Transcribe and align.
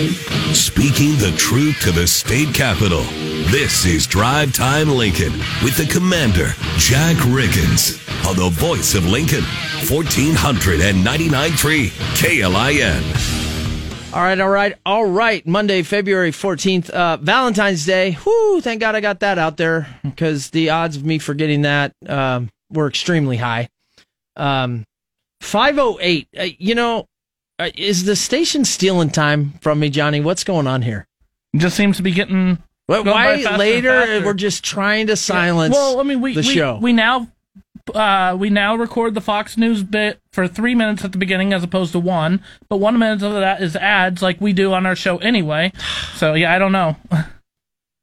Speaking 0.00 1.12
the 1.18 1.34
truth 1.36 1.78
to 1.82 1.92
the 1.92 2.06
state 2.06 2.54
capitol. 2.54 3.02
This 3.50 3.84
is 3.84 4.06
Drive 4.06 4.54
Time 4.54 4.88
Lincoln 4.88 5.34
with 5.62 5.76
the 5.76 5.84
commander, 5.92 6.54
Jack 6.78 7.18
Riggins, 7.18 8.00
on 8.26 8.34
the 8.34 8.48
voice 8.48 8.94
of 8.94 9.04
Lincoln, 9.04 9.44
1499.3 9.90 11.90
KLIN. 12.16 13.02
All 14.14 14.22
right, 14.22 14.40
all 14.40 14.48
right, 14.48 14.74
all 14.86 15.04
right. 15.04 15.46
Monday, 15.46 15.82
February 15.82 16.30
14th, 16.30 16.88
uh, 16.88 17.18
Valentine's 17.18 17.84
Day. 17.84 18.16
Whoo, 18.24 18.62
thank 18.62 18.80
God 18.80 18.94
I 18.94 19.00
got 19.00 19.20
that 19.20 19.36
out 19.36 19.58
there 19.58 19.86
because 20.02 20.48
the 20.48 20.70
odds 20.70 20.96
of 20.96 21.04
me 21.04 21.18
forgetting 21.18 21.60
that 21.62 21.92
um, 22.08 22.48
were 22.70 22.88
extremely 22.88 23.36
high. 23.36 23.68
Um, 24.34 24.86
508. 25.42 26.28
Uh, 26.38 26.44
you 26.58 26.74
know, 26.74 27.06
is 27.74 28.04
the 28.04 28.16
station 28.16 28.64
stealing 28.64 29.10
time 29.10 29.52
from 29.60 29.80
me, 29.80 29.90
Johnny? 29.90 30.20
What's 30.20 30.44
going 30.44 30.66
on 30.66 30.82
here? 30.82 31.06
Just 31.56 31.76
seems 31.76 31.96
to 31.96 32.02
be 32.02 32.12
getting. 32.12 32.62
Well, 32.88 33.04
why 33.04 33.36
later 33.56 34.22
we're 34.24 34.34
just 34.34 34.64
trying 34.64 35.06
to 35.08 35.16
silence 35.16 35.72
Well, 35.74 36.00
I 36.00 36.02
mean, 36.02 36.20
we 36.20 36.34
the 36.34 36.40
we, 36.40 36.44
show. 36.44 36.78
we 36.80 36.92
now 36.92 37.28
uh, 37.94 38.36
we 38.38 38.50
now 38.50 38.74
record 38.76 39.14
the 39.14 39.20
Fox 39.20 39.56
News 39.56 39.82
bit 39.82 40.20
for 40.32 40.48
three 40.48 40.74
minutes 40.74 41.04
at 41.04 41.12
the 41.12 41.18
beginning 41.18 41.52
as 41.52 41.62
opposed 41.62 41.92
to 41.92 42.00
one, 42.00 42.42
but 42.68 42.78
one 42.78 42.98
minute 42.98 43.22
of 43.22 43.32
that 43.34 43.62
is 43.62 43.76
ads 43.76 44.22
like 44.22 44.40
we 44.40 44.52
do 44.52 44.72
on 44.72 44.86
our 44.86 44.96
show 44.96 45.18
anyway. 45.18 45.72
So 46.16 46.34
yeah, 46.34 46.52
I 46.54 46.58
don't 46.58 46.72
know. 46.72 46.96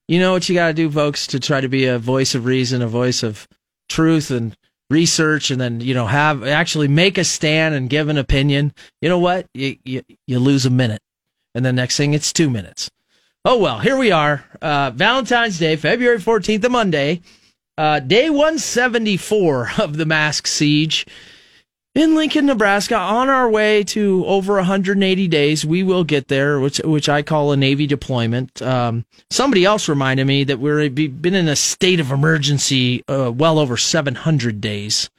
You 0.09 0.19
know 0.19 0.31
what 0.31 0.47
you 0.47 0.55
got 0.55 0.67
to 0.67 0.73
do, 0.73 0.89
folks, 0.89 1.27
to 1.27 1.39
try 1.39 1.59
to 1.59 1.67
be 1.67 1.85
a 1.85 1.99
voice 1.99 2.33
of 2.33 2.45
reason, 2.45 2.81
a 2.81 2.87
voice 2.87 3.23
of 3.23 3.45
truth 3.89 4.31
and 4.31 4.55
research, 4.89 5.51
and 5.51 5.59
then 5.59 5.81
you 5.81 5.93
know 5.93 6.07
have 6.07 6.43
actually 6.45 6.87
make 6.87 7.17
a 7.17 7.23
stand 7.23 7.75
and 7.75 7.89
give 7.89 8.09
an 8.09 8.17
opinion. 8.17 8.73
You 9.01 9.09
know 9.09 9.19
what? 9.19 9.47
You 9.53 9.77
you, 9.83 10.01
you 10.25 10.39
lose 10.39 10.65
a 10.65 10.69
minute, 10.69 11.01
and 11.55 11.65
the 11.65 11.73
next 11.73 11.97
thing 11.97 12.13
it's 12.13 12.33
two 12.33 12.49
minutes. 12.49 12.89
Oh 13.45 13.57
well, 13.57 13.79
here 13.79 13.97
we 13.97 14.11
are, 14.11 14.43
uh, 14.61 14.91
Valentine's 14.91 15.59
Day, 15.59 15.75
February 15.75 16.19
fourteenth, 16.19 16.63
a 16.65 16.69
Monday, 16.69 17.21
uh, 17.77 17.99
day 17.99 18.29
one 18.29 18.59
seventy 18.59 19.17
four 19.17 19.71
of 19.77 19.97
the 19.97 20.05
mask 20.05 20.47
siege. 20.47 21.05
In 21.97 22.13
Lincoln, 22.13 22.45
Nebraska, 22.45 22.95
on 22.95 23.27
our 23.27 23.49
way 23.49 23.83
to 23.85 24.23
over 24.27 24.53
180 24.57 25.27
days, 25.29 25.65
we 25.65 25.81
will 25.81 26.03
get 26.03 26.27
there, 26.27 26.59
which 26.59 26.77
which 26.85 27.09
I 27.09 27.23
call 27.23 27.51
a 27.51 27.57
Navy 27.57 27.87
deployment. 27.87 28.61
Um, 28.61 29.03
somebody 29.31 29.65
else 29.65 29.89
reminded 29.89 30.27
me 30.27 30.43
that 30.43 30.59
we're 30.59 30.91
been 30.91 31.33
in 31.33 31.47
a 31.47 31.55
state 31.55 31.99
of 31.99 32.11
emergency 32.11 33.03
uh, 33.07 33.31
well 33.33 33.57
over 33.57 33.77
700 33.77 34.61
days. 34.61 35.09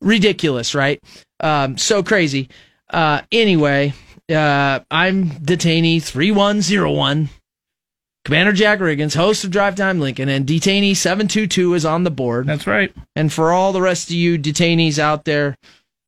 Ridiculous, 0.00 0.74
right? 0.74 1.00
Um, 1.38 1.78
so 1.78 2.02
crazy. 2.02 2.48
Uh, 2.90 3.20
anyway, 3.30 3.94
uh, 4.28 4.80
I'm 4.90 5.30
detainee 5.30 6.02
3101. 6.02 7.28
Commander 8.24 8.52
Jack 8.52 8.80
Riggins, 8.80 9.14
host 9.14 9.44
of 9.44 9.52
Drive 9.52 9.76
Time 9.76 10.00
Lincoln, 10.00 10.28
and 10.28 10.46
detainee 10.46 10.96
722 10.96 11.74
is 11.74 11.84
on 11.84 12.02
the 12.02 12.10
board. 12.10 12.48
That's 12.48 12.66
right. 12.66 12.92
And 13.14 13.32
for 13.32 13.52
all 13.52 13.72
the 13.72 13.80
rest 13.80 14.08
of 14.10 14.16
you 14.16 14.36
detainees 14.36 14.98
out 14.98 15.24
there, 15.24 15.56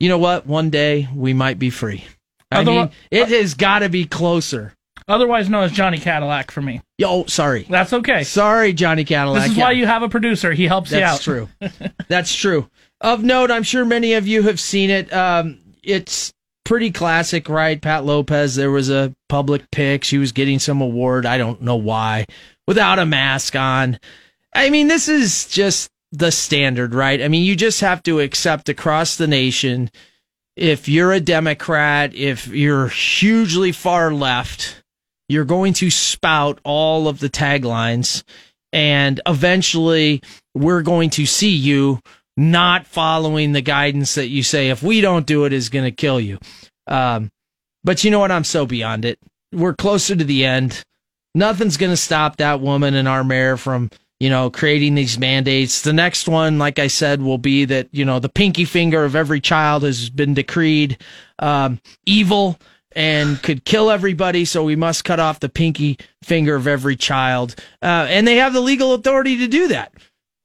you 0.05 0.11
know 0.11 0.19
what? 0.19 0.47
One 0.47 0.69
day 0.69 1.09
we 1.15 1.33
might 1.33 1.59
be 1.59 1.71
free. 1.71 2.05
I 2.53 2.63
Otherwi- 2.63 2.67
mean, 2.67 2.91
it 3.11 3.29
has 3.29 3.55
got 3.55 3.79
to 3.79 3.89
be 3.89 4.05
closer. 4.05 4.75
Otherwise 5.09 5.49
known 5.49 5.65
as 5.65 5.73
Johnny 5.73 5.97
Cadillac 5.97 6.51
for 6.51 6.61
me. 6.61 6.83
Yo, 6.99 7.25
sorry. 7.25 7.67
That's 7.71 7.95
okay. 7.95 8.23
Sorry, 8.23 8.75
Johnny 8.75 9.05
Cadillac. 9.05 9.43
This 9.45 9.53
is 9.53 9.57
Yeah, 9.57 9.65
why 9.65 9.73
you 9.73 9.87
have 9.87 10.03
a 10.03 10.11
producer. 10.11 10.53
He 10.53 10.67
helps 10.67 10.91
you 10.93 10.99
out. 10.99 11.13
That's 11.13 11.25
true. 11.25 11.49
That's 12.09 12.35
true. 12.35 12.69
Of 13.01 13.23
note, 13.25 13.51
I'm 13.51 13.63
sure 13.63 13.85
many 13.87 14.13
of 14.13 14.27
you 14.27 14.43
have 14.43 14.61
seen 14.61 14.91
it. 14.91 15.11
Um, 15.13 15.59
it's 15.83 16.33
pretty 16.65 16.91
classic, 16.91 17.49
right? 17.49 17.81
Pat 17.81 18.05
Lopez, 18.05 18.57
there 18.57 18.71
was 18.71 18.91
a 18.91 19.15
public 19.31 19.71
pic. 19.71 20.05
She 20.05 20.19
was 20.19 20.33
getting 20.33 20.59
some 20.59 20.83
award. 20.83 21.25
I 21.27 21.39
don't 21.39 21.63
know 21.63 21.77
why. 21.77 22.27
Without 22.69 22.99
a 22.99 23.07
mask 23.07 23.57
on. 23.57 23.99
I 24.55 24.69
mean, 24.71 24.89
this 24.89 25.09
is 25.09 25.47
just 25.49 25.91
the 26.15 26.31
standard, 26.31 26.95
right? 26.95 27.21
I 27.21 27.29
mean, 27.29 27.45
you 27.45 27.57
just 27.57 27.81
have 27.81 28.03
to 28.05 28.21
accept 28.21 28.69
across 28.69 29.17
the 29.17 29.27
nation 29.27 29.91
if 30.57 30.89
you're 30.89 31.13
a 31.13 31.21
Democrat, 31.21 32.15
if 32.15 32.47
you're 32.47 32.89
hugely 32.89 33.73
far 33.73 34.13
left, 34.13 34.83
you're 35.29 35.45
going 35.45 35.73
to 35.75 35.91
spout 35.91 36.61
all 36.63 37.09
of 37.09 37.19
the 37.19 37.29
taglines 37.29 38.23
and 38.73 39.21
eventually 39.27 40.23
we're 40.55 40.83
going 40.83 41.11
to 41.11 41.27
see 41.27 41.55
you 41.55 42.01
not 42.37 42.87
following 42.87 43.53
the 43.53 43.61
guidance 43.61 44.15
that 44.17 44.29
you 44.29 44.43
say 44.43 44.71
if 44.71 44.83
we 44.83 45.01
don't 45.01 45.27
do 45.27 45.45
it 45.45 45.53
is 45.53 45.69
going 45.69 45.85
to 45.85 45.93
kill 45.93 46.21
you. 46.21 46.39
Um, 46.87 47.31
but 47.83 48.05
you 48.05 48.11
know 48.11 48.19
what? 48.19 48.33
I'm 48.33 48.45
so 48.45 48.67
beyond 48.67 49.05
it. 49.05 49.19
We're 49.53 49.75
closer 49.75 50.17
to 50.17 50.25
the 50.25 50.45
end. 50.45 50.83
Nothing's 51.35 51.77
going 51.77 51.93
to 51.93 51.97
stop 51.97 52.37
that 52.37 52.61
woman 52.61 52.95
and 52.95 53.09
our 53.09 53.25
mayor 53.25 53.57
from 53.57 53.91
you 54.21 54.31
know 54.31 54.51
creating 54.51 54.95
these 54.95 55.19
mandates. 55.19 55.83
The 55.83 55.93
next 55.93 56.29
one 56.29 56.59
like 56.59 56.79
i 56.79 56.87
said 56.87 57.23
will 57.23 57.39
be 57.39 57.65
that 57.67 57.89
you 57.93 58.05
know 58.05 58.19
the 58.19 58.29
pinky 58.29 58.65
finger 58.65 59.05
of 59.05 59.17
every 59.17 59.41
child 59.41 59.83
has 59.83 60.11
been 60.11 60.35
decreed 60.35 60.99
um, 61.39 61.81
evil 62.07 62.59
and 62.95 63.43
could 63.43 63.65
kill 63.65 63.91
everybody. 63.91 64.45
So 64.45 64.65
we 64.65 64.77
must 64.77 65.05
cut 65.05 65.21
off 65.21 65.41
the 65.41 65.49
pinky 65.49 65.99
finger 66.23 66.55
of 66.55 66.67
every 66.67 66.97
child. 66.97 67.57
Uh, 67.83 68.07
and 68.09 68.27
they 68.27 68.37
have 68.37 68.53
the 68.53 68.61
legal 68.61 68.95
authority 68.95 69.39
to 69.39 69.49
do 69.49 69.69
that. 69.69 69.93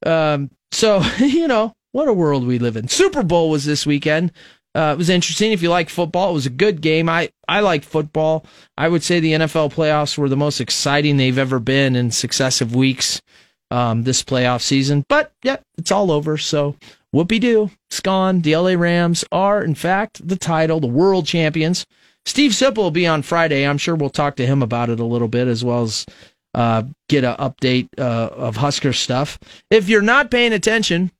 Um, 0.05 0.49
so 0.71 1.01
you 1.19 1.47
know 1.47 1.73
what 1.91 2.07
a 2.07 2.13
world 2.13 2.45
we 2.45 2.59
live 2.59 2.75
in. 2.75 2.87
Super 2.87 3.23
bowl 3.23 3.49
was 3.49 3.65
this 3.65 3.85
weekend. 3.85 4.31
Uh, 4.75 4.91
it 4.93 4.97
was 4.97 5.09
interesting. 5.09 5.51
If 5.51 5.63
you 5.63 5.69
like 5.69 5.89
football, 5.89 6.29
it 6.29 6.33
was 6.33 6.45
a 6.45 6.51
good 6.51 6.81
game. 6.81 7.09
I, 7.09 7.29
I 7.47 7.61
like 7.61 7.83
football. 7.83 8.45
I 8.77 8.87
would 8.87 9.03
say 9.03 9.19
the 9.19 9.33
NFL 9.33 9.73
playoffs 9.73 10.15
were 10.15 10.29
the 10.29 10.37
most 10.37 10.61
exciting 10.61 11.17
they've 11.17 11.37
ever 11.39 11.59
been 11.59 11.95
in 11.95 12.11
successive 12.11 12.75
weeks 12.75 13.19
um, 13.71 14.03
this 14.03 14.23
playoff 14.23 14.61
season. 14.61 15.03
But 15.09 15.31
yeah, 15.43 15.57
it's 15.77 15.91
all 15.91 16.11
over. 16.11 16.37
So 16.37 16.75
whoopee 17.11 17.39
doo. 17.39 17.71
It's 17.89 17.99
gone. 17.99 18.41
The 18.41 18.55
LA 18.55 18.73
Rams 18.73 19.23
are, 19.31 19.63
in 19.63 19.75
fact, 19.75 20.27
the 20.27 20.35
title, 20.35 20.79
the 20.79 20.87
world 20.87 21.25
champions. 21.25 21.85
Steve 22.25 22.51
Sipple 22.51 22.77
will 22.77 22.91
be 22.91 23.07
on 23.07 23.21
Friday. 23.21 23.65
I'm 23.65 23.77
sure 23.77 23.95
we'll 23.95 24.09
talk 24.09 24.35
to 24.35 24.45
him 24.45 24.61
about 24.61 24.89
it 24.89 24.99
a 24.99 25.05
little 25.05 25.27
bit 25.27 25.47
as 25.47 25.63
well 25.63 25.83
as 25.83 26.05
uh, 26.53 26.83
get 27.07 27.23
an 27.23 27.35
update 27.37 27.87
uh, 27.97 28.29
of 28.33 28.57
Husker 28.57 28.93
stuff. 28.93 29.39
If 29.69 29.89
you're 29.89 30.01
not 30.01 30.31
paying 30.31 30.53
attention, 30.53 31.11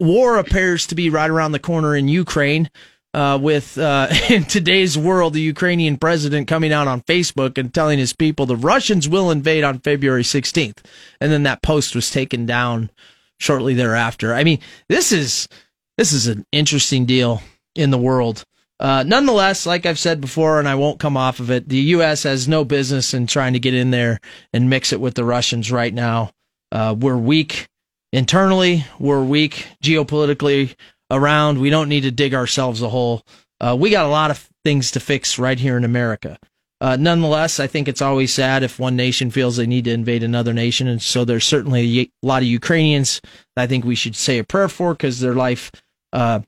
war 0.00 0.38
appears 0.38 0.86
to 0.88 0.94
be 0.94 1.10
right 1.10 1.30
around 1.30 1.52
the 1.52 1.58
corner 1.58 1.96
in 1.96 2.08
Ukraine. 2.08 2.70
Uh, 3.14 3.38
with 3.40 3.78
uh, 3.78 4.08
in 4.28 4.44
today's 4.44 4.98
world, 4.98 5.34
the 5.34 5.40
Ukrainian 5.40 5.96
president 5.96 6.48
coming 6.48 6.72
out 6.72 6.88
on 6.88 7.00
Facebook 7.02 7.56
and 7.56 7.72
telling 7.72 7.96
his 7.96 8.12
people 8.12 8.44
the 8.44 8.56
Russians 8.56 9.08
will 9.08 9.30
invade 9.30 9.62
on 9.62 9.78
February 9.78 10.24
16th, 10.24 10.78
and 11.20 11.30
then 11.30 11.44
that 11.44 11.62
post 11.62 11.94
was 11.94 12.10
taken 12.10 12.44
down 12.44 12.90
shortly 13.38 13.72
thereafter. 13.72 14.34
I 14.34 14.42
mean, 14.42 14.58
this 14.88 15.12
is 15.12 15.48
this 15.96 16.12
is 16.12 16.26
an 16.26 16.44
interesting 16.50 17.04
deal 17.04 17.40
in 17.76 17.90
the 17.90 17.98
world. 17.98 18.44
Uh, 18.80 19.04
nonetheless, 19.06 19.64
like 19.64 19.86
I've 19.86 19.98
said 19.98 20.20
before, 20.20 20.58
and 20.58 20.68
I 20.68 20.74
won't 20.74 20.98
come 20.98 21.16
off 21.16 21.38
of 21.38 21.52
it, 21.52 21.68
the 21.68 21.76
U.S. 21.76 22.24
has 22.24 22.48
no 22.48 22.64
business 22.64 23.14
in 23.14 23.28
trying 23.28 23.52
to 23.52 23.60
get 23.60 23.74
in 23.74 23.92
there 23.92 24.18
and 24.52 24.68
mix 24.68 24.92
it 24.92 25.00
with 25.00 25.14
the 25.14 25.24
Russians 25.24 25.70
right 25.70 25.94
now. 25.94 26.32
Uh, 26.72 26.96
we're 26.98 27.16
weak 27.16 27.68
internally, 28.12 28.84
we're 28.98 29.22
weak 29.22 29.68
geopolitically 29.82 30.74
around. 31.14 31.58
We 31.58 31.70
don't 31.70 31.88
need 31.88 32.02
to 32.02 32.10
dig 32.10 32.34
ourselves 32.34 32.82
a 32.82 32.88
hole. 32.88 33.24
Uh, 33.60 33.76
we 33.78 33.90
got 33.90 34.06
a 34.06 34.10
lot 34.10 34.30
of 34.30 34.48
things 34.64 34.90
to 34.92 35.00
fix 35.00 35.38
right 35.38 35.58
here 35.58 35.76
in 35.76 35.84
America. 35.84 36.38
Uh, 36.80 36.96
nonetheless, 36.96 37.60
I 37.60 37.66
think 37.66 37.88
it's 37.88 38.02
always 38.02 38.34
sad 38.34 38.62
if 38.62 38.78
one 38.78 38.96
nation 38.96 39.30
feels 39.30 39.56
they 39.56 39.66
need 39.66 39.84
to 39.84 39.92
invade 39.92 40.22
another 40.22 40.52
nation. 40.52 40.86
And 40.86 41.00
so 41.00 41.24
there's 41.24 41.46
certainly 41.46 42.00
a 42.00 42.26
lot 42.26 42.42
of 42.42 42.48
Ukrainians 42.48 43.20
that 43.56 43.62
I 43.62 43.66
think 43.66 43.84
we 43.84 43.94
should 43.94 44.16
say 44.16 44.38
a 44.38 44.44
prayer 44.44 44.68
for 44.68 44.92
because 44.92 45.20
their 45.20 45.34
life 45.34 45.70
uh, 46.12 46.40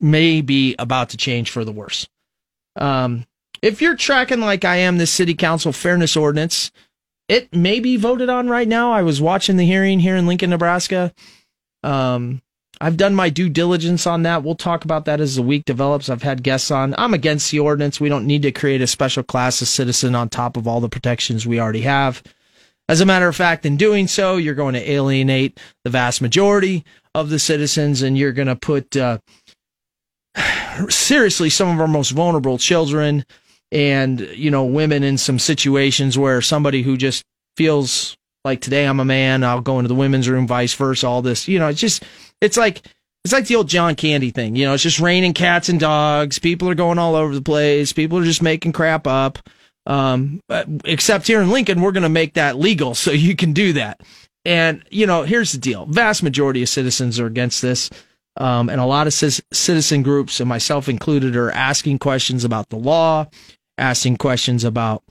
may 0.00 0.40
be 0.40 0.74
about 0.78 1.10
to 1.10 1.16
change 1.16 1.50
for 1.50 1.64
the 1.64 1.72
worse. 1.72 2.08
Um, 2.76 3.26
if 3.62 3.80
you're 3.80 3.96
tracking 3.96 4.40
like 4.40 4.64
I 4.64 4.76
am 4.76 4.98
this 4.98 5.12
city 5.12 5.34
council 5.34 5.72
fairness 5.72 6.16
ordinance, 6.16 6.72
it 7.28 7.54
may 7.54 7.80
be 7.80 7.96
voted 7.96 8.28
on 8.28 8.48
right 8.48 8.68
now. 8.68 8.92
I 8.92 9.02
was 9.02 9.20
watching 9.20 9.56
the 9.56 9.66
hearing 9.66 10.00
here 10.00 10.16
in 10.16 10.26
Lincoln, 10.26 10.50
Nebraska. 10.50 11.12
Um, 11.82 12.42
I've 12.80 12.96
done 12.96 13.14
my 13.14 13.30
due 13.30 13.48
diligence 13.48 14.06
on 14.06 14.22
that. 14.22 14.42
We'll 14.42 14.54
talk 14.54 14.84
about 14.84 15.06
that 15.06 15.20
as 15.20 15.36
the 15.36 15.42
week 15.42 15.64
develops. 15.64 16.08
I've 16.08 16.22
had 16.22 16.42
guests 16.42 16.70
on. 16.70 16.94
I'm 16.98 17.14
against 17.14 17.50
the 17.50 17.60
ordinance. 17.60 18.00
We 18.00 18.08
don't 18.08 18.26
need 18.26 18.42
to 18.42 18.52
create 18.52 18.82
a 18.82 18.86
special 18.86 19.22
class 19.22 19.62
of 19.62 19.68
citizen 19.68 20.14
on 20.14 20.28
top 20.28 20.56
of 20.56 20.68
all 20.68 20.80
the 20.80 20.88
protections 20.88 21.46
we 21.46 21.58
already 21.58 21.82
have. 21.82 22.22
As 22.88 23.00
a 23.00 23.06
matter 23.06 23.28
of 23.28 23.34
fact, 23.34 23.66
in 23.66 23.76
doing 23.76 24.06
so, 24.06 24.36
you're 24.36 24.54
going 24.54 24.74
to 24.74 24.90
alienate 24.90 25.58
the 25.84 25.90
vast 25.90 26.20
majority 26.20 26.84
of 27.14 27.30
the 27.30 27.38
citizens 27.38 28.02
and 28.02 28.16
you're 28.16 28.32
going 28.32 28.48
to 28.48 28.56
put, 28.56 28.96
uh, 28.96 29.18
seriously, 30.88 31.50
some 31.50 31.68
of 31.68 31.80
our 31.80 31.88
most 31.88 32.10
vulnerable 32.10 32.58
children 32.58 33.24
and, 33.72 34.20
you 34.20 34.50
know, 34.50 34.64
women 34.64 35.02
in 35.02 35.18
some 35.18 35.38
situations 35.38 36.16
where 36.16 36.40
somebody 36.40 36.82
who 36.82 36.96
just 36.96 37.24
feels 37.56 38.16
like 38.44 38.60
today 38.60 38.84
I'm 38.84 39.00
a 39.00 39.04
man, 39.04 39.42
I'll 39.42 39.60
go 39.60 39.78
into 39.80 39.88
the 39.88 39.94
women's 39.94 40.28
room, 40.28 40.46
vice 40.46 40.74
versa, 40.74 41.08
all 41.08 41.22
this, 41.22 41.48
you 41.48 41.58
know, 41.58 41.66
it's 41.66 41.80
just, 41.80 42.04
it's 42.40 42.56
like, 42.56 42.82
it's 43.24 43.32
like 43.32 43.46
the 43.46 43.56
old 43.56 43.68
John 43.68 43.96
Candy 43.96 44.30
thing. 44.30 44.54
You 44.54 44.66
know, 44.66 44.74
it's 44.74 44.82
just 44.82 45.00
raining 45.00 45.32
cats 45.32 45.68
and 45.68 45.80
dogs. 45.80 46.38
People 46.38 46.68
are 46.68 46.74
going 46.74 46.98
all 46.98 47.16
over 47.16 47.34
the 47.34 47.42
place. 47.42 47.92
People 47.92 48.18
are 48.18 48.24
just 48.24 48.42
making 48.42 48.72
crap 48.72 49.06
up. 49.06 49.38
Um, 49.86 50.40
except 50.84 51.26
here 51.26 51.40
in 51.40 51.50
Lincoln, 51.50 51.80
we're 51.80 51.92
going 51.92 52.02
to 52.02 52.08
make 52.08 52.34
that 52.34 52.56
legal 52.58 52.94
so 52.94 53.10
you 53.10 53.36
can 53.36 53.52
do 53.52 53.72
that. 53.74 54.00
And, 54.44 54.84
you 54.90 55.06
know, 55.06 55.24
here's 55.24 55.52
the 55.52 55.58
deal. 55.58 55.86
Vast 55.86 56.22
majority 56.22 56.62
of 56.62 56.68
citizens 56.68 57.18
are 57.18 57.26
against 57.26 57.62
this. 57.62 57.90
Um, 58.36 58.68
and 58.68 58.80
a 58.80 58.84
lot 58.84 59.06
of 59.06 59.14
c- 59.14 59.42
citizen 59.52 60.02
groups, 60.02 60.40
and 60.40 60.48
myself 60.48 60.88
included, 60.88 61.36
are 61.36 61.50
asking 61.50 61.98
questions 61.98 62.44
about 62.44 62.68
the 62.68 62.76
law, 62.76 63.26
asking 63.78 64.18
questions 64.18 64.62
about 64.62 65.02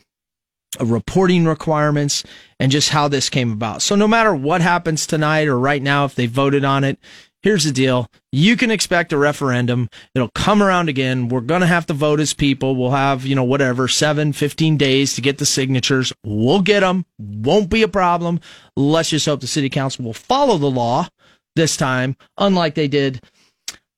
reporting 0.80 1.46
requirements, 1.46 2.24
and 2.60 2.72
just 2.72 2.90
how 2.90 3.08
this 3.08 3.30
came 3.30 3.52
about. 3.52 3.82
So, 3.82 3.96
no 3.96 4.08
matter 4.08 4.34
what 4.34 4.62
happens 4.62 5.06
tonight 5.06 5.48
or 5.48 5.58
right 5.58 5.82
now, 5.82 6.06
if 6.06 6.16
they 6.16 6.26
voted 6.26 6.64
on 6.66 6.84
it, 6.84 7.00
here's 7.46 7.64
the 7.64 7.72
deal. 7.72 8.10
You 8.32 8.58
can 8.58 8.72
expect 8.72 9.14
a 9.14 9.18
referendum. 9.18 9.88
It'll 10.16 10.30
come 10.30 10.64
around 10.64 10.90
again. 10.90 11.30
We're 11.30 11.42
going 11.42 11.62
to 11.62 11.68
have 11.68 11.86
to 11.86 11.94
vote 11.94 12.20
as 12.20 12.34
people. 12.34 12.76
We'll 12.76 12.92
have, 12.92 13.26
you 13.26 13.36
know, 13.36 13.44
whatever, 13.44 13.88
seven, 13.88 14.34
15 14.34 14.78
days 14.78 15.14
to 15.16 15.22
get 15.22 15.38
the 15.38 15.46
signatures. 15.46 16.12
We'll 16.24 16.62
get 16.62 16.80
them. 16.80 17.06
Won't 17.20 17.70
be 17.70 17.84
a 17.84 17.88
problem. 17.88 18.40
Let's 18.76 19.10
just 19.10 19.28
hope 19.28 19.42
the 19.42 19.48
city 19.48 19.70
council 19.70 20.04
will 20.06 20.14
follow 20.14 20.58
the 20.58 20.70
law 20.70 21.08
this 21.56 21.78
time, 21.78 22.18
unlike 22.38 22.74
they 22.74 22.88
did 22.88 23.24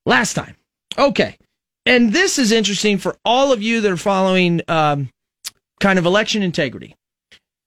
last 0.06 0.33
time. 0.33 0.56
Okay. 0.97 1.38
And 1.85 2.12
this 2.12 2.38
is 2.38 2.51
interesting 2.51 2.97
for 2.97 3.15
all 3.23 3.53
of 3.53 3.62
you 3.62 3.80
that 3.80 3.91
are 3.91 3.97
following 3.97 4.62
um, 4.68 5.09
kind 5.79 6.00
of 6.00 6.06
election 6.06 6.44
integrity. 6.44 6.95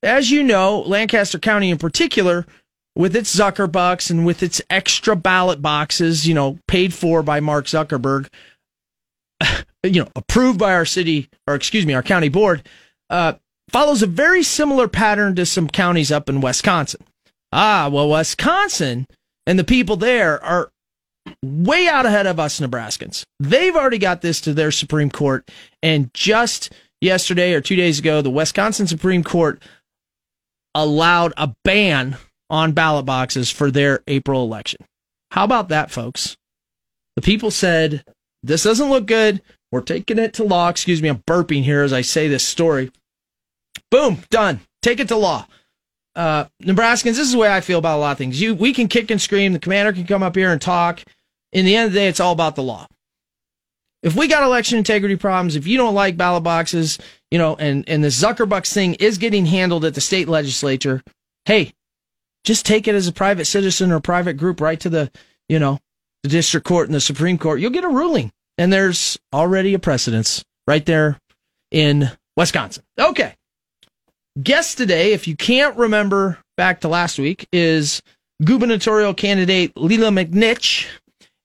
As 0.02 0.30
you 0.30 0.42
know, 0.42 0.80
Lancaster 0.80 1.38
County 1.38 1.70
in 1.70 1.78
particular, 1.78 2.46
with 2.96 3.14
its 3.14 3.34
Zuckerbucks 3.34 4.10
and 4.10 4.26
with 4.26 4.42
its 4.42 4.60
extra 4.68 5.14
ballot 5.14 5.62
boxes, 5.62 6.26
you 6.26 6.34
know, 6.34 6.58
paid 6.66 6.92
for 6.92 7.22
by 7.22 7.40
Mark 7.40 7.66
Zuckerberg, 7.66 8.28
you 9.82 10.02
know, 10.02 10.08
approved 10.16 10.58
by 10.58 10.74
our 10.74 10.84
city, 10.84 11.28
or 11.46 11.54
excuse 11.54 11.86
me, 11.86 11.94
our 11.94 12.02
county 12.02 12.28
board, 12.28 12.66
uh, 13.10 13.34
follows 13.70 14.02
a 14.02 14.06
very 14.06 14.42
similar 14.42 14.88
pattern 14.88 15.34
to 15.36 15.46
some 15.46 15.68
counties 15.68 16.10
up 16.10 16.28
in 16.28 16.40
Wisconsin. 16.40 17.04
Ah, 17.52 17.88
well, 17.90 18.08
Wisconsin 18.08 19.06
and 19.46 19.58
the 19.58 19.64
people 19.64 19.96
there 19.96 20.42
are 20.44 20.70
way 21.44 21.88
out 21.88 22.06
ahead 22.06 22.26
of 22.26 22.38
us 22.38 22.60
Nebraskans. 22.60 23.24
They've 23.38 23.74
already 23.74 23.98
got 23.98 24.20
this 24.20 24.40
to 24.42 24.54
their 24.54 24.70
Supreme 24.70 25.10
Court. 25.10 25.48
And 25.82 26.12
just 26.14 26.72
yesterday 27.00 27.54
or 27.54 27.60
two 27.60 27.76
days 27.76 27.98
ago, 27.98 28.22
the 28.22 28.30
Wisconsin 28.30 28.86
Supreme 28.86 29.24
Court 29.24 29.62
allowed 30.74 31.32
a 31.36 31.54
ban 31.64 32.16
on 32.48 32.72
ballot 32.72 33.06
boxes 33.06 33.50
for 33.50 33.70
their 33.70 34.02
April 34.06 34.42
election. 34.42 34.80
How 35.30 35.44
about 35.44 35.68
that, 35.68 35.90
folks? 35.90 36.36
The 37.16 37.22
people 37.22 37.50
said, 37.50 38.04
this 38.42 38.64
doesn't 38.64 38.90
look 38.90 39.06
good. 39.06 39.42
We're 39.70 39.82
taking 39.82 40.18
it 40.18 40.34
to 40.34 40.44
law. 40.44 40.68
Excuse 40.68 41.00
me, 41.02 41.08
I'm 41.08 41.22
burping 41.28 41.62
here 41.62 41.82
as 41.82 41.92
I 41.92 42.00
say 42.00 42.28
this 42.28 42.44
story. 42.44 42.90
Boom, 43.90 44.18
done. 44.30 44.60
Take 44.82 45.00
it 45.00 45.08
to 45.08 45.16
law 45.16 45.46
uh, 46.14 46.44
Nebraskans, 46.62 47.04
this 47.04 47.18
is 47.18 47.32
the 47.32 47.38
way 47.38 47.52
I 47.52 47.60
feel 47.60 47.78
about 47.78 47.96
a 47.96 48.00
lot 48.00 48.12
of 48.12 48.18
things. 48.18 48.40
You, 48.40 48.54
we 48.54 48.72
can 48.72 48.88
kick 48.88 49.10
and 49.10 49.20
scream. 49.20 49.52
The 49.52 49.58
commander 49.58 49.92
can 49.92 50.06
come 50.06 50.22
up 50.22 50.36
here 50.36 50.50
and 50.50 50.60
talk. 50.60 51.02
In 51.52 51.64
the 51.64 51.76
end 51.76 51.88
of 51.88 51.92
the 51.92 52.00
day, 52.00 52.08
it's 52.08 52.20
all 52.20 52.32
about 52.32 52.56
the 52.56 52.62
law. 52.62 52.86
If 54.02 54.16
we 54.16 54.28
got 54.28 54.42
election 54.42 54.78
integrity 54.78 55.16
problems, 55.16 55.56
if 55.56 55.66
you 55.66 55.76
don't 55.76 55.94
like 55.94 56.16
ballot 56.16 56.42
boxes, 56.42 56.98
you 57.30 57.38
know, 57.38 57.56
and, 57.56 57.86
and 57.88 58.02
the 58.02 58.08
Zuckerbucks 58.08 58.72
thing 58.72 58.94
is 58.94 59.18
getting 59.18 59.46
handled 59.46 59.84
at 59.84 59.94
the 59.94 60.00
state 60.00 60.28
legislature, 60.28 61.02
hey, 61.44 61.72
just 62.44 62.64
take 62.64 62.88
it 62.88 62.94
as 62.94 63.06
a 63.06 63.12
private 63.12 63.44
citizen 63.44 63.92
or 63.92 63.96
a 63.96 64.00
private 64.00 64.34
group 64.34 64.60
right 64.60 64.80
to 64.80 64.88
the, 64.88 65.10
you 65.48 65.58
know, 65.58 65.78
the 66.22 66.30
district 66.30 66.66
court 66.66 66.88
and 66.88 66.94
the 66.94 67.00
Supreme 67.00 67.38
Court. 67.38 67.60
You'll 67.60 67.70
get 67.70 67.84
a 67.84 67.88
ruling. 67.88 68.32
And 68.56 68.72
there's 68.72 69.18
already 69.32 69.74
a 69.74 69.78
precedence 69.78 70.44
right 70.66 70.84
there 70.84 71.18
in 71.70 72.10
Wisconsin. 72.36 72.84
Okay. 72.98 73.34
Guest 74.42 74.78
today, 74.78 75.12
if 75.12 75.26
you 75.26 75.36
can't 75.36 75.76
remember 75.76 76.38
back 76.56 76.80
to 76.80 76.88
last 76.88 77.18
week, 77.18 77.46
is 77.52 78.02
gubernatorial 78.44 79.14
candidate 79.14 79.76
Lela 79.76 80.10
McNinch. 80.10 80.86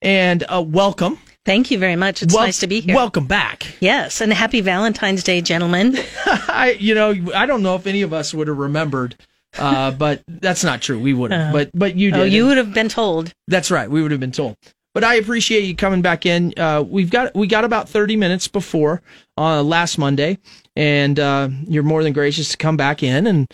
And 0.02 0.44
uh, 0.48 0.62
welcome. 0.66 1.20
Thank 1.46 1.70
you 1.70 1.78
very 1.78 1.96
much. 1.96 2.24
It's 2.24 2.34
well, 2.34 2.44
nice 2.44 2.60
to 2.60 2.68
be 2.68 2.82
here. 2.82 2.96
Welcome 2.96 3.28
back. 3.28 3.68
Yes, 3.80 4.20
and 4.20 4.34
happy 4.34 4.62
Valentine's 4.62 5.24
Day, 5.24 5.42
gentlemen. 5.42 5.96
I, 6.26 6.76
you 6.80 6.96
know, 6.96 7.14
I 7.36 7.46
don't 7.46 7.62
know 7.62 7.76
if 7.76 7.86
any 7.86 8.02
of 8.02 8.14
us 8.14 8.34
would 8.34 8.48
have 8.48 8.58
remembered, 8.58 9.16
uh, 9.58 9.92
but 9.98 10.24
that's 10.28 10.64
not 10.64 10.82
true. 10.82 11.00
We 11.00 11.14
would 11.14 11.32
have, 11.32 11.50
uh, 11.50 11.54
but 11.54 11.72
but 11.76 11.96
you 11.96 12.10
oh, 12.10 12.14
did. 12.14 12.22
Oh, 12.22 12.24
you 12.26 12.48
would 12.48 12.58
have 12.58 12.74
been 12.74 12.90
told. 12.90 13.32
That's 13.48 13.70
right. 13.70 13.90
We 13.90 14.02
would 14.02 14.10
have 14.10 14.20
been 14.20 14.32
told. 14.32 14.58
But 14.96 15.04
I 15.04 15.16
appreciate 15.16 15.66
you 15.66 15.76
coming 15.76 16.02
back 16.02 16.26
in. 16.26 16.54
Uh, 16.58 16.84
we've 16.88 17.12
got 17.12 17.36
we 17.36 17.46
got 17.46 17.64
about 17.64 17.90
thirty 17.90 18.16
minutes 18.16 18.48
before 18.48 19.04
uh, 19.38 19.62
last 19.62 20.00
Monday, 20.00 20.40
and 20.76 21.20
uh, 21.20 21.50
you're 21.68 21.84
more 21.84 22.02
than 22.02 22.14
gracious 22.14 22.50
to 22.50 22.58
come 22.58 22.76
back 22.76 23.04
in 23.04 23.28
and 23.28 23.48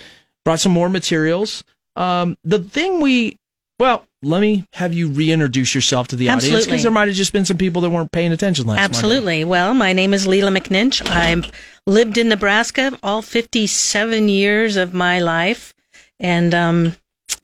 brought 0.45 0.61
some 0.61 0.71
more 0.71 0.87
materials. 0.87 1.65
Um, 1.97 2.37
the 2.45 2.59
thing 2.59 3.01
we, 3.01 3.37
well, 3.79 4.05
let 4.23 4.39
me 4.39 4.65
have 4.73 4.93
you 4.93 5.09
reintroduce 5.09 5.73
yourself 5.73 6.07
to 6.09 6.15
the 6.15 6.29
Absolutely. 6.29 6.55
audience 6.55 6.65
because 6.67 6.83
there 6.83 6.91
might 6.91 7.07
have 7.07 7.17
just 7.17 7.33
been 7.33 7.45
some 7.45 7.57
people 7.57 7.81
that 7.81 7.89
weren't 7.89 8.11
paying 8.11 8.31
attention 8.31 8.67
last. 8.67 8.77
Night. 8.77 8.83
Absolutely. 8.83 9.39
Monday. 9.39 9.43
Well, 9.45 9.73
my 9.73 9.93
name 9.93 10.13
is 10.13 10.27
Lela 10.27 10.51
McNinch. 10.51 11.07
I've 11.09 11.51
lived 11.87 12.17
in 12.17 12.29
Nebraska 12.29 12.97
all 13.01 13.21
57 13.21 14.29
years 14.29 14.75
of 14.75 14.93
my 14.93 15.19
life, 15.19 15.73
and 16.19 16.53
um, 16.53 16.95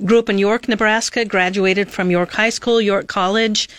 grew 0.05 0.19
up 0.19 0.29
in 0.29 0.37
York, 0.37 0.67
Nebraska. 0.67 1.25
Graduated 1.25 1.89
from 1.89 2.11
York 2.11 2.31
High 2.31 2.51
School, 2.51 2.79
York 2.79 3.07
College. 3.07 3.69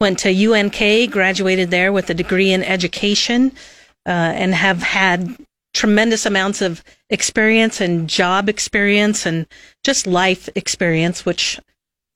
Went 0.00 0.20
to 0.20 0.52
UNK, 0.52 1.10
graduated 1.10 1.70
there 1.70 1.92
with 1.92 2.10
a 2.10 2.14
degree 2.14 2.52
in 2.52 2.62
education 2.62 3.52
uh, 4.06 4.10
and 4.10 4.54
have 4.54 4.82
had 4.82 5.36
tremendous 5.72 6.24
amounts 6.24 6.62
of 6.62 6.84
experience 7.10 7.80
and 7.80 8.08
job 8.08 8.48
experience 8.48 9.26
and 9.26 9.46
just 9.82 10.06
life 10.06 10.48
experience, 10.54 11.24
which 11.26 11.58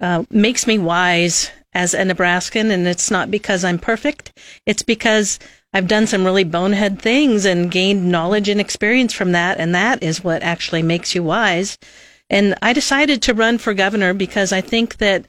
uh, 0.01 0.25
makes 0.31 0.67
me 0.67 0.79
wise 0.79 1.51
as 1.73 1.95
a 1.95 2.05
Nebraskan. 2.05 2.71
And 2.71 2.87
it's 2.87 3.11
not 3.11 3.31
because 3.31 3.65
I'm 3.65 3.79
perfect. 3.79 4.33
It's 4.67 4.83
because 4.83 5.39
I've 5.73 5.89
done 5.89 6.07
some 6.07 6.25
really 6.25 6.45
bonehead 6.45 7.01
things 7.01 7.45
and 7.45 7.71
gained 7.71 8.11
knowledge 8.11 8.49
and 8.49 8.61
experience 8.61 9.13
from 9.13 9.33
that. 9.33 9.59
And 9.59 9.75
that 9.75 10.03
is 10.03 10.25
what 10.25 10.43
actually 10.43 10.83
makes 10.83 11.15
you 11.15 11.23
wise. 11.23 11.79
And 12.31 12.55
I 12.63 12.73
decided 12.73 13.23
to 13.23 13.35
run 13.35 13.59
for 13.59 13.75
governor 13.75 14.15
because 14.15 14.53
I 14.53 14.61
think 14.61 14.99
that 14.99 15.27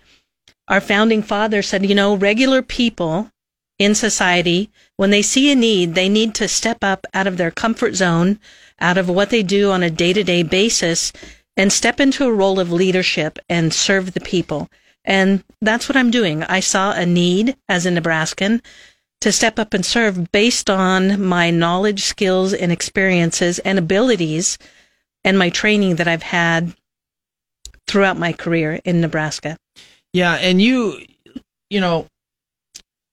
our 0.67 0.81
founding 0.81 1.23
father 1.23 1.61
said, 1.61 1.85
you 1.85 1.95
know, 1.95 2.15
regular 2.15 2.61
people 2.61 3.31
in 3.79 3.95
society, 3.95 4.69
when 4.97 5.09
they 5.09 5.21
see 5.21 5.51
a 5.51 5.55
need, 5.55 5.95
they 5.95 6.09
need 6.09 6.35
to 6.35 6.47
step 6.47 6.83
up 6.83 7.07
out 7.13 7.27
of 7.27 7.37
their 7.37 7.49
comfort 7.49 7.95
zone, 7.95 8.39
out 8.79 8.97
of 8.97 9.09
what 9.09 9.29
they 9.29 9.41
do 9.41 9.71
on 9.71 9.81
a 9.81 9.89
day 9.89 10.11
to 10.11 10.23
day 10.23 10.43
basis, 10.43 11.13
and 11.57 11.71
step 11.73 11.99
into 11.99 12.25
a 12.25 12.33
role 12.33 12.59
of 12.59 12.71
leadership 12.71 13.39
and 13.49 13.73
serve 13.73 14.13
the 14.13 14.21
people. 14.21 14.69
And 15.03 15.43
that's 15.61 15.89
what 15.89 15.95
I'm 15.95 16.11
doing. 16.11 16.43
I 16.43 16.59
saw 16.59 16.91
a 16.91 17.05
need 17.05 17.55
as 17.67 17.85
a 17.85 17.91
Nebraskan 17.91 18.61
to 19.21 19.31
step 19.31 19.59
up 19.59 19.73
and 19.73 19.85
serve 19.85 20.31
based 20.31 20.69
on 20.69 21.23
my 21.23 21.51
knowledge, 21.51 22.03
skills, 22.03 22.53
and 22.53 22.71
experiences 22.71 23.59
and 23.59 23.77
abilities 23.77 24.57
and 25.23 25.37
my 25.37 25.49
training 25.49 25.97
that 25.97 26.07
I've 26.07 26.23
had 26.23 26.73
throughout 27.87 28.17
my 28.17 28.31
career 28.31 28.79
in 28.85 29.01
Nebraska. 29.01 29.57
Yeah. 30.13 30.35
And 30.35 30.61
you, 30.61 31.01
you 31.69 31.81
know, 31.81 32.07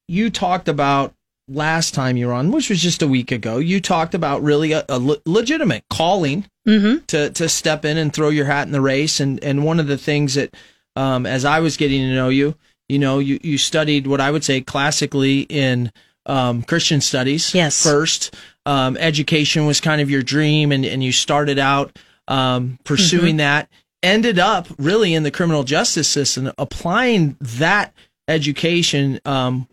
you 0.06 0.30
talked 0.30 0.68
about 0.68 1.14
last 1.48 1.94
time 1.94 2.16
you 2.16 2.26
were 2.26 2.32
on, 2.32 2.50
which 2.50 2.70
was 2.70 2.82
just 2.82 3.02
a 3.02 3.08
week 3.08 3.30
ago. 3.32 3.58
You 3.58 3.80
talked 3.80 4.14
about 4.14 4.42
really 4.42 4.72
a, 4.72 4.84
a 4.88 4.98
le- 4.98 5.20
legitimate 5.24 5.84
calling 5.88 6.46
mm-hmm. 6.66 7.04
to 7.06 7.30
to 7.30 7.48
step 7.48 7.84
in 7.84 7.96
and 7.96 8.12
throw 8.12 8.28
your 8.28 8.46
hat 8.46 8.66
in 8.66 8.72
the 8.72 8.80
race. 8.80 9.20
And 9.20 9.42
and 9.42 9.64
one 9.64 9.80
of 9.80 9.86
the 9.86 9.98
things 9.98 10.34
that, 10.34 10.54
um, 10.96 11.26
as 11.26 11.44
I 11.44 11.60
was 11.60 11.76
getting 11.76 12.00
to 12.00 12.14
know 12.14 12.28
you, 12.28 12.54
you 12.88 12.98
know, 12.98 13.18
you 13.18 13.38
you 13.42 13.58
studied 13.58 14.06
what 14.06 14.20
I 14.20 14.30
would 14.30 14.44
say 14.44 14.60
classically 14.60 15.40
in 15.42 15.92
um, 16.26 16.62
Christian 16.62 17.00
studies. 17.00 17.54
Yes. 17.54 17.82
First, 17.82 18.34
um, 18.64 18.96
education 18.96 19.66
was 19.66 19.80
kind 19.80 20.00
of 20.00 20.10
your 20.10 20.22
dream, 20.22 20.72
and 20.72 20.84
and 20.84 21.02
you 21.02 21.12
started 21.12 21.58
out 21.58 21.98
um, 22.28 22.78
pursuing 22.84 23.32
mm-hmm. 23.32 23.38
that. 23.38 23.68
Ended 24.02 24.38
up 24.38 24.68
really 24.78 25.14
in 25.14 25.22
the 25.22 25.30
criminal 25.30 25.64
justice 25.64 26.06
system, 26.06 26.52
applying 26.58 27.36
that 27.40 27.92
education 28.28 29.20
um, 29.24 29.66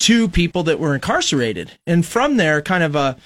to 0.00 0.28
people 0.28 0.62
that 0.64 0.78
were 0.78 0.94
incarcerated. 0.94 1.72
And 1.86 2.04
from 2.04 2.36
there, 2.36 2.62
kind 2.62 2.84
of 2.84 2.94
a, 2.94 3.16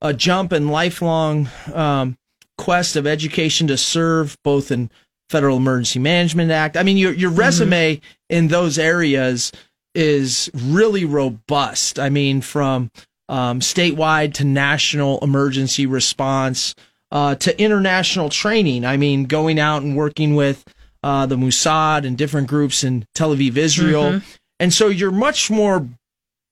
a 0.00 0.12
jump 0.12 0.52
and 0.52 0.70
lifelong 0.70 1.48
um, 1.72 2.16
quest 2.58 2.96
of 2.96 3.06
education 3.06 3.66
to 3.68 3.76
serve 3.76 4.36
both 4.42 4.70
in 4.70 4.90
Federal 5.28 5.56
Emergency 5.56 5.98
Management 5.98 6.50
Act. 6.50 6.76
I 6.76 6.82
mean, 6.82 6.96
your, 6.96 7.12
your 7.12 7.30
mm-hmm. 7.30 7.40
resume 7.40 7.96
mm-hmm. 7.96 8.36
in 8.36 8.48
those 8.48 8.78
areas 8.78 9.52
is 9.94 10.50
really 10.54 11.04
robust. 11.04 11.98
I 11.98 12.08
mean, 12.08 12.40
from 12.40 12.90
um, 13.28 13.60
statewide 13.60 14.34
to 14.34 14.44
national 14.44 15.18
emergency 15.20 15.86
response 15.86 16.74
uh, 17.10 17.34
to 17.36 17.60
international 17.60 18.28
training. 18.28 18.84
I 18.84 18.96
mean, 18.96 19.24
going 19.24 19.58
out 19.58 19.82
and 19.82 19.96
working 19.96 20.34
with 20.34 20.64
uh, 21.02 21.26
the 21.26 21.36
Mossad 21.36 22.06
and 22.06 22.16
different 22.16 22.48
groups 22.48 22.84
in 22.84 23.06
Tel 23.14 23.34
Aviv, 23.34 23.56
Israel. 23.56 24.04
Mm-hmm. 24.04 24.30
And 24.60 24.72
so 24.72 24.88
you're 24.88 25.10
much 25.10 25.50
more 25.50 25.88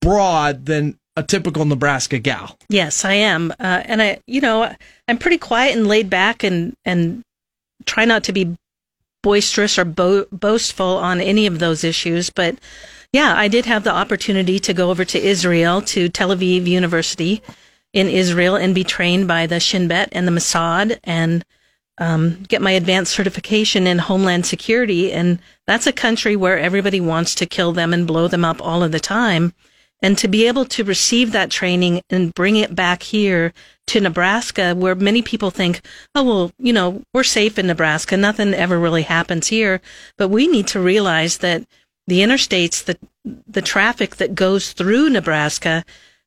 broad 0.01 0.67
than 0.67 0.99
a 1.17 1.23
typical 1.23 1.65
Nebraska 1.65 2.19
gal. 2.19 2.57
Yes, 2.69 3.05
I 3.05 3.15
am. 3.15 3.53
Uh, 3.53 3.83
and 3.85 4.01
I, 4.01 4.21
you 4.27 4.41
know, 4.41 4.75
I'm 5.09 5.19
pretty 5.19 5.39
quiet 5.39 5.77
and 5.77 5.87
laid 5.87 6.09
back 6.09 6.43
and, 6.43 6.75
and 6.85 7.23
try 7.85 8.05
not 8.05 8.25
to 8.25 8.33
be 8.33 8.57
boisterous 9.23 9.79
or 9.79 9.85
bo- 9.85 10.27
boastful 10.33 10.97
on 10.97 11.21
any 11.21 11.47
of 11.47 11.59
those 11.59 11.85
issues. 11.85 12.31
But 12.31 12.57
yeah, 13.13 13.35
I 13.37 13.49
did 13.49 13.67
have 13.67 13.85
the 13.85 13.93
opportunity 13.93 14.59
to 14.61 14.73
go 14.73 14.91
over 14.91 15.05
to 15.05 15.19
Israel, 15.19 15.83
to 15.83 16.09
Tel 16.09 16.31
Aviv 16.31 16.67
University 16.67 17.43
in 17.93 18.09
Israel 18.09 18.55
and 18.55 18.75
be 18.75 18.85
trained 18.85 19.27
by 19.27 19.47
the 19.47 19.59
Shin 19.59 19.89
Bet 19.89 20.09
and 20.13 20.27
the 20.27 20.33
Mossad 20.33 20.99
and 21.03 21.45
um, 21.99 22.45
get 22.49 22.63
my 22.63 22.71
advanced 22.71 23.13
certification 23.13 23.87
in 23.87 23.99
Homeland 23.99 24.47
Security. 24.47 25.13
And 25.13 25.41
that's 25.67 25.87
a 25.87 25.93
country 25.93 26.37
where 26.37 26.59
everybody 26.59 27.01
wants 27.01 27.35
to 27.35 27.47
kill 27.47 27.73
them 27.73 27.93
and 27.93 28.07
blow 28.07 28.29
them 28.29 28.45
up 28.45 28.63
all 28.63 28.83
of 28.83 28.93
the 28.93 29.01
time. 29.01 29.53
And 30.03 30.17
to 30.19 30.29
be 30.29 30.47
able 30.47 30.65
to 30.67 30.85
receive 30.85 31.33
that 31.33 31.51
training 31.51 32.03
and 32.09 32.35
bring 32.35 32.57
it 32.57 32.75
back 32.75 33.03
here 33.03 33.53
to 33.89 34.01
Nebraska, 34.01 34.75
where 34.75 34.95
many 34.95 35.21
people 35.21 35.51
think, 35.51 35.83
oh, 36.15 36.25
well, 36.25 36.53
you 36.59 36.73
know, 36.73 37.03
we're 37.13 37.23
safe 37.23 37.59
in 37.59 37.67
Nebraska. 37.67 38.17
Nothing 38.17 38.55
ever 38.55 38.79
really 38.79 39.03
happens 39.03 39.49
here. 39.49 39.81
But 40.17 40.29
we 40.29 40.47
need 40.47 40.67
to 40.69 40.81
realize 40.81 41.39
that 41.39 41.65
the 42.07 42.21
interstates, 42.21 42.83
the, 42.85 42.99
the 43.47 43.63
traffic 43.63 44.17
that 44.17 44.35
goes 44.35 44.73
through 44.73 45.11
Nebraska, 45.11 45.85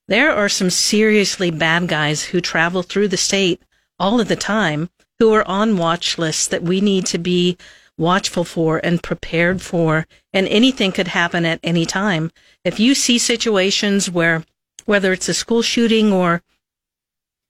there 0.08 0.32
are 0.32 0.50
some 0.50 0.70
seriously 0.70 1.50
bad 1.50 1.88
guys 1.88 2.25
who 2.25 2.42
travel 2.42 2.84
through 2.84 3.08
the 3.08 3.18
state 3.18 3.62
all 4.00 4.20
of 4.20 4.27
the 4.27 4.36
time 4.36 4.89
who 5.20 5.34
are 5.34 5.48
on 5.48 5.77
watch 5.77 6.18
lists 6.18 6.48
that 6.48 6.63
we 6.63 6.82
need 6.82 7.06
to 7.06 7.18
be 7.18 7.58
watchful 7.98 8.44
for 8.44 8.80
and 8.84 9.04
prepared 9.04 9.62
for. 9.62 10.06
And 10.32 10.48
anything 10.48 10.92
could 10.92 11.10
happen 11.10 11.46
at 11.46 11.60
any 11.64 11.86
time. 11.86 12.32
If 12.64 12.80
you 12.80 12.96
see 12.96 13.18
situations 13.18 14.10
where, 14.10 14.44
whether 14.86 15.14
it's 15.14 15.30
a 15.30 15.34
school 15.34 15.62
shooting 15.62 16.12
or 16.12 16.42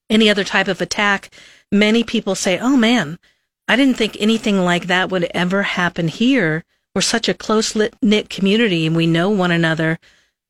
any 0.09 0.29
other 0.29 0.43
type 0.43 0.67
of 0.67 0.81
attack, 0.81 1.29
many 1.71 2.03
people 2.03 2.35
say, 2.35 2.59
Oh 2.59 2.77
man, 2.77 3.17
I 3.67 3.75
didn't 3.75 3.97
think 3.97 4.17
anything 4.19 4.59
like 4.59 4.87
that 4.87 5.09
would 5.09 5.29
ever 5.33 5.63
happen 5.63 6.07
here. 6.07 6.63
We're 6.93 7.01
such 7.01 7.27
a 7.27 7.33
close 7.33 7.75
knit 8.01 8.29
community 8.29 8.85
and 8.85 8.95
we 8.95 9.07
know 9.07 9.29
one 9.29 9.51
another. 9.51 9.97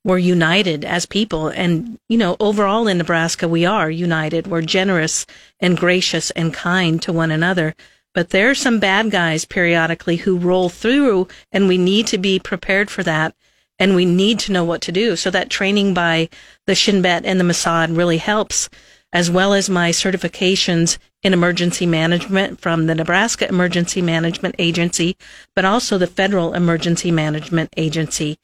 We're 0.03 0.17
united 0.17 0.83
as 0.83 1.05
people. 1.05 1.47
And, 1.47 1.97
you 2.09 2.17
know, 2.17 2.35
overall 2.39 2.87
in 2.87 2.97
Nebraska, 2.97 3.47
we 3.47 3.65
are 3.65 3.89
united. 3.89 4.47
We're 4.47 4.61
generous 4.61 5.25
and 5.61 5.77
gracious 5.77 6.31
and 6.31 6.53
kind 6.53 7.01
to 7.03 7.13
one 7.13 7.31
another. 7.31 7.73
But 8.13 8.29
there 8.29 8.49
are 8.49 8.55
some 8.55 8.79
bad 8.79 9.11
guys 9.11 9.45
periodically 9.45 10.17
who 10.17 10.37
roll 10.37 10.69
through 10.69 11.27
and 11.51 11.67
we 11.67 11.77
need 11.77 12.07
to 12.07 12.17
be 12.17 12.39
prepared 12.39 12.89
for 12.89 13.03
that. 13.03 13.35
And 13.79 13.95
we 13.95 14.05
need 14.05 14.37
to 14.39 14.51
know 14.51 14.63
what 14.63 14.81
to 14.81 14.91
do. 14.91 15.15
So 15.15 15.31
that 15.31 15.49
training 15.49 15.95
by 15.95 16.29
the 16.67 16.75
Shin 16.75 17.01
Bet 17.01 17.25
and 17.25 17.39
the 17.39 17.43
Mossad 17.43 17.97
really 17.97 18.19
helps, 18.19 18.69
as 19.11 19.31
well 19.31 19.51
as 19.51 19.67
my 19.67 19.89
certifications 19.89 20.99
in 21.23 21.33
emergency 21.33 21.87
management 21.87 22.61
from 22.61 22.85
the 22.85 22.95
Nebraska 22.95 23.47
Emergency 23.47 24.01
Management 24.01 24.55
Agency, 24.59 25.17
but 25.55 25.65
also 25.65 25.97
the 25.97 26.07
Federal 26.07 26.53
Emergency 26.53 27.11
Management 27.11 27.73
Agency. 27.75 28.37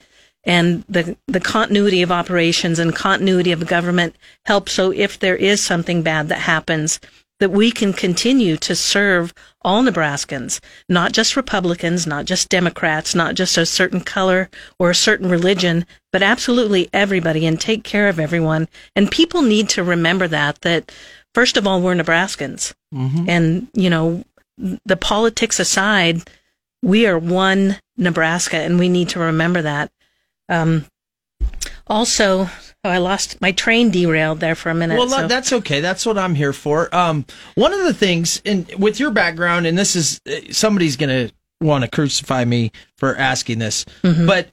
And 0.45 0.83
the, 0.89 1.15
the 1.27 1.39
continuity 1.39 2.01
of 2.01 2.11
operations 2.11 2.79
and 2.79 2.95
continuity 2.95 3.51
of 3.51 3.67
government 3.67 4.15
help. 4.45 4.67
So 4.67 4.91
if 4.91 5.19
there 5.19 5.35
is 5.35 5.61
something 5.61 6.01
bad 6.01 6.29
that 6.29 6.39
happens, 6.39 6.99
that 7.39 7.51
we 7.51 7.71
can 7.71 7.93
continue 7.93 8.57
to 8.57 8.75
serve 8.75 9.33
all 9.61 9.83
Nebraskans, 9.83 10.59
not 10.87 11.11
just 11.11 11.35
Republicans, 11.35 12.05
not 12.05 12.25
just 12.25 12.49
Democrats, 12.49 13.15
not 13.15 13.35
just 13.35 13.57
a 13.57 13.65
certain 13.65 14.01
color 14.01 14.49
or 14.77 14.89
a 14.89 14.95
certain 14.95 15.29
religion, 15.29 15.85
but 16.11 16.21
absolutely 16.21 16.89
everybody 16.93 17.45
and 17.45 17.59
take 17.59 17.83
care 17.83 18.07
of 18.07 18.19
everyone. 18.19 18.67
And 18.95 19.11
people 19.11 19.41
need 19.41 19.69
to 19.69 19.83
remember 19.83 20.27
that, 20.27 20.61
that 20.61 20.91
first 21.33 21.57
of 21.57 21.65
all, 21.65 21.81
we're 21.81 21.95
Nebraskans. 21.95 22.73
Mm-hmm. 22.93 23.29
And, 23.29 23.67
you 23.73 23.89
know, 23.89 24.23
the 24.85 24.97
politics 24.97 25.59
aside, 25.59 26.29
we 26.81 27.07
are 27.07 27.17
one 27.17 27.77
Nebraska 27.97 28.57
and 28.57 28.79
we 28.79 28.89
need 28.89 29.09
to 29.09 29.19
remember 29.19 29.61
that. 29.61 29.91
Um, 30.47 30.85
also, 31.87 32.49
Oh, 32.83 32.89
I 32.89 32.97
lost 32.99 33.41
my 33.41 33.51
train 33.51 33.91
derailed 33.91 34.39
there 34.39 34.55
for 34.55 34.69
a 34.69 34.75
minute. 34.75 34.97
Well, 34.97 35.09
so. 35.09 35.27
that's 35.27 35.51
okay. 35.51 35.81
That's 35.81 36.05
what 36.05 36.17
I'm 36.17 36.33
here 36.33 36.53
for. 36.53 36.93
Um, 36.95 37.25
one 37.55 37.73
of 37.73 37.83
the 37.83 37.93
things, 37.93 38.41
and 38.45 38.73
with 38.75 39.01
your 39.01 39.11
background, 39.11 39.65
and 39.65 39.77
this 39.77 39.97
is 39.97 40.21
uh, 40.25 40.51
somebody's 40.51 40.95
going 40.95 41.27
to 41.27 41.33
want 41.59 41.83
to 41.83 41.89
crucify 41.89 42.45
me 42.45 42.71
for 42.97 43.17
asking 43.17 43.59
this, 43.59 43.83
mm-hmm. 44.01 44.25
but 44.25 44.49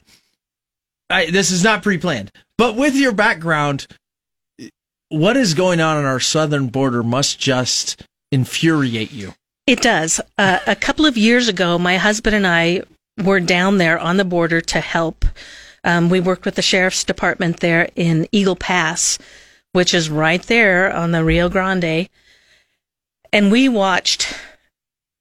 I, 1.09 1.31
this 1.31 1.53
is 1.53 1.63
not 1.63 1.85
pre-planned. 1.85 2.33
But 2.59 2.75
with 2.75 2.97
your 2.97 3.13
background, 3.13 3.87
what 5.09 5.37
is 5.37 5.55
going 5.55 5.81
on 5.81 5.97
on 5.97 6.05
our 6.05 6.19
southern 6.19 6.67
border 6.67 7.05
must 7.05 7.39
just 7.39 8.03
infuriate 8.33 9.13
you. 9.13 9.35
It 9.69 9.83
does. 9.83 10.21
Uh, 10.37 10.59
a 10.67 10.75
couple 10.75 11.07
of 11.07 11.17
years 11.17 11.47
ago, 11.47 11.79
my 11.79 11.97
husband 11.97 12.35
and 12.35 12.47
I 12.47 12.83
were 13.23 13.41
down 13.41 13.79
there 13.79 13.99
on 13.99 14.17
the 14.17 14.25
border 14.25 14.61
to 14.61 14.81
help 14.81 15.25
um, 15.87 16.11
we 16.11 16.19
worked 16.19 16.45
with 16.45 16.57
the 16.57 16.63
sheriff's 16.63 17.05
department 17.05 17.61
there 17.61 17.89
in 17.95 18.27
Eagle 18.33 18.57
Pass, 18.57 19.19
which 19.73 19.95
is 19.95 20.11
right 20.11 20.43
there 20.43 20.93
on 20.93 21.13
the 21.13 21.25
Rio 21.25 21.49
Grande. 21.49 22.09
And 23.33 23.53
we 23.53 23.69
watched 23.69 24.35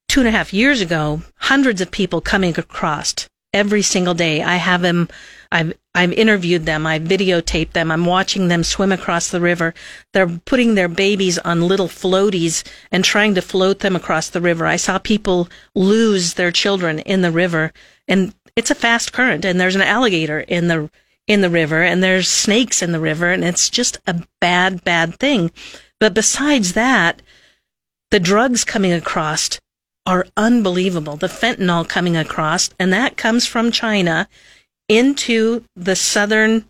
two 0.09 0.21
and 0.21 0.27
a 0.27 0.31
half 0.31 0.53
years 0.53 0.81
ago 0.81 1.21
hundreds 1.37 1.81
of 1.81 1.91
people 1.91 2.19
coming 2.19 2.57
across 2.57 3.29
every 3.53 3.83
single 3.83 4.15
day. 4.15 4.41
I 4.41 4.55
have 4.55 4.81
them, 4.81 5.07
I've, 5.51 5.73
I've 5.93 6.11
interviewed 6.13 6.65
them, 6.65 6.87
I've 6.87 7.03
videotaped 7.03 7.73
them, 7.73 7.91
I'm 7.91 8.05
watching 8.05 8.47
them 8.47 8.63
swim 8.63 8.91
across 8.91 9.29
the 9.29 9.39
river. 9.39 9.75
They're 10.13 10.27
putting 10.27 10.73
their 10.73 10.89
babies 10.89 11.37
on 11.37 11.67
little 11.67 11.87
floaties 11.87 12.67
and 12.91 13.05
trying 13.05 13.35
to 13.35 13.41
float 13.41 13.79
them 13.79 13.95
across 13.95 14.29
the 14.29 14.41
river. 14.41 14.65
I 14.65 14.77
saw 14.77 14.97
people 14.97 15.47
lose 15.75 16.33
their 16.33 16.51
children 16.51 16.99
in 16.99 17.21
the 17.21 17.31
river 17.31 17.71
and 18.07 18.33
it's 18.55 18.71
a 18.71 18.75
fast 18.75 19.13
current 19.13 19.45
and 19.45 19.59
there's 19.59 19.75
an 19.75 19.81
alligator 19.81 20.39
in 20.39 20.67
the 20.67 20.89
in 21.27 21.41
the 21.41 21.49
river 21.49 21.81
and 21.81 22.03
there's 22.03 22.27
snakes 22.27 22.81
in 22.81 22.91
the 22.91 22.99
river 22.99 23.31
and 23.31 23.43
it's 23.43 23.69
just 23.69 23.97
a 24.07 24.23
bad 24.39 24.83
bad 24.83 25.19
thing. 25.19 25.51
But 25.99 26.13
besides 26.13 26.73
that 26.73 27.21
the 28.11 28.19
drugs 28.19 28.63
coming 28.63 28.93
across 28.93 29.59
are 30.05 30.27
unbelievable. 30.37 31.17
The 31.17 31.27
fentanyl 31.27 31.87
coming 31.87 32.15
across 32.15 32.69
and 32.79 32.93
that 32.93 33.17
comes 33.17 33.47
from 33.47 33.71
China 33.71 34.27
into 34.87 35.63
the 35.75 35.95
southern 35.95 36.65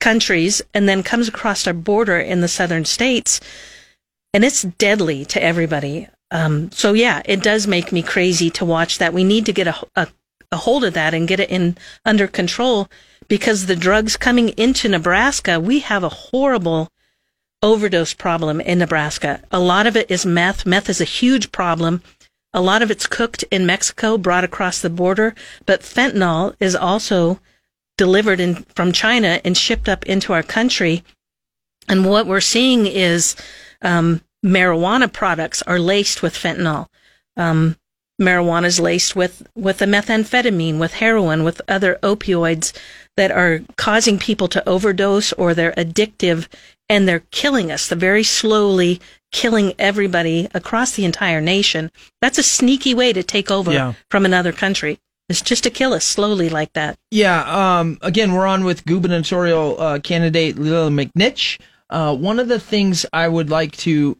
countries 0.00 0.60
and 0.74 0.88
then 0.88 1.02
comes 1.02 1.28
across 1.28 1.66
our 1.66 1.72
border 1.72 2.18
in 2.18 2.40
the 2.40 2.48
southern 2.48 2.84
states 2.84 3.40
and 4.34 4.44
it's 4.44 4.62
deadly 4.62 5.24
to 5.26 5.42
everybody. 5.42 6.08
Um, 6.30 6.70
so 6.72 6.92
yeah, 6.92 7.22
it 7.24 7.42
does 7.42 7.66
make 7.66 7.92
me 7.92 8.02
crazy 8.02 8.50
to 8.50 8.64
watch 8.64 8.98
that. 8.98 9.14
We 9.14 9.24
need 9.24 9.46
to 9.46 9.52
get 9.52 9.68
a, 9.68 9.76
a, 9.96 10.08
a 10.50 10.56
hold 10.56 10.84
of 10.84 10.94
that 10.94 11.14
and 11.14 11.28
get 11.28 11.40
it 11.40 11.50
in 11.50 11.76
under 12.04 12.26
control 12.26 12.88
because 13.28 13.66
the 13.66 13.76
drugs 13.76 14.16
coming 14.16 14.50
into 14.50 14.88
Nebraska, 14.88 15.60
we 15.60 15.80
have 15.80 16.02
a 16.02 16.08
horrible 16.08 16.90
overdose 17.62 18.14
problem 18.14 18.60
in 18.60 18.78
Nebraska. 18.78 19.42
A 19.50 19.60
lot 19.60 19.86
of 19.86 19.96
it 19.96 20.10
is 20.10 20.24
meth. 20.24 20.64
Meth 20.64 20.88
is 20.88 21.00
a 21.00 21.04
huge 21.04 21.52
problem. 21.52 22.02
A 22.54 22.60
lot 22.62 22.82
of 22.82 22.90
it's 22.90 23.06
cooked 23.06 23.44
in 23.50 23.66
Mexico, 23.66 24.16
brought 24.16 24.44
across 24.44 24.80
the 24.80 24.88
border, 24.88 25.34
but 25.66 25.82
fentanyl 25.82 26.54
is 26.60 26.74
also 26.74 27.40
delivered 27.98 28.40
in, 28.40 28.64
from 28.74 28.92
China 28.92 29.40
and 29.44 29.56
shipped 29.56 29.88
up 29.88 30.06
into 30.06 30.32
our 30.32 30.42
country. 30.42 31.02
And 31.88 32.06
what 32.06 32.26
we're 32.26 32.40
seeing 32.40 32.86
is 32.86 33.36
um, 33.82 34.22
marijuana 34.44 35.12
products 35.12 35.62
are 35.62 35.78
laced 35.78 36.22
with 36.22 36.34
fentanyl. 36.34 36.86
Um, 37.36 37.76
marijuana 38.20 38.66
is 38.66 38.80
laced 38.80 39.14
with, 39.14 39.46
with 39.54 39.80
a 39.80 39.86
methamphetamine, 39.86 40.78
with 40.78 40.94
heroin, 40.94 41.44
with 41.44 41.60
other 41.68 41.98
opioids 42.02 42.72
that 43.16 43.30
are 43.30 43.60
causing 43.76 44.18
people 44.18 44.48
to 44.48 44.68
overdose 44.68 45.32
or 45.34 45.54
they're 45.54 45.72
addictive 45.72 46.46
and 46.88 47.06
they're 47.06 47.24
killing 47.30 47.70
us. 47.70 47.88
They're 47.88 47.98
very 47.98 48.24
slowly 48.24 49.00
killing 49.30 49.74
everybody 49.78 50.48
across 50.54 50.92
the 50.92 51.04
entire 51.04 51.40
nation. 51.40 51.90
That's 52.20 52.38
a 52.38 52.42
sneaky 52.42 52.94
way 52.94 53.12
to 53.12 53.22
take 53.22 53.50
over 53.50 53.72
yeah. 53.72 53.94
from 54.10 54.24
another 54.24 54.52
country. 54.52 54.98
It's 55.28 55.42
just 55.42 55.64
to 55.64 55.70
kill 55.70 55.92
us 55.92 56.04
slowly 56.04 56.48
like 56.48 56.72
that. 56.72 56.98
Yeah. 57.10 57.42
Um, 57.80 57.98
again, 58.00 58.32
we're 58.32 58.46
on 58.46 58.64
with 58.64 58.86
gubernatorial 58.86 59.80
uh, 59.80 59.98
candidate 59.98 60.58
Lela 60.58 60.90
McNinch. 60.90 61.60
Uh, 61.90 62.16
one 62.16 62.38
of 62.38 62.48
the 62.48 62.60
things 62.60 63.04
I 63.12 63.28
would 63.28 63.50
like 63.50 63.72
to 63.78 64.16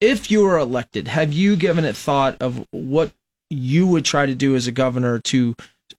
if 0.00 0.30
you 0.30 0.44
were 0.44 0.58
elected, 0.58 1.08
have 1.08 1.32
you 1.32 1.56
given 1.56 1.84
it 1.84 1.96
thought 1.96 2.36
of 2.40 2.66
what 2.70 3.12
you 3.50 3.86
would 3.86 4.04
try 4.04 4.26
to 4.26 4.34
do 4.34 4.54
as 4.54 4.66
a 4.66 4.72
governor 4.72 5.18
to 5.20 5.54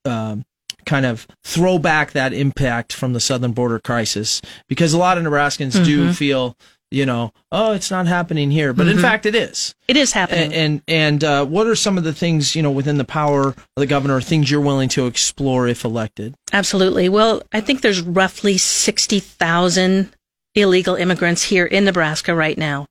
um, 0.05 0.45
kind 0.85 1.05
of 1.05 1.27
throw 1.43 1.79
back 1.79 2.11
that 2.11 2.33
impact 2.33 2.93
from 2.93 3.13
the 3.13 3.19
southern 3.19 3.51
border 3.51 3.79
crisis? 3.79 4.41
Because 4.67 4.93
a 4.93 4.97
lot 4.97 5.17
of 5.17 5.23
Nebraskans 5.23 5.73
mm-hmm. 5.73 5.83
do 5.83 6.13
feel 6.13 6.55
you 6.91 7.05
know, 7.05 7.31
oh, 7.51 7.73
it's 7.73 7.91
not 7.91 8.07
happening 8.07 8.49
here, 8.49 8.73
but 8.73 8.87
in 8.87 8.97
fact, 8.97 9.27
it 9.27 9.35
is. 9.35 9.75
It 9.87 9.95
is 9.95 10.11
happening. 10.11 10.51
And 10.51 10.53
and, 10.53 10.81
and 10.87 11.23
uh, 11.23 11.45
what 11.45 11.67
are 11.67 11.75
some 11.75 11.99
of 11.99 12.03
the 12.03 12.13
things 12.13 12.55
you 12.55 12.63
know 12.63 12.71
within 12.71 12.97
the 12.97 13.05
power 13.05 13.49
of 13.49 13.65
the 13.75 13.85
governor? 13.85 14.19
Things 14.21 14.49
you're 14.49 14.59
willing 14.59 14.89
to 14.89 15.05
explore 15.05 15.67
if 15.67 15.85
elected? 15.85 16.33
Absolutely. 16.51 17.07
Well, 17.07 17.43
I 17.51 17.61
think 17.61 17.81
there's 17.81 18.01
roughly 18.01 18.57
60,000 18.57 20.09
illegal 20.55 20.95
immigrants 20.95 21.43
here 21.43 21.65
in 21.65 21.85
Nebraska 21.85 22.33
right 22.33 22.57
now. 22.57 22.87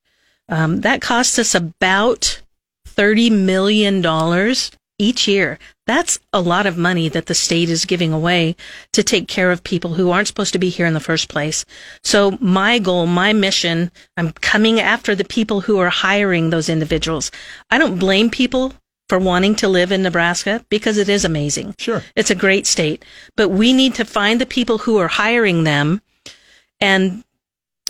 Um, 0.49 0.81
that 0.81 1.00
costs 1.00 1.38
us 1.38 1.55
about 1.55 2.40
$30 2.87 3.31
million 3.31 4.02
each 4.99 5.28
year. 5.28 5.59
That's 5.87 6.19
a 6.33 6.40
lot 6.40 6.67
of 6.67 6.76
money 6.76 7.09
that 7.09 7.26
the 7.26 7.35
state 7.35 7.71
is 7.71 7.85
giving 7.85 8.12
away 8.12 8.57
to 8.93 9.02
take 9.02 9.28
care 9.28 9.50
of 9.50 9.62
people 9.62 9.95
who 9.95 10.11
aren't 10.11 10.28
supposed 10.28 10.52
to 10.52 10.59
be 10.59 10.69
here 10.69 10.87
in 10.87 10.95
the 10.95 11.00
first 11.00 11.28
place. 11.28 11.64
So 12.02 12.37
my 12.40 12.78
goal, 12.78 13.07
my 13.07 13.33
mission, 13.33 13.90
I'm 14.17 14.33
coming 14.33 14.81
after 14.81 15.14
the 15.14 15.25
people 15.25 15.62
who 15.62 15.78
are 15.78 15.90
hiring 15.90 16.50
those 16.50 16.69
individuals. 16.69 17.31
I 17.71 17.78
don't 17.78 17.99
blame 17.99 18.28
people 18.28 18.75
for 19.09 19.19
wanting 19.19 19.55
to 19.57 19.69
live 19.69 19.90
in 19.93 20.02
Nebraska 20.02 20.64
because 20.69 20.99
it 20.99 21.09
is 21.09 21.25
amazing. 21.25 21.75
Sure. 21.78 22.02
It's 22.14 22.31
a 22.31 22.35
great 22.35 22.67
state, 22.67 23.05
but 23.37 23.49
we 23.49 23.73
need 23.73 23.95
to 23.95 24.05
find 24.05 24.40
the 24.40 24.47
people 24.47 24.78
who 24.78 24.99
are 24.99 25.09
hiring 25.09 25.64
them 25.64 26.02
and 26.81 27.25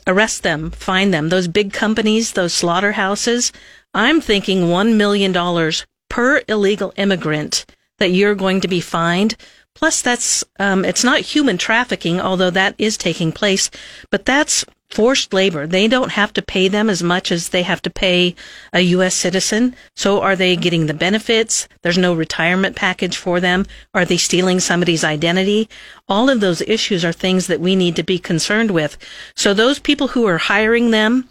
arrest 0.09 0.43
them, 0.43 0.71
find 0.71 1.13
them. 1.13 1.29
Those 1.29 1.47
big 1.47 1.73
companies, 1.73 2.33
those 2.33 2.55
slaughterhouses, 2.55 3.53
I'm 3.95 4.21
thinking 4.21 4.63
$1 4.63 4.97
million 4.97 5.73
per 6.09 6.43
illegal 6.49 6.93
immigrant 6.97 7.67
that 7.99 8.11
you're 8.11 8.35
going 8.35 8.61
to 8.63 8.69
be 8.69 8.81
fined. 8.81 9.37
Plus, 9.75 10.03
that's, 10.03 10.43
um, 10.59 10.85
it's 10.85 11.05
not 11.05 11.21
human 11.21 11.59
trafficking, 11.59 12.21
although 12.21 12.51
that 12.51 12.75
is 12.79 12.97
taking 12.97 13.31
place, 13.31 13.71
but 14.11 14.25
that's 14.25 14.65
forced 14.91 15.35
labor. 15.35 15.67
They 15.67 15.87
don't 15.87 16.13
have 16.13 16.33
to 16.35 16.43
pay 16.43 16.69
them 16.69 16.89
as 16.89 17.03
much 17.03 17.31
as 17.31 17.51
they 17.51 17.63
have 17.63 17.83
to 17.83 17.91
pay 17.91 18.35
a 18.73 18.81
U.S. 18.81 19.15
citizen. 19.15 19.77
So 19.95 20.21
are 20.21 20.35
they 20.35 20.57
getting 20.57 20.87
the 20.87 20.95
benefits? 20.95 21.69
There's 21.83 21.99
no 21.99 22.15
retirement 22.15 22.75
package 22.75 23.17
for 23.17 23.39
them. 23.39 23.67
Are 23.95 24.05
they 24.05 24.17
stealing 24.17 24.61
somebody's 24.61 25.05
identity? 25.05 25.69
All 26.09 26.31
of 26.31 26.41
those 26.41 26.63
issues 26.63 27.05
are 27.05 27.13
things 27.13 27.47
that 27.49 27.61
we 27.61 27.77
need 27.77 27.97
to 27.97 28.03
be 28.03 28.19
concerned 28.19 28.71
with. 28.71 28.97
So 29.37 29.53
those 29.53 29.79
people 29.79 30.09
who 30.09 30.27
are 30.27 30.39
hiring 30.39 30.91
them, 30.91 31.29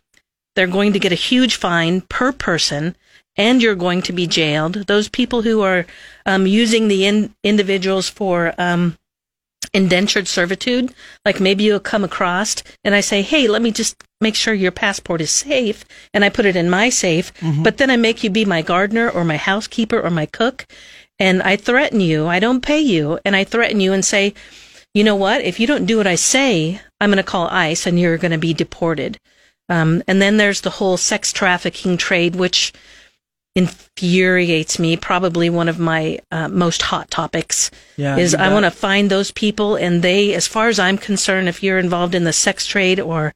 they're 0.56 0.68
going 0.68 0.94
to 0.94 1.00
get 1.00 1.12
a 1.12 1.16
huge 1.16 1.56
fine 1.56 2.02
per 2.02 2.32
person 2.32 2.96
and 3.38 3.62
you're 3.62 3.76
going 3.76 4.02
to 4.04 4.14
be 4.14 4.28
jailed. 4.28 4.88
Those 4.88 5.10
people 5.10 5.44
who 5.44 5.62
are 5.62 5.86
um, 6.26 6.48
using 6.48 6.88
the 6.88 7.06
in- 7.06 7.34
individuals 7.44 8.10
for 8.10 8.54
um, 8.58 8.98
indentured 9.74 10.28
servitude, 10.28 10.94
like 11.26 11.40
maybe 11.40 11.64
you'll 11.64 11.80
come 11.80 12.04
across 12.04 12.56
and 12.84 12.96
I 12.96 13.02
say, 13.02 13.22
hey, 13.22 13.48
let 13.48 13.62
me 13.62 13.72
just 13.72 13.96
make 14.22 14.36
sure 14.36 14.54
your 14.54 14.72
passport 14.72 15.22
is 15.22 15.30
safe, 15.30 15.86
and 16.14 16.26
I 16.26 16.30
put 16.30 16.46
it 16.46 16.56
in 16.56 16.70
my 16.70 16.90
safe, 16.90 17.32
but 17.64 17.78
then 17.78 17.92
I 17.92 17.98
make 17.98 18.24
you 18.24 18.30
be 18.30 18.46
my 18.46 18.62
gardener 18.62 19.10
or 19.10 19.24
my 19.24 19.38
housekeeper 19.38 20.02
or 20.02 20.10
my 20.10 20.26
cook, 20.26 20.66
and 21.20 21.42
I 21.44 21.56
threaten 21.56 22.00
you. 22.00 22.28
I 22.28 22.40
don't 22.40 22.62
pay 22.62 22.80
you, 22.80 23.20
and 23.24 23.36
I 23.36 23.44
threaten 23.44 23.80
you 23.80 23.94
and 23.94 24.04
say, 24.04 24.34
you 24.94 25.04
know 25.04 25.16
what? 25.16 25.42
If 25.42 25.60
you 25.60 25.68
don't 25.68 25.86
do 25.86 25.98
what 25.98 26.08
I 26.08 26.16
say, 26.16 26.82
I'm 27.00 27.12
going 27.12 27.18
to 27.18 27.24
call 27.24 27.48
ICE 27.50 27.86
and 27.86 28.00
you're 28.00 28.18
going 28.18 28.32
to 28.32 28.40
be 28.40 28.54
deported. 28.54 29.20
Um, 29.70 30.02
and 30.08 30.20
then 30.22 30.38
there's 30.38 30.62
the 30.62 30.72
whole 30.72 30.98
sex 30.98 31.32
trafficking 31.32 31.98
trade, 31.98 32.36
which 32.36 32.74
infuriates 33.58 34.78
me. 34.78 34.96
Probably 34.96 35.50
one 35.50 35.68
of 35.68 35.80
my 35.80 36.20
uh, 36.32 36.48
most 36.48 36.84
hot 36.84 37.10
topics 37.10 37.72
Yeah, 37.98 38.16
is 38.16 38.36
I 38.36 38.54
want 38.54 38.66
to 38.66 38.72
find 38.72 39.10
those 39.10 39.32
people, 39.32 39.76
and 39.76 40.04
they, 40.04 40.36
as 40.36 40.48
far 40.48 40.70
as 40.70 40.78
I'm 40.78 41.00
concerned, 41.00 41.50
if 41.50 41.64
you're 41.64 41.80
involved 41.80 42.14
in 42.14 42.24
the 42.24 42.32
sex 42.32 42.68
trade 42.68 43.00
or 43.00 43.34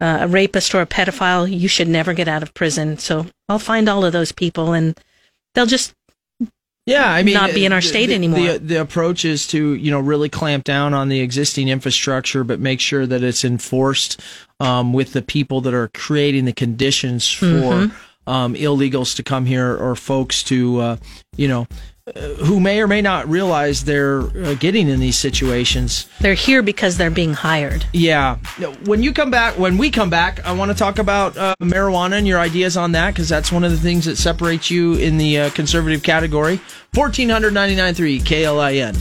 uh, 0.00 0.18
a 0.22 0.28
rapist 0.28 0.74
or 0.74 0.80
a 0.80 0.86
pedophile, 0.86 1.48
you 1.48 1.68
should 1.68 1.86
never 1.86 2.14
get 2.14 2.26
out 2.26 2.42
of 2.42 2.52
prison. 2.52 2.98
So 2.98 3.26
I'll 3.48 3.60
find 3.60 3.88
all 3.88 4.04
of 4.04 4.12
those 4.12 4.32
people, 4.32 4.72
and 4.72 4.98
they'll 5.54 5.66
just 5.66 5.94
Yeah, 6.84 7.08
I 7.08 7.22
mean, 7.22 7.34
not 7.34 7.54
be 7.54 7.64
in 7.64 7.72
our 7.72 7.80
state 7.80 8.06
the, 8.06 8.14
anymore. 8.14 8.40
The, 8.40 8.58
the 8.58 8.80
approach 8.80 9.24
is 9.24 9.46
to 9.48 9.74
you 9.74 9.92
know 9.92 10.00
really 10.00 10.28
clamp 10.28 10.64
down 10.64 10.94
on 10.94 11.10
the 11.10 11.20
existing 11.20 11.68
infrastructure, 11.68 12.42
but 12.42 12.58
make 12.58 12.80
sure 12.80 13.06
that 13.06 13.22
it's 13.22 13.44
enforced 13.44 14.20
um, 14.58 14.92
with 14.92 15.12
the 15.12 15.22
people 15.22 15.60
that 15.60 15.74
are 15.74 15.88
creating 15.94 16.44
the 16.46 16.52
conditions 16.52 17.30
for 17.30 17.46
Mm-hmm. 17.46 18.09
Um, 18.30 18.54
illegals 18.54 19.16
to 19.16 19.22
come 19.22 19.44
here 19.44 19.76
or 19.76 19.96
folks 19.96 20.42
to 20.44 20.78
uh, 20.78 20.96
you 21.36 21.48
know 21.48 21.66
uh, 22.14 22.20
who 22.44 22.60
may 22.60 22.80
or 22.80 22.86
may 22.86 23.02
not 23.02 23.28
realize 23.28 23.84
they're 23.84 24.20
uh, 24.20 24.54
getting 24.54 24.88
in 24.88 25.00
these 25.00 25.18
situations. 25.18 26.08
they're 26.20 26.34
here 26.34 26.62
because 26.62 26.96
they're 26.96 27.10
being 27.10 27.34
hired. 27.34 27.84
Yeah. 27.92 28.36
When 28.84 29.02
you 29.02 29.12
come 29.12 29.30
back, 29.30 29.58
when 29.58 29.76
we 29.78 29.90
come 29.90 30.10
back, 30.10 30.44
I 30.44 30.52
want 30.52 30.70
to 30.70 30.76
talk 30.76 30.98
about 30.98 31.36
uh, 31.36 31.54
marijuana 31.60 32.14
and 32.14 32.26
your 32.26 32.40
ideas 32.40 32.76
on 32.76 32.92
that 32.92 33.12
because 33.12 33.28
that's 33.28 33.52
one 33.52 33.64
of 33.64 33.70
the 33.70 33.78
things 33.78 34.06
that 34.06 34.16
separates 34.16 34.70
you 34.70 34.94
in 34.94 35.18
the 35.18 35.38
uh, 35.38 35.50
conservative 35.50 36.02
category. 36.02 36.60
1499.3 36.94 38.20
KLIN. 38.22 38.98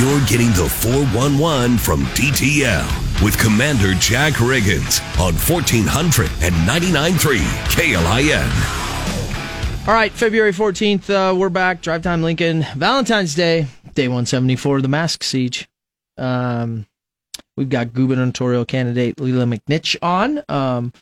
You're 0.00 0.26
getting 0.26 0.48
the 0.52 0.68
411 0.68 1.78
from 1.78 2.02
DTL 2.14 3.09
with 3.22 3.38
Commander 3.38 3.94
Jack 3.94 4.34
Riggins 4.34 5.00
on 5.20 5.32
1499.3 5.34 7.38
KLIN. 7.68 9.88
All 9.88 9.94
right, 9.94 10.12
February 10.12 10.52
14th, 10.52 11.10
uh, 11.10 11.34
we're 11.36 11.48
back. 11.50 11.82
Drive 11.82 12.02
Time 12.02 12.22
Lincoln. 12.22 12.64
Valentine's 12.76 13.34
Day, 13.34 13.66
day 13.94 14.08
174 14.08 14.76
of 14.76 14.82
the 14.82 14.88
mask 14.88 15.22
siege. 15.22 15.68
Um, 16.16 16.86
we've 17.56 17.68
got 17.68 17.92
gubernatorial 17.92 18.64
candidate 18.64 19.20
Lela 19.20 19.44
McNinch 19.44 19.96
on. 20.00 20.42
Um, 20.48 20.92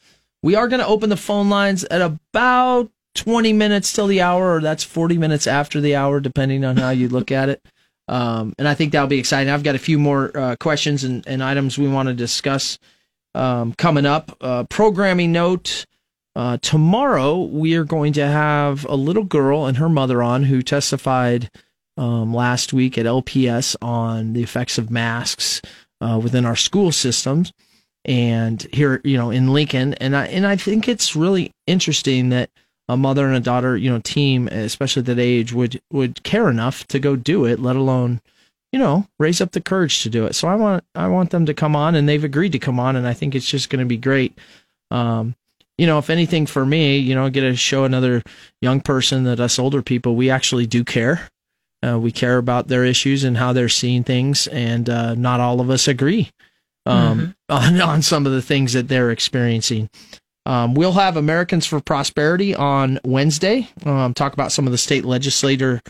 we 0.43 0.55
are 0.55 0.69
going 0.69 0.81
to 0.81 0.87
open 0.87 1.11
the 1.11 1.17
phone 1.17 1.51
lines 1.51 1.85
at 1.85 2.01
about 2.01 2.91
20 3.15 3.53
minutes 3.53 3.93
till 3.93 4.07
the 4.07 4.23
hour, 4.23 4.55
or 4.55 4.61
that's 4.61 4.85
40 4.85 5.19
minutes 5.19 5.47
after 5.47 5.81
the 5.81 5.97
hour, 5.97 6.21
depending 6.21 6.65
on 6.65 6.77
how 6.77 6.91
you 6.91 7.09
look 7.09 7.33
at 7.33 7.49
it. 7.49 7.65
Um, 8.09 8.55
and 8.59 8.67
I 8.67 8.75
think 8.75 8.93
that'll 8.93 9.09
be 9.09 9.19
exciting. 9.19 9.53
I've 9.53 9.63
got 9.63 9.75
a 9.75 9.79
few 9.79 9.99
more 9.99 10.37
uh, 10.37 10.57
questions 10.57 11.05
and, 11.05 11.27
and 11.27 11.43
items 11.43 11.79
we 11.79 11.89
want 11.89 12.09
to 12.09 12.15
discuss 12.15 12.79
um, 13.35 13.75
coming 13.75 14.07
up. 14.07 14.37
Uh, 14.41 14.65
programming 14.65 15.33
note. 15.33 15.87
Uh, 16.35 16.57
tomorrow, 16.63 17.43
we 17.43 17.75
are 17.75 17.85
going 17.85 18.13
to 18.13 18.27
have 18.27 18.85
a 18.87 18.95
little 18.95 19.25
girl 19.25 19.67
and 19.67 19.77
her 19.77 19.89
mother 19.89 20.23
on 20.23 20.45
who 20.45 20.63
testified 20.63 21.51
um, 21.97 22.33
last 22.33 22.73
week 22.73 22.97
at 22.97 23.07
LPS 23.07 23.75
on 23.83 24.33
the 24.33 24.43
effects 24.43 24.79
of 24.79 24.91
masks 24.91 25.61
uh, 26.01 26.19
within 26.23 26.47
our 26.47 26.57
school 26.57 26.93
systems 26.93 27.53
and 28.05 28.67
here, 28.73 29.01
you 29.05 29.17
know, 29.17 29.31
in 29.31 29.53
Lincoln. 29.53 29.95
And 29.95 30.17
I 30.17 30.27
and 30.27 30.47
I 30.47 30.57
think 30.57 30.89
it's 30.89 31.17
really 31.17 31.53
interesting 31.67 32.29
that 32.31 32.51
a 32.89 32.97
mother 32.97 33.27
and 33.27 33.37
a 33.37 33.41
daughter, 33.41 33.77
you 33.77 33.91
know, 33.91 34.01
team, 34.01 34.49
especially 34.49 35.01
at 35.01 35.07
that 35.07 35.19
age, 35.19 35.53
would 35.53 35.81
would 35.93 36.23
care 36.23 36.49
enough 36.49 36.87
to 36.89 36.99
go 36.99 37.17
do 37.17 37.45
it, 37.45 37.61
let 37.61 37.77
alone, 37.77 38.21
you 38.73 38.79
know, 38.79 39.07
raise 39.19 39.41
up 39.41 39.53
the 39.53 39.61
courage 39.61 40.03
to 40.03 40.11
do 40.11 40.27
it. 40.27 40.35
So 40.35 40.49
I 40.49 40.55
want 40.55 40.85
I 40.95 41.09
want 41.09 41.31
them 41.31 41.47
to 41.47 41.55
come 41.55 41.77
on, 41.77 41.95
and 41.95 42.09
they've 42.09 42.25
agreed 42.25 42.53
to 42.53 42.59
come 42.59 42.81
on, 42.81 42.97
and 42.97 43.07
I 43.07 43.15
think 43.15 43.35
it's 43.35 43.49
just 43.49 43.71
going 43.71 43.81
to 43.81 43.87
be 43.87 43.99
great. 43.99 44.37
Um, 44.91 45.35
you 45.77 45.87
know, 45.87 45.99
if 45.99 46.11
anything 46.11 46.47
for 46.47 46.67
me, 46.67 46.99
you 46.99 47.15
know, 47.15 47.31
get 47.31 47.43
to 47.43 47.55
show 47.55 47.85
another 47.85 48.23
young 48.61 48.81
person 48.81 49.25
that 49.25 49.39
us 49.39 49.59
older 49.59 49.83
people, 49.83 50.17
we 50.17 50.29
actually 50.29 50.67
do 50.67 50.83
care. 50.83 51.29
Uh, 51.87 51.99
we 51.99 52.11
care 52.11 52.39
about 52.39 52.67
their 52.67 52.85
issues 52.85 53.23
and 53.23 53.37
how 53.37 53.53
they're 53.53 53.69
seeing 53.69 54.03
things, 54.03 54.49
and 54.49 54.91
uh, 54.91 55.15
not 55.15 55.39
all 55.41 55.61
of 55.61 55.71
us 55.71 55.87
agree 55.87 56.31
um, 56.87 57.37
on, 57.49 57.81
on 57.81 58.03
some 58.03 58.27
of 58.27 58.33
the 58.33 58.43
things 58.43 58.73
that 58.73 58.89
they're 58.89 59.13
experiencing. 59.13 59.89
Um, 60.49 60.73
we'll 60.73 60.93
have 60.93 61.19
Americans 61.19 61.67
for 61.67 61.79
Prosperity 61.79 62.55
on 62.55 62.99
Wednesday. 63.05 63.69
Um, 63.85 64.15
talk 64.15 64.33
about 64.33 64.51
some 64.51 64.67
of 64.67 64.73
the 64.73 64.79
state 64.79 65.05
legislator 65.05 65.83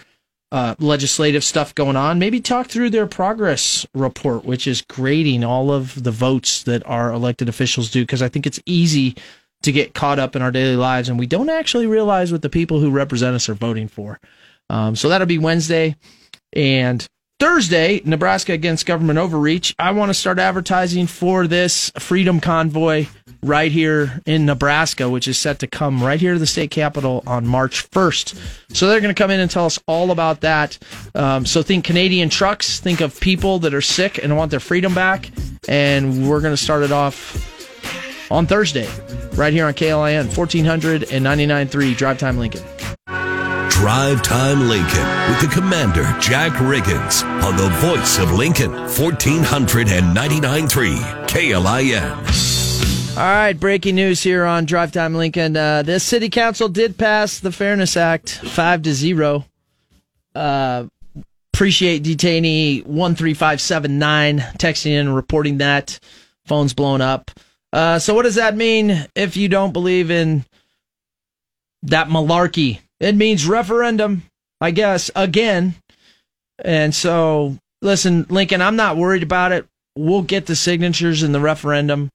uh, 0.51 0.75
legislative 0.81 1.45
stuff 1.45 1.75
going 1.75 1.95
on. 1.95 2.19
Maybe 2.19 2.41
talk 2.41 2.67
through 2.67 2.91
their 2.91 3.07
progress 3.07 3.87
report, 3.95 4.45
which 4.45 4.67
is 4.67 4.83
grading 4.83 5.45
all 5.45 5.71
of 5.71 6.03
the 6.03 6.11
votes 6.11 6.65
that 6.65 6.85
our 6.87 7.13
elected 7.13 7.49
officials 7.49 7.91
do, 7.91 8.03
because 8.03 8.21
I 8.21 8.29
think 8.29 8.47
it's 8.47 8.61
easy 8.67 9.15
to 9.63 9.71
get 9.71 9.95
caught 9.95 10.19
up 10.19 10.35
in 10.35 10.43
our 10.43 10.51
daily 10.51 10.77
lives 10.77 11.09
and 11.09 11.19
we 11.19 11.27
don't 11.27 11.51
actually 11.51 11.87
realize 11.87 12.33
what 12.33 12.43
the 12.43 12.49
people 12.49 12.81
who 12.81 12.91
represent 12.91 13.37
us 13.37 13.49
are 13.49 13.55
voting 13.55 13.89
for. 13.89 14.21
Um, 14.71 14.97
so 14.97 15.09
that'll 15.09 15.27
be 15.27 15.39
Wednesday. 15.39 15.97
And 16.53 17.07
Thursday, 17.39 18.01
Nebraska 18.05 18.53
against 18.53 18.87
government 18.87 19.19
overreach. 19.19 19.75
I 19.79 19.93
want 19.93 20.11
to 20.11 20.15
start 20.15 20.39
advertising 20.39 21.07
for 21.07 21.47
this 21.47 21.93
Freedom 21.99 22.41
Convoy 22.41 23.07
right 23.43 23.71
here 23.71 24.21
in 24.27 24.47
Nebraska, 24.47 25.09
which 25.09 25.29
is 25.29 25.39
set 25.39 25.61
to 25.61 25.67
come 25.67 26.03
right 26.03 26.21
here 26.21 26.33
to 26.33 26.39
the 26.39 26.47
state 26.47 26.71
capitol 26.71 27.23
on 27.27 27.47
March 27.47 27.91
1st. 27.91 28.77
So 28.77 28.89
they're 28.89 29.01
going 29.01 29.15
to 29.15 29.21
come 29.21 29.31
in 29.31 29.41
and 29.41 29.51
tell 29.51 29.67
us 29.67 29.79
all 29.87 30.11
about 30.11 30.41
that. 30.43 30.79
Um, 31.15 31.47
so 31.47 31.63
think 31.63 31.85
Canadian 31.85 32.29
trucks, 32.29 32.81
think 32.81 33.01
of 33.01 33.19
people 33.21 33.61
that 33.61 33.75
are 33.75 33.81
sick 33.81 34.23
and 34.23 34.37
want 34.37 34.51
their 34.51 34.61
freedom 34.61 34.95
back. 34.95 35.31
And 35.69 36.29
we're 36.29 36.41
going 36.41 36.55
to 36.55 36.63
start 36.63 36.83
it 36.83 36.93
off 36.93 37.57
on 38.31 38.47
Thursday, 38.47 38.89
right 39.35 39.53
here 39.53 39.67
on 39.67 39.73
KLIN, 39.73 40.27
1499.3 40.27 41.97
Drive 41.97 42.19
Time 42.19 42.39
Lincoln. 42.39 42.63
Drive 43.71 44.23
Time 44.23 44.69
Lincoln 44.69 45.07
with 45.29 45.41
the 45.41 45.49
Commander 45.53 46.05
Jack 46.21 46.53
Riggins 46.55 47.23
on 47.45 47.57
the 47.57 47.69
voice 47.77 48.19
of 48.19 48.33
Lincoln 48.33 48.73
1499.3 48.73 51.29
KLIN. 51.29 52.48
All 53.19 53.25
right, 53.25 53.59
breaking 53.59 53.97
news 53.97 54.23
here 54.23 54.45
on 54.45 54.65
Drive 54.65 54.93
Time 54.93 55.17
Lincoln. 55.17 55.57
Uh, 55.57 55.83
this 55.83 56.05
city 56.05 56.29
council 56.29 56.69
did 56.69 56.97
pass 56.97 57.41
the 57.41 57.51
Fairness 57.51 57.97
Act 57.97 58.31
five 58.31 58.83
to 58.83 58.95
zero. 58.95 59.45
Uh, 60.37 60.87
appreciate 61.53 62.05
detainee 62.05 62.87
one 62.87 63.17
three 63.17 63.35
five 63.35 63.61
seven 63.61 63.99
nine 63.99 64.39
texting 64.39 64.93
in 64.93 65.09
and 65.09 65.17
reporting 65.17 65.59
that 65.59 65.99
phone's 66.47 66.75
blown 66.75 67.01
up. 67.01 67.33
Uh, 67.73 67.99
so 67.99 68.15
what 68.15 68.23
does 68.23 68.37
that 68.37 68.55
mean 68.57 69.05
if 69.17 69.37
you 69.37 69.49
don't 69.49 69.73
believe 69.73 70.13
in 70.13 70.45
that 71.83 72.07
malarkey? 72.07 72.79
It 73.01 73.17
means 73.17 73.49
referendum, 73.49 74.23
I 74.61 74.71
guess, 74.71 75.11
again. 75.17 75.75
And 76.65 76.95
so, 76.95 77.59
listen, 77.83 78.27
Lincoln, 78.29 78.63
I'm 78.63 78.77
not 78.77 78.97
worried 78.97 79.25
about 79.25 79.51
it. 79.51 79.67
We'll 79.97 80.23
get 80.23 80.47
the 80.47 80.55
signatures 80.55 81.25
in 81.25 81.33
the 81.33 81.41
referendum. 81.41 82.11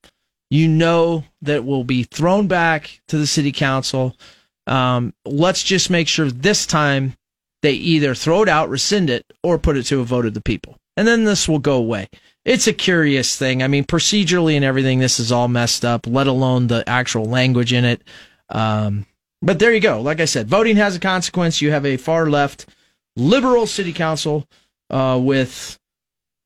You 0.54 0.68
know 0.68 1.24
that 1.42 1.66
will 1.66 1.84
be 1.84 2.04
thrown 2.04 2.46
back 2.46 3.02
to 3.08 3.18
the 3.18 3.26
city 3.26 3.52
council. 3.52 4.16
Um, 4.68 5.16
let's 5.26 5.64
just 5.64 5.90
make 5.90 6.08
sure 6.08 6.30
this 6.30 6.68
time 6.68 7.16
they 7.64 7.72
either 7.72 8.14
throw 8.14 8.44
it 8.44 8.50
out, 8.50 8.70
rescind 8.70 9.10
it, 9.10 9.26
or 9.42 9.58
put 9.58 9.78
it 9.78 9.84
to 9.86 10.00
a 10.00 10.04
vote 10.04 10.28
of 10.28 10.36
the 10.36 10.44
people. 10.44 10.78
And 10.96 11.08
then 11.08 11.24
this 11.24 11.50
will 11.50 11.58
go 11.58 11.78
away. 11.78 12.08
It's 12.46 12.68
a 12.68 12.74
curious 12.74 13.36
thing. 13.36 13.64
I 13.64 13.68
mean, 13.68 13.84
procedurally 13.84 14.56
and 14.56 14.64
everything, 14.64 15.00
this 15.00 15.20
is 15.20 15.32
all 15.32 15.48
messed 15.48 15.84
up, 15.84 16.06
let 16.06 16.28
alone 16.28 16.68
the 16.68 16.88
actual 16.88 17.26
language 17.26 17.74
in 17.74 17.84
it. 17.84 18.04
Um, 18.50 19.08
but 19.42 19.58
there 19.58 19.74
you 19.74 19.80
go. 19.80 20.02
Like 20.02 20.20
I 20.20 20.26
said, 20.26 20.48
voting 20.48 20.76
has 20.76 20.96
a 20.96 21.00
consequence. 21.00 21.64
You 21.64 21.72
have 21.72 21.84
a 21.88 21.98
far 21.98 22.30
left 22.30 22.68
liberal 23.16 23.66
city 23.66 23.92
council 23.92 24.48
uh, 24.92 25.20
with 25.20 25.80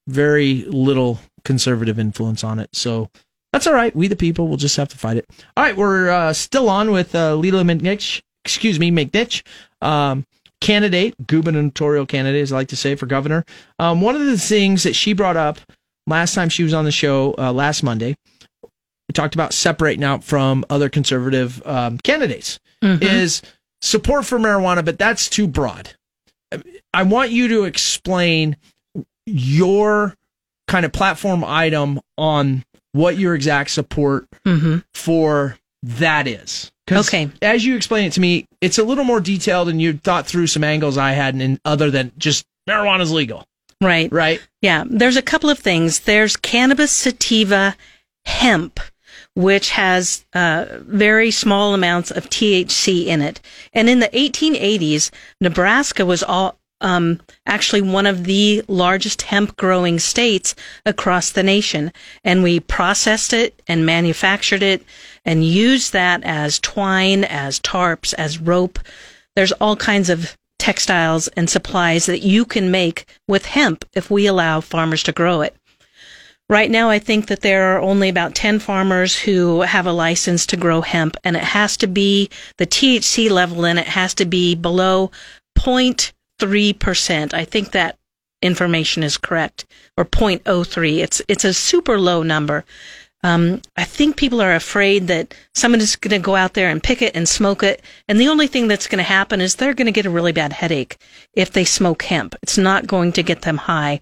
very 0.08 0.63
little 0.63 1.20
conservative 1.43 2.00
influence 2.00 2.46
on 2.46 2.60
it. 2.60 2.70
So 2.72 3.10
that's 3.58 3.65
all 3.65 3.74
right. 3.74 3.96
We 3.96 4.08
the 4.08 4.15
people 4.15 4.48
will 4.48 4.58
just 4.58 4.78
have 4.78 4.89
to 4.89 5.00
fight 5.00 5.17
it. 5.17 5.26
All 5.58 5.63
right, 5.63 5.76
we're 5.76 6.12
uh, 6.12 6.32
still 6.32 6.70
on 6.70 6.91
with 6.91 7.15
uh, 7.15 7.34
Lela 7.34 7.63
McNinch. 7.63 8.22
Excuse 8.46 8.80
me, 8.80 8.91
McNinch. 8.91 9.41
Um, 9.82 10.28
candidate, 10.62 11.15
gubernatorial 11.26 12.06
candidate, 12.06 12.43
as 12.43 12.54
I 12.54 12.58
like 12.58 12.67
to 12.67 12.76
say, 12.76 12.93
for 12.93 13.08
governor. 13.08 13.46
Um, 13.80 14.00
one 14.00 14.15
of 14.15 14.24
the 14.24 14.38
things 14.38 14.84
that 14.84 14.96
she 14.96 15.13
brought 15.13 15.38
up 15.38 15.58
last 16.06 16.36
time 16.36 16.50
she 16.50 16.62
was 16.62 16.74
on 16.76 16.86
the 16.86 16.91
show 16.91 17.34
uh, 17.39 17.52
last 17.52 17.82
Monday, 17.82 18.15
we 18.62 19.13
talked 19.13 19.34
about 19.34 19.54
separating 19.54 20.04
out 20.04 20.24
from 20.24 20.63
other 20.70 20.88
conservative 20.88 21.65
um, 21.65 21.98
candidates 21.98 22.60
mm-hmm. 22.84 23.02
is 23.02 23.41
support 23.82 24.24
for 24.24 24.38
marijuana, 24.38 24.86
but 24.86 25.00
that's 25.00 25.28
too 25.30 25.48
broad. 25.48 25.96
I 26.93 27.02
want 27.02 27.32
you 27.32 27.48
to 27.48 27.63
explain 27.63 28.56
your 29.26 30.15
kind 30.67 30.86
of 30.86 30.91
platform 30.91 31.43
item 31.43 32.00
on 32.20 32.63
what 32.98 33.18
your 33.18 33.36
exact 33.36 33.70
support 33.72 34.28
mm-hmm. 34.46 34.80
for 34.94 35.58
that 35.84 36.28
is. 36.28 36.72
Okay. 36.92 37.30
As 37.42 37.66
you 37.66 37.76
explain 37.76 38.06
it 38.06 38.14
to 38.14 38.22
me, 38.22 38.46
it's 38.62 38.78
a 38.78 38.84
little 38.84 39.04
more 39.04 39.20
detailed 39.20 39.70
and 39.70 39.82
you 39.82 39.94
thought 39.94 40.26
through 40.26 40.48
some 40.48 40.64
angles 40.64 40.98
I 40.98 41.12
hadn't 41.12 41.42
in 41.42 41.60
other 41.66 41.92
than 41.92 42.12
just 42.18 42.46
marijuana 42.68 43.02
is 43.02 43.12
legal. 43.12 43.46
Right. 43.82 44.12
Right. 44.12 44.46
Yeah. 44.62 44.86
There's 44.88 45.18
a 45.18 45.22
couple 45.22 45.50
of 45.50 45.60
things. 45.60 46.02
There's 46.02 46.36
cannabis 46.36 46.92
sativa 46.92 47.76
hemp 48.26 48.80
which 49.38 49.70
has 49.70 50.26
uh, 50.34 50.66
very 50.80 51.30
small 51.30 51.76
amounts 51.76 52.10
of 52.10 52.28
THC 52.28 53.06
in 53.06 53.22
it. 53.22 53.40
And 53.72 53.88
in 53.88 54.00
the 54.00 54.08
1880s, 54.08 55.12
Nebraska 55.40 56.08
was 56.08 56.24
all, 56.24 56.58
um, 56.82 57.20
actually 57.46 57.82
one 57.82 58.06
of 58.06 58.26
the 58.26 58.63
largest 58.68 59.24
hemp 59.24 59.56
growing 59.58 60.00
states 60.00 60.56
across 60.86 61.32
the 61.32 61.44
nation. 61.44 61.92
And 62.24 62.44
we 62.44 62.60
processed 62.60 63.34
it 63.34 63.62
and 63.68 63.86
manufactured 63.86 64.63
it 64.63 64.84
and 65.26 65.44
used 65.44 65.94
that 65.94 66.24
as 66.24 66.60
twine, 66.60 67.24
as 67.24 67.60
tarps, 67.60 68.13
as 68.13 68.40
rope. 68.40 68.80
There's 69.36 69.52
all 69.54 69.76
kinds 69.76 70.10
of 70.10 70.38
textiles 70.60 71.28
and 71.30 71.50
supplies 71.50 72.06
that 72.08 72.22
you 72.22 72.46
can 72.46 72.72
make 72.72 73.06
with 73.28 73.46
hemp 73.46 73.86
if 73.94 74.10
we 74.10 74.26
allow 74.28 74.62
farmers 74.62 75.04
to 75.04 75.12
grow 75.12 75.42
it. 75.42 75.56
Right 76.50 76.72
now, 76.72 76.90
I 76.90 77.00
think 77.00 77.28
that 77.28 77.42
there 77.42 77.76
are 77.76 77.82
only 77.82 78.08
about 78.08 78.34
10 78.34 78.60
farmers 78.60 79.18
who 79.18 79.62
have 79.62 79.86
a 79.86 79.92
license 79.92 80.46
to 80.48 80.58
grow 80.58 80.80
hemp, 80.80 81.18
and 81.26 81.36
it 81.36 81.44
has 81.44 81.76
to 81.78 81.88
be 81.88 82.30
the 82.58 82.66
THC 82.66 83.30
level 83.30 83.66
in 83.66 83.78
it 83.78 83.88
has 83.88 84.13
to 84.13 84.26
be 84.26 84.56
below 84.56 85.12
0.3%. 86.39 87.34
I 87.34 87.45
think 87.45 87.71
that 87.71 87.97
information 88.41 89.04
is 89.04 89.17
correct, 89.17 89.65
or 89.97 90.06
0.03. 90.06 90.97
It's, 91.00 91.21
it's 91.28 91.45
a 91.45 91.54
super 91.54 92.00
low 92.00 92.23
number. 92.23 92.65
Um, 93.23 93.62
I 93.76 93.84
think 93.84 94.15
people 94.15 94.41
are 94.41 94.54
afraid 94.54 95.08
that 95.08 95.34
someone 95.56 95.82
is 95.82 95.95
going 95.95 96.12
to 96.12 96.23
go 96.23 96.36
out 96.36 96.54
there 96.54 96.69
and 96.69 96.84
pick 96.84 97.02
it 97.02 97.15
and 97.15 97.28
smoke 97.28 97.63
it, 97.63 97.82
and 98.08 98.19
the 98.19 98.28
only 98.28 98.47
thing 98.47 98.67
that's 98.67 98.88
going 98.88 99.00
to 99.00 99.04
happen 99.04 99.41
is 99.41 99.56
they're 99.56 99.73
going 99.73 99.88
to 99.88 99.91
get 99.91 100.06
a 100.06 100.12
really 100.12 100.32
bad 100.32 100.54
headache 100.54 100.97
if 101.34 101.52
they 101.52 101.65
smoke 101.65 102.04
hemp. 102.04 102.36
It's 102.43 102.58
not 102.58 102.86
going 102.86 103.12
to 103.13 103.23
get 103.23 103.41
them 103.41 103.58
high. 103.58 104.02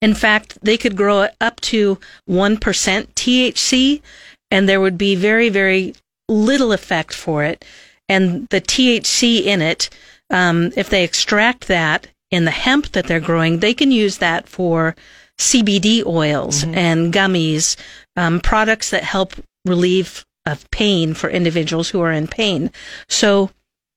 In 0.00 0.14
fact, 0.14 0.58
they 0.62 0.76
could 0.76 0.96
grow 0.96 1.22
it 1.22 1.34
up 1.40 1.60
to 1.60 1.98
1% 2.28 2.58
THC 2.58 4.02
and 4.50 4.68
there 4.68 4.80
would 4.80 4.98
be 4.98 5.14
very, 5.14 5.48
very 5.48 5.94
little 6.28 6.72
effect 6.72 7.14
for 7.14 7.44
it. 7.44 7.64
And 8.08 8.48
the 8.48 8.60
THC 8.60 9.44
in 9.44 9.60
it, 9.60 9.90
um, 10.30 10.72
if 10.76 10.90
they 10.90 11.04
extract 11.04 11.68
that 11.68 12.06
in 12.30 12.44
the 12.44 12.50
hemp 12.50 12.92
that 12.92 13.06
they're 13.06 13.20
growing, 13.20 13.58
they 13.58 13.74
can 13.74 13.90
use 13.90 14.18
that 14.18 14.48
for 14.48 14.94
CBD 15.38 16.04
oils 16.04 16.64
mm-hmm. 16.64 16.76
and 16.76 17.12
gummies, 17.12 17.76
um, 18.16 18.40
products 18.40 18.90
that 18.90 19.04
help 19.04 19.34
relieve 19.64 20.24
of 20.46 20.70
pain 20.70 21.14
for 21.14 21.30
individuals 21.30 21.90
who 21.90 22.00
are 22.00 22.12
in 22.12 22.26
pain. 22.26 22.70
So 23.08 23.50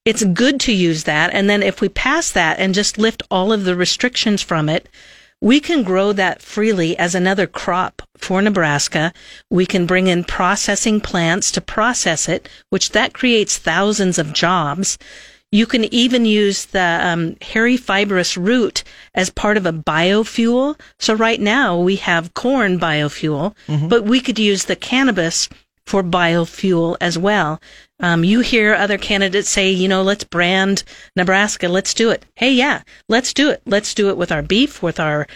it's 0.05 0.23
good 0.23 0.59
to 0.61 0.73
use 0.73 1.03
that. 1.03 1.33
And 1.33 1.49
then 1.49 1.63
if 1.63 1.81
we 1.81 1.89
pass 1.89 2.31
that 2.31 2.59
and 2.59 2.73
just 2.73 2.97
lift 2.97 3.23
all 3.29 3.51
of 3.51 3.63
the 3.63 3.75
restrictions 3.75 4.41
from 4.41 4.69
it, 4.69 4.89
we 5.41 5.59
can 5.59 5.83
grow 5.83 6.13
that 6.13 6.41
freely 6.41 6.97
as 6.97 7.15
another 7.15 7.47
crop 7.47 8.03
for 8.15 8.41
Nebraska. 8.41 9.11
We 9.49 9.65
can 9.65 9.87
bring 9.87 10.07
in 10.07 10.23
processing 10.23 11.01
plants 11.01 11.51
to 11.51 11.61
process 11.61 12.29
it, 12.29 12.47
which 12.69 12.91
that 12.91 13.13
creates 13.13 13.57
thousands 13.57 14.19
of 14.19 14.33
jobs. 14.33 14.99
You 15.51 15.65
can 15.65 15.85
even 15.93 16.25
use 16.25 16.65
the 16.65 16.99
um, 17.01 17.35
hairy 17.41 17.75
fibrous 17.75 18.37
root 18.37 18.83
as 19.13 19.29
part 19.29 19.57
of 19.57 19.65
a 19.65 19.73
biofuel. 19.73 20.79
So 20.97 21.13
right 21.13 21.41
now 21.41 21.77
we 21.77 21.97
have 21.97 22.33
corn 22.33 22.79
biofuel, 22.79 23.53
mm-hmm. 23.67 23.89
but 23.89 24.05
we 24.05 24.21
could 24.21 24.39
use 24.39 24.65
the 24.65 24.77
cannabis 24.77 25.49
for 25.85 26.03
biofuel 26.03 26.95
as 27.01 27.17
well. 27.17 27.59
Um, 27.99 28.23
you 28.23 28.39
hear 28.39 28.73
other 28.73 28.97
candidates 28.97 29.49
say, 29.49 29.69
you 29.69 29.87
know, 29.87 30.03
let's 30.03 30.23
brand 30.23 30.83
Nebraska. 31.17 31.67
Let's 31.67 31.93
do 31.93 32.11
it. 32.11 32.25
Hey, 32.35 32.53
yeah, 32.53 32.83
let's 33.09 33.33
do 33.33 33.49
it. 33.49 33.61
Let's 33.65 33.93
do 33.93 34.09
it 34.09 34.17
with 34.17 34.31
our 34.31 34.41
beef, 34.41 34.81
with 34.81 34.99
our 34.99 35.27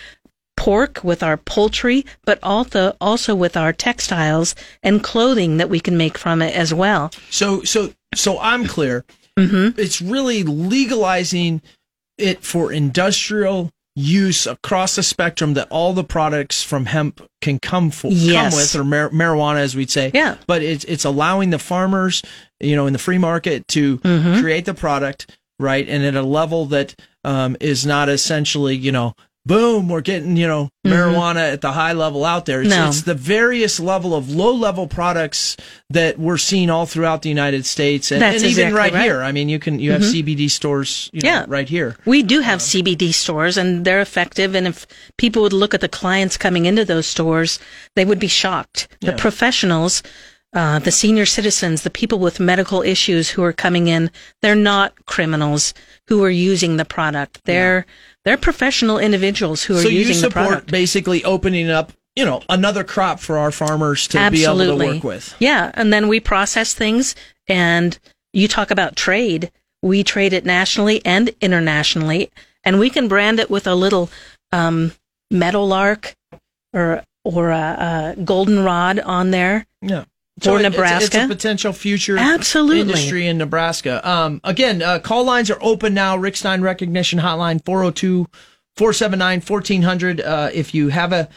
pork, 0.55 1.03
with 1.03 1.21
our 1.23 1.35
poultry, 1.37 2.05
but 2.23 2.39
also 2.41 2.95
also 3.01 3.35
with 3.35 3.57
our 3.57 3.73
textiles 3.73 4.55
and 4.81 5.03
clothing 5.03 5.57
that 5.57 5.69
we 5.69 5.79
can 5.79 5.97
make 5.97 6.17
from 6.17 6.41
it 6.41 6.55
as 6.55 6.73
well. 6.73 7.11
So, 7.29 7.63
so, 7.63 7.93
so 8.15 8.39
I'm 8.39 8.65
clear. 8.65 9.03
Mm-hmm. 9.37 9.79
It's 9.79 10.01
really 10.01 10.43
legalizing 10.43 11.61
it 12.17 12.43
for 12.43 12.71
industrial 12.71 13.71
use 13.95 14.45
across 14.45 14.95
the 14.95 15.03
spectrum 15.03 15.53
that 15.53 15.67
all 15.69 15.93
the 15.93 16.03
products 16.03 16.61
from 16.61 16.85
hemp 16.85 17.25
can 17.41 17.59
come 17.59 17.91
for, 17.91 18.11
yes. 18.11 18.51
come 18.51 18.59
with, 18.59 18.75
or 18.75 18.83
mar- 18.83 19.09
marijuana, 19.09 19.59
as 19.59 19.75
we'd 19.75 19.89
say. 19.89 20.11
Yeah. 20.13 20.37
But 20.47 20.61
it's 20.61 20.83
it's 20.85 21.05
allowing 21.05 21.49
the 21.49 21.59
farmers, 21.59 22.21
you 22.59 22.75
know, 22.75 22.87
in 22.87 22.93
the 22.93 22.99
free 22.99 23.17
market 23.17 23.67
to 23.69 23.97
mm-hmm. 23.99 24.41
create 24.41 24.65
the 24.65 24.73
product 24.73 25.37
right, 25.59 25.87
and 25.87 26.03
at 26.03 26.15
a 26.15 26.21
level 26.21 26.65
that 26.67 26.95
um, 27.23 27.55
is 27.59 27.85
not 27.85 28.09
essentially, 28.09 28.75
you 28.75 28.91
know, 28.91 29.15
boom, 29.45 29.87
we're 29.87 30.01
getting, 30.01 30.35
you 30.35 30.47
know, 30.47 30.69
mm-hmm. 30.85 30.91
marijuana 30.91 31.53
at 31.53 31.61
the 31.61 31.71
high 31.71 31.93
level 31.93 32.25
out 32.25 32.45
there. 32.45 32.61
It's, 32.61 32.69
no. 32.69 32.87
it's 32.87 33.03
the 33.03 33.13
various 33.13 33.79
level 33.79 34.15
of 34.15 34.29
low 34.29 34.53
level 34.53 34.87
products 34.87 35.55
that 35.89 36.17
we're 36.17 36.37
seeing 36.37 36.69
all 36.69 36.85
throughout 36.85 37.21
the 37.21 37.29
United 37.29 37.65
States 37.65 38.11
and, 38.11 38.23
and 38.23 38.35
exactly 38.35 38.61
even 38.63 38.73
right, 38.73 38.93
right, 38.93 39.03
here. 39.03 39.21
I 39.21 39.31
mean, 39.31 39.49
you 39.49 39.59
can, 39.59 39.79
you 39.79 39.91
have 39.91 40.01
mm-hmm. 40.01 40.27
CBD 40.27 40.49
stores, 40.49 41.09
you 41.13 41.21
know, 41.21 41.29
yeah. 41.29 41.45
right 41.47 41.69
here. 41.69 41.95
We 42.05 42.23
do 42.23 42.39
have 42.41 42.59
uh, 42.59 42.63
CBD 42.63 43.13
stores 43.13 43.57
and 43.57 43.85
they're 43.85 44.01
effective. 44.01 44.55
And 44.55 44.67
if 44.67 44.87
people 45.17 45.43
would 45.43 45.53
look 45.53 45.73
at 45.73 45.81
the 45.81 45.89
clients 45.89 46.37
coming 46.37 46.65
into 46.65 46.83
those 46.83 47.05
stores, 47.05 47.59
they 47.95 48.05
would 48.05 48.19
be 48.19 48.27
shocked. 48.27 48.87
The 49.01 49.07
yeah. 49.07 49.17
professionals, 49.17 50.01
uh, 50.53 50.79
the 50.79 50.91
senior 50.91 51.25
citizens, 51.25 51.83
the 51.83 51.89
people 51.89 52.17
with 52.17 52.39
medical 52.39 52.81
issues 52.81 53.29
who 53.29 53.43
are 53.43 53.53
coming 53.53 53.87
in, 53.87 54.09
they're 54.41 54.55
not 54.55 55.05
criminals 55.05 55.73
who 56.07 56.23
are 56.23 56.29
using 56.29 56.77
the 56.77 56.85
product. 56.85 57.41
They're, 57.45 57.85
yeah 57.87 57.93
they're 58.25 58.37
professional 58.37 58.97
individuals 58.99 59.63
who 59.63 59.77
are 59.77 59.81
so 59.81 59.87
using 59.87 60.13
you 60.15 60.19
support 60.19 60.43
the 60.43 60.49
product. 60.49 60.71
basically 60.71 61.23
opening 61.23 61.69
up 61.69 61.93
you 62.15 62.25
know 62.25 62.41
another 62.49 62.83
crop 62.83 63.19
for 63.19 63.37
our 63.37 63.51
farmers 63.51 64.07
to 64.07 64.17
Absolutely. 64.17 64.65
be 64.65 64.71
able 64.71 64.79
to 64.79 64.95
work 64.95 65.03
with 65.03 65.35
yeah 65.39 65.71
and 65.75 65.93
then 65.93 66.07
we 66.07 66.19
process 66.19 66.73
things 66.73 67.15
and 67.47 67.97
you 68.33 68.47
talk 68.47 68.71
about 68.71 68.95
trade 68.95 69.51
we 69.81 70.03
trade 70.03 70.33
it 70.33 70.45
nationally 70.45 71.01
and 71.05 71.29
internationally 71.41 72.31
and 72.63 72.79
we 72.79 72.89
can 72.89 73.07
brand 73.07 73.39
it 73.39 73.49
with 73.49 73.67
a 73.67 73.75
little 73.75 74.09
um, 74.51 74.91
meadowlark 75.31 76.15
or 76.73 77.03
or 77.23 77.49
a, 77.49 78.15
a 78.17 78.21
goldenrod 78.21 78.99
on 78.99 79.31
there. 79.31 79.65
Yeah. 79.81 80.05
For 80.41 80.59
it's- 80.59 80.63
Nebraska? 80.71 81.05
It's, 81.05 81.15
a 81.15 81.27
potential 81.27 81.71
future 81.73 82.17
Absolutely. 82.17 82.81
industry 82.81 83.27
in 83.27 83.37
Nebraska. 83.37 84.07
Um, 84.07 84.41
again, 84.43 84.81
uh, 84.81 84.99
call 84.99 85.23
lines 85.23 85.49
are 85.49 85.57
open 85.61 85.93
now. 85.93 86.17
Rick 86.17 86.35
Stein 86.35 86.61
Recognition 86.61 87.19
Hotline 87.19 87.63
402 87.65 88.27
479 88.75 89.41
1400. 89.41 90.21
Uh, 90.21 90.49
If 90.53 90.75
you 90.75 90.89
have 90.89 91.13
a, 91.13 91.29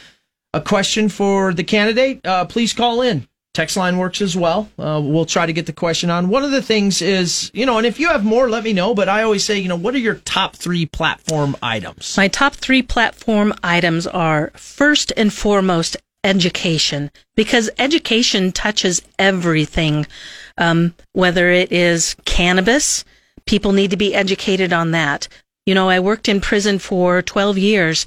a 0.53 0.61
question 0.61 1.09
for 1.09 1.55
the 1.55 1.63
candidate, 1.63 2.27
uh, 2.27 2.45
please 2.47 2.73
call 2.73 3.03
in. 3.03 3.29
Text 3.55 3.77
line 3.77 3.99
works 3.99 4.21
as 4.21 4.37
well. 4.37 4.69
Uh, 4.79 5.01
we'll 5.03 5.25
try 5.27 5.45
to 5.47 5.53
get 5.53 5.67
the 5.67 5.73
question 5.73 6.11
on. 6.11 6.29
One 6.29 6.45
of 6.45 6.51
the 6.53 6.63
things 6.63 7.03
is, 7.03 7.51
you 7.55 7.67
know, 7.67 7.79
and 7.79 7.87
if 7.87 7.99
you 7.99 8.09
have 8.09 8.25
more, 8.25 8.49
let 8.49 8.63
me 8.63 8.73
know. 8.73 8.95
But 8.95 9.09
I 9.09 9.23
always 9.23 9.43
say, 9.43 9.59
you 9.59 9.69
know, 9.69 9.75
what 9.77 9.95
are 9.95 9.99
your 9.99 10.15
top 10.15 10.55
three 10.55 10.87
platform 10.87 11.57
items? 11.63 12.17
My 12.17 12.29
top 12.29 12.55
three 12.55 12.83
platform 12.83 13.53
items 13.65 14.07
are 14.07 14.53
first 14.55 15.13
and 15.17 15.33
foremost 15.33 15.97
education, 16.25 17.11
because 17.37 17.71
education 17.79 18.53
touches 18.53 19.03
everything. 19.19 20.07
Um, 20.57 20.95
whether 21.13 21.51
it 21.51 21.73
is 21.73 22.17
cannabis, 22.25 23.05
people 23.47 23.73
need 23.73 23.91
to 23.91 23.97
be 23.97 24.15
educated 24.15 24.73
on 24.73 24.91
that. 24.93 25.29
You 25.67 25.75
know, 25.75 25.89
I 25.89 26.01
worked 26.01 26.29
in 26.29 26.41
prison 26.41 26.79
for 26.79 27.23
12 27.23 27.59
years, 27.59 28.07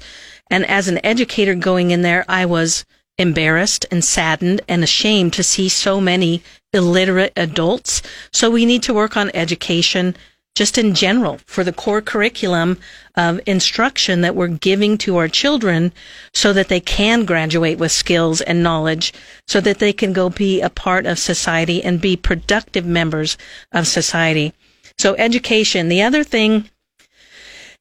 and 0.50 0.66
as 0.66 0.88
an 0.88 1.04
educator 1.04 1.54
going 1.54 1.90
in 1.90 2.02
there, 2.02 2.24
I 2.28 2.44
was 2.44 2.84
embarrassed 3.18 3.86
and 3.90 4.04
saddened 4.04 4.60
and 4.68 4.82
ashamed 4.82 5.32
to 5.34 5.42
see 5.42 5.68
so 5.68 6.00
many 6.00 6.42
illiterate 6.72 7.32
adults. 7.36 8.02
So 8.32 8.50
we 8.50 8.66
need 8.66 8.82
to 8.84 8.94
work 8.94 9.16
on 9.16 9.30
education 9.34 10.16
just 10.54 10.76
in 10.76 10.94
general 10.94 11.38
for 11.46 11.64
the 11.64 11.72
core 11.72 12.02
curriculum 12.02 12.78
of 13.16 13.40
instruction 13.46 14.20
that 14.20 14.34
we're 14.34 14.48
giving 14.48 14.98
to 14.98 15.16
our 15.16 15.28
children 15.28 15.92
so 16.34 16.52
that 16.52 16.68
they 16.68 16.80
can 16.80 17.24
graduate 17.24 17.78
with 17.78 17.92
skills 17.92 18.40
and 18.42 18.62
knowledge 18.62 19.12
so 19.46 19.60
that 19.60 19.78
they 19.78 19.92
can 19.92 20.12
go 20.12 20.28
be 20.28 20.60
a 20.60 20.68
part 20.68 21.06
of 21.06 21.18
society 21.18 21.82
and 21.82 22.00
be 22.00 22.16
productive 22.16 22.84
members 22.84 23.38
of 23.72 23.86
society. 23.86 24.52
So 24.98 25.14
education. 25.16 25.88
The 25.88 26.02
other 26.02 26.22
thing, 26.22 26.68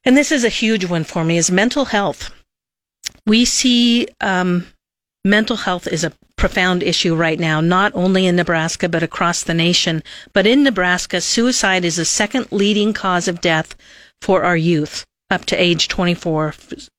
and 0.05 0.15
this 0.15 0.31
is 0.31 0.43
a 0.43 0.49
huge 0.49 0.85
one 0.85 1.03
for 1.03 1.23
me, 1.23 1.37
is 1.37 1.51
mental 1.51 1.85
health. 1.85 2.31
We 3.25 3.45
see 3.45 4.07
um, 4.21 4.65
mental 5.23 5.57
health 5.57 5.87
is 5.87 6.03
a 6.03 6.13
profound 6.35 6.81
issue 6.83 7.15
right 7.15 7.39
now, 7.39 7.61
not 7.61 7.91
only 7.93 8.25
in 8.25 8.35
Nebraska, 8.35 8.89
but 8.89 9.03
across 9.03 9.43
the 9.43 9.53
nation. 9.53 10.01
But 10.33 10.47
in 10.47 10.63
Nebraska, 10.63 11.21
suicide 11.21 11.85
is 11.85 11.97
the 11.97 12.05
second 12.05 12.47
leading 12.51 12.93
cause 12.93 13.27
of 13.27 13.41
death 13.41 13.75
for 14.21 14.43
our 14.43 14.57
youth 14.57 15.05
up 15.29 15.45
to 15.45 15.55
age 15.55 15.87
24. 15.87 16.53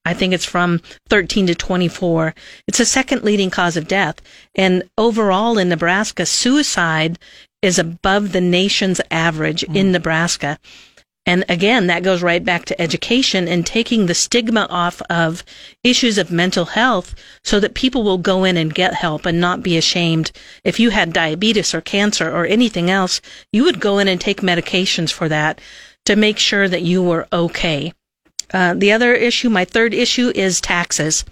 I 0.05 0.15
think 0.15 0.33
it's 0.33 0.45
from 0.45 0.81
13 1.09 1.49
to 1.49 1.55
24. 1.55 2.35
It's 2.67 2.79
the 2.79 2.85
second 2.85 3.23
leading 3.23 3.51
cause 3.51 3.77
of 3.77 3.87
death. 3.87 4.17
And 4.55 4.85
overall 4.97 5.59
in 5.59 5.69
Nebraska, 5.69 6.25
suicide 6.25 7.19
is 7.61 7.79
above 7.79 8.33
the 8.33 8.41
nation's 8.41 9.01
average 9.11 9.63
in 9.65 9.89
mm. 9.89 9.93
Nebraska. 9.93 10.59
And 11.25 11.45
again, 11.49 11.87
that 11.87 12.03
goes 12.03 12.23
right 12.23 12.45
back 12.45 12.65
to 12.65 12.81
education 12.81 13.47
and 13.47 13.65
taking 13.65 14.07
the 14.07 14.15
stigma 14.15 14.67
off 14.69 15.01
of 15.03 15.45
issues 15.85 16.19
of 16.19 16.33
mental 16.33 16.65
health 16.65 17.15
so 17.45 17.61
that 17.61 17.75
people 17.75 18.03
will 18.03 18.19
go 18.19 18.43
in 18.43 18.57
and 18.57 18.75
get 18.75 18.95
help 18.95 19.25
and 19.25 19.41
not 19.41 19.63
be 19.63 19.77
ashamed. 19.77 20.33
If 20.65 20.81
you 20.81 20.91
had 20.91 21.13
diabetes 21.13 21.75
or 21.75 21.81
cancer 21.81 22.29
or 22.29 22.45
anything 22.45 22.91
else, 22.91 23.21
you 23.53 23.63
would 23.63 23.79
go 23.79 23.99
in 23.99 24.09
and 24.09 24.21
take 24.21 24.41
medications 24.41 25.13
for 25.13 25.29
that 25.29 25.61
to 26.07 26.17
make 26.17 26.39
sure 26.39 26.69
that 26.69 26.83
you 26.83 27.03
were 27.03 27.29
okay. 27.33 27.93
Uh, 28.53 28.75
the 28.75 28.91
other 28.91 29.15
issue, 29.15 29.49
my 29.49 29.65
third 29.65 29.95
issue 29.95 30.33
is 30.35 30.61
taxes. 30.61 31.25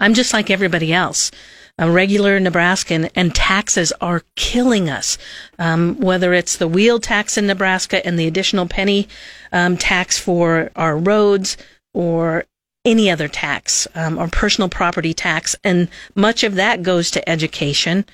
I'm 0.00 0.14
just 0.14 0.32
like 0.32 0.50
everybody 0.50 0.92
else, 0.92 1.30
a 1.78 1.90
regular 1.90 2.38
Nebraskan, 2.38 3.10
and 3.14 3.34
taxes 3.34 3.92
are 4.00 4.22
killing 4.36 4.88
us. 4.88 5.18
Um, 5.58 5.96
whether 5.98 6.32
it's 6.32 6.56
the 6.56 6.68
wheel 6.68 7.00
tax 7.00 7.36
in 7.36 7.46
Nebraska 7.46 8.04
and 8.06 8.18
the 8.18 8.26
additional 8.26 8.66
penny 8.66 9.08
um, 9.52 9.76
tax 9.76 10.18
for 10.18 10.70
our 10.76 10.96
roads 10.96 11.56
or 11.92 12.44
any 12.84 13.10
other 13.10 13.28
tax 13.28 13.88
um, 13.94 14.18
or 14.18 14.28
personal 14.28 14.68
property 14.68 15.14
tax, 15.14 15.56
and 15.64 15.88
much 16.14 16.44
of 16.44 16.54
that 16.54 16.82
goes 16.82 17.10
to 17.10 17.28
education, 17.28 18.04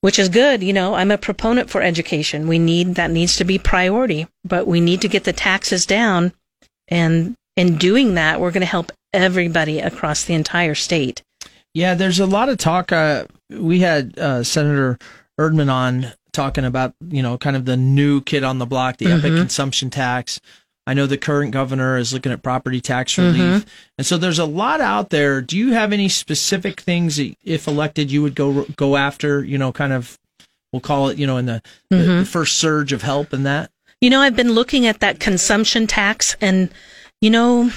which 0.00 0.18
is 0.18 0.28
good. 0.28 0.62
You 0.62 0.72
know, 0.72 0.94
I'm 0.94 1.10
a 1.10 1.18
proponent 1.18 1.70
for 1.70 1.80
education. 1.80 2.48
We 2.48 2.58
need 2.58 2.96
that 2.96 3.10
needs 3.10 3.36
to 3.36 3.44
be 3.44 3.58
priority, 3.58 4.26
but 4.44 4.66
we 4.66 4.80
need 4.80 5.00
to 5.02 5.08
get 5.08 5.24
the 5.24 5.32
taxes 5.32 5.86
down, 5.86 6.32
and 6.88 7.34
in 7.56 7.76
doing 7.76 8.14
that, 8.14 8.40
we're 8.40 8.50
going 8.50 8.60
to 8.60 8.66
help 8.66 8.92
everybody 9.12 9.80
across 9.80 10.24
the 10.24 10.34
entire 10.34 10.74
state. 10.74 11.22
Yeah, 11.74 11.94
there's 11.94 12.20
a 12.20 12.26
lot 12.26 12.48
of 12.48 12.58
talk. 12.58 12.92
Uh, 12.92 13.26
we 13.50 13.80
had 13.80 14.18
uh, 14.18 14.42
Senator 14.42 14.98
Erdman 15.38 15.72
on 15.72 16.12
talking 16.32 16.64
about, 16.64 16.94
you 17.08 17.22
know, 17.22 17.38
kind 17.38 17.56
of 17.56 17.64
the 17.64 17.76
new 17.76 18.20
kid 18.20 18.44
on 18.44 18.58
the 18.58 18.66
block, 18.66 18.96
the 18.96 19.06
epic 19.06 19.32
consumption 19.38 19.90
tax. 19.90 20.40
I 20.86 20.94
know 20.94 21.06
the 21.06 21.18
current 21.18 21.52
governor 21.52 21.98
is 21.98 22.12
looking 22.14 22.32
at 22.32 22.42
property 22.42 22.80
tax 22.80 23.18
relief. 23.18 23.66
And 23.98 24.06
so 24.06 24.16
there's 24.16 24.38
a 24.38 24.46
lot 24.46 24.80
out 24.80 25.10
there. 25.10 25.42
Do 25.42 25.58
you 25.58 25.72
have 25.74 25.92
any 25.92 26.08
specific 26.08 26.80
things 26.80 27.16
that, 27.16 27.34
if 27.44 27.66
elected, 27.66 28.10
you 28.10 28.22
would 28.22 28.34
go 28.34 28.64
go 28.76 28.96
after, 28.96 29.44
you 29.44 29.58
know, 29.58 29.70
kind 29.70 29.92
of, 29.92 30.18
we'll 30.72 30.80
call 30.80 31.10
it, 31.10 31.18
you 31.18 31.26
know, 31.26 31.36
in 31.36 31.46
the, 31.46 31.62
the, 31.90 31.96
the 31.96 32.24
first 32.24 32.56
surge 32.56 32.92
of 32.92 33.02
help 33.02 33.34
and 33.34 33.44
that? 33.44 33.70
You 34.00 34.08
know, 34.08 34.20
I've 34.20 34.36
been 34.36 34.52
looking 34.52 34.86
at 34.86 35.00
that 35.00 35.20
consumption 35.20 35.86
tax 35.86 36.36
and, 36.40 36.70
you 37.20 37.28
know, 37.30 37.70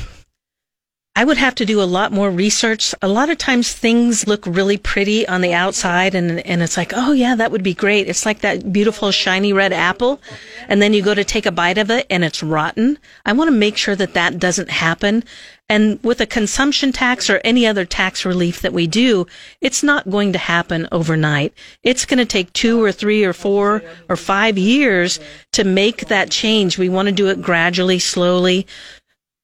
I 1.13 1.26
would 1.26 1.38
have 1.38 1.56
to 1.56 1.65
do 1.65 1.82
a 1.82 1.84
lot 1.84 2.13
more 2.13 2.32
research. 2.32 2.95
A 3.02 3.08
lot 3.10 3.30
of 3.30 3.38
times 3.38 3.74
things 3.74 4.28
look 4.28 4.45
really 4.45 4.78
pretty 4.78 5.28
on 5.28 5.41
the 5.41 5.54
outside 5.54 6.15
and, 6.15 6.39
and 6.47 6.62
it's 6.62 6.78
like, 6.78 6.93
oh 6.95 7.12
yeah, 7.12 7.36
that 7.36 7.52
would 7.52 7.63
be 7.63 7.74
great. 7.74 8.08
It's 8.08 8.26
like 8.26 8.39
that 8.39 8.71
beautiful 8.71 9.12
shiny 9.12 9.52
red 9.52 9.74
apple. 9.74 10.21
And 10.69 10.82
then 10.82 10.93
you 10.93 11.02
go 11.02 11.13
to 11.13 11.26
take 11.26 11.45
a 11.45 11.52
bite 11.52 11.78
of 11.78 11.91
it 11.91 12.08
and 12.10 12.24
it's 12.24 12.41
rotten. 12.41 12.97
I 13.26 13.34
want 13.34 13.50
to 13.50 13.56
make 13.56 13.76
sure 13.76 13.95
that 13.95 14.13
that 14.13 14.39
doesn't 14.39 14.69
happen. 14.69 15.26
And 15.67 16.02
with 16.02 16.21
a 16.21 16.26
consumption 16.26 16.91
tax 16.91 17.30
or 17.30 17.39
any 17.43 17.67
other 17.67 17.86
tax 17.86 18.26
relief 18.26 18.62
that 18.62 18.74
we 18.74 18.88
do, 18.88 19.28
it's 19.60 19.84
not 19.84 20.10
going 20.10 20.34
to 20.34 20.39
happen 20.39 20.88
overnight. 20.91 21.54
It's 21.84 22.06
going 22.06 22.17
to 22.19 22.26
take 22.26 22.52
two 22.54 22.82
or 22.82 22.91
three 22.91 23.24
or 23.24 23.34
four 23.34 23.84
or 24.10 24.17
five 24.17 24.58
years 24.58 25.19
to 25.54 25.63
make 25.65 26.08
that 26.08 26.30
change. 26.30 26.78
We 26.78 26.89
want 26.89 27.08
to 27.08 27.13
do 27.13 27.28
it 27.28 27.41
gradually, 27.41 28.00
slowly. 28.00 28.65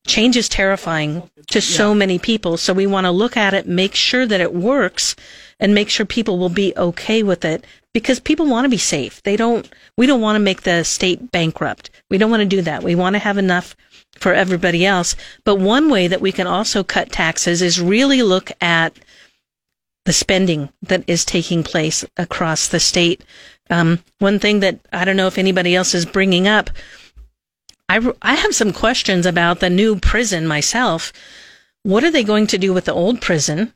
Change 0.08 0.38
is 0.38 0.50
terrifying 0.50 1.30
to 1.48 1.62
so 1.62 1.94
many 1.94 2.18
people. 2.18 2.58
So 2.58 2.74
we 2.74 2.88
want 2.88 3.06
to 3.06 3.12
look 3.12 3.38
at 3.38 3.54
it, 3.54 3.68
make 3.68 3.94
sure 3.94 4.26
that 4.26 4.42
it 4.42 4.54
works 4.54 5.16
and 5.60 5.76
make 5.76 5.90
sure 5.90 6.06
people 6.06 6.40
will 6.40 6.50
be 6.50 6.74
okay 6.76 7.24
with 7.24 7.44
it 7.46 7.66
because 7.94 8.20
people 8.20 8.46
want 8.46 8.66
to 8.66 8.70
be 8.70 8.78
safe. 8.78 9.22
They 9.24 9.36
don't, 9.36 9.70
we 9.98 10.08
don't 10.08 10.22
want 10.22 10.36
to 10.36 10.40
make 10.40 10.62
the 10.62 10.84
state 10.84 11.32
bankrupt. 11.32 11.90
We 12.10 12.18
don't 12.18 12.32
want 12.32 12.42
to 12.42 12.46
do 12.46 12.62
that. 12.62 12.84
We 12.84 12.96
want 12.96 13.16
to 13.16 13.20
have 13.20 13.38
enough 13.38 13.76
for 14.20 14.34
everybody 14.34 14.86
else. 14.86 15.16
But 15.44 15.60
one 15.60 15.90
way 15.90 16.08
that 16.08 16.22
we 16.22 16.32
can 16.32 16.48
also 16.48 16.84
cut 16.84 17.12
taxes 17.12 17.62
is 17.62 17.82
really 17.82 18.24
look 18.24 18.52
at 18.62 18.98
the 20.06 20.14
spending 20.14 20.70
that 20.84 21.04
is 21.08 21.26
taking 21.26 21.64
place 21.64 22.06
across 22.16 22.68
the 22.68 22.80
state. 22.80 23.24
Um, 23.70 24.00
one 24.20 24.40
thing 24.40 24.62
that 24.62 24.80
I 24.94 25.04
don't 25.04 25.18
know 25.18 25.28
if 25.28 25.38
anybody 25.38 25.76
else 25.76 25.94
is 25.94 26.06
bringing 26.06 26.48
up, 26.48 26.70
I, 27.90 28.14
I 28.22 28.36
have 28.36 28.54
some 28.54 28.74
questions 28.74 29.26
about 29.26 29.60
the 29.60 29.70
new 29.70 29.98
prison 29.98 30.46
myself. 30.48 31.14
What 31.84 32.04
are 32.04 32.12
they 32.12 32.24
going 32.24 32.48
to 32.48 32.58
do 32.58 32.74
with 32.74 32.86
the 32.86 32.94
old 32.94 33.22
prison? 33.22 33.74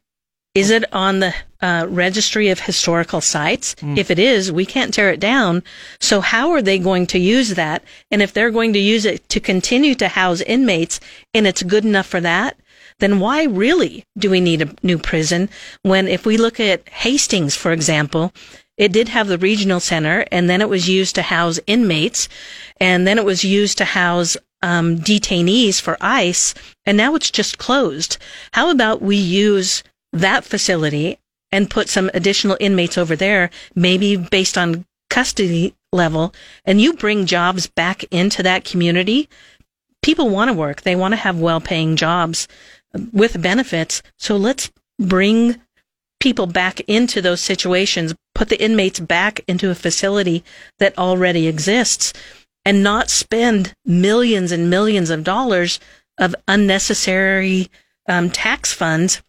Is 0.54 0.70
it 0.70 0.84
on 0.94 1.20
the 1.20 1.34
uh, 1.62 1.88
registry 1.90 2.50
of 2.50 2.60
historical 2.60 3.22
sites? 3.22 3.74
If 3.98 4.12
it 4.12 4.20
is, 4.20 4.52
we 4.52 4.66
can't 4.66 4.94
tear 4.94 5.10
it 5.10 5.20
down. 5.22 5.64
So 6.02 6.20
how 6.20 6.52
are 6.52 6.62
they 6.62 6.78
going 6.78 7.08
to 7.08 7.20
use 7.20 7.52
that? 7.52 7.84
And 8.12 8.22
if 8.22 8.34
they're 8.34 8.52
going 8.52 8.74
to 8.74 8.80
use 8.80 9.06
it 9.06 9.28
to 9.30 9.40
continue 9.40 9.96
to 9.96 10.10
house 10.10 10.42
inmates 10.42 11.00
and 11.34 11.48
it's 11.48 11.64
good 11.64 11.86
enough 11.86 12.08
for 12.08 12.20
that, 12.20 12.58
then 13.00 13.22
why 13.22 13.46
really 13.46 14.06
do 14.18 14.30
we 14.30 14.42
need 14.42 14.62
a 14.62 14.76
new 14.84 14.98
prison 14.98 15.50
when 15.84 16.10
if 16.10 16.26
we 16.26 16.36
look 16.36 16.60
at 16.60 16.88
Hastings, 16.90 17.56
for 17.56 17.72
example, 17.72 18.34
it 18.82 18.92
did 18.92 19.10
have 19.10 19.28
the 19.28 19.38
regional 19.38 19.80
center 19.80 20.26
and 20.32 20.50
then 20.50 20.60
it 20.60 20.68
was 20.68 20.90
used 20.90 21.14
to 21.14 21.22
house 21.22 21.60
inmates 21.68 22.28
and 22.80 23.06
then 23.06 23.20
it 23.20 23.24
was 23.24 23.44
used 23.44 23.78
to 23.78 23.86
house 23.86 24.36
um, 24.64 24.98
detainees 24.98 25.80
for 25.80 25.98
ICE 26.02 26.56
and 26.84 26.98
now 26.98 27.14
it's 27.14 27.30
just 27.30 27.60
closed. 27.60 28.18
How 28.54 28.72
about 28.72 29.00
we 29.00 29.16
use 29.16 29.84
that 30.12 30.44
facility 30.44 31.20
and 31.52 31.70
put 31.70 31.90
some 31.90 32.10
additional 32.16 32.58
inmates 32.60 32.98
over 32.98 33.16
there, 33.16 33.52
maybe 33.76 34.16
based 34.16 34.58
on 34.58 34.84
custody 35.12 35.76
level, 35.92 36.34
and 36.66 36.82
you 36.82 36.94
bring 36.94 37.28
jobs 37.28 37.68
back 37.68 38.04
into 38.10 38.42
that 38.42 38.66
community? 38.66 39.30
People 40.02 40.30
want 40.30 40.50
to 40.50 40.56
work. 40.56 40.82
They 40.82 40.96
want 40.96 41.12
to 41.12 41.18
have 41.18 41.40
well 41.40 41.62
paying 41.62 41.98
jobs 41.98 42.48
with 43.14 43.40
benefits. 43.44 44.02
So 44.18 44.38
let's 44.38 44.72
bring 44.98 45.62
people 46.20 46.48
back 46.48 46.80
into 46.82 47.22
those 47.22 47.42
situations, 47.42 48.16
put 48.42 48.50
the 48.50 48.64
inmates 48.64 49.00
back 49.00 49.40
into 49.48 49.70
a 49.70 49.76
facility 49.76 50.44
that 50.80 50.98
already 50.98 51.48
exists 51.48 52.12
and 52.66 52.82
not 52.82 53.08
spend 53.08 53.76
millions 53.86 54.52
and 54.52 54.68
millions 54.68 55.12
of 55.12 55.24
dollars 55.24 55.80
of 56.18 56.34
unnecessary 56.48 57.70
um, 58.10 58.32
tax 58.32 58.74
funds 58.74 59.22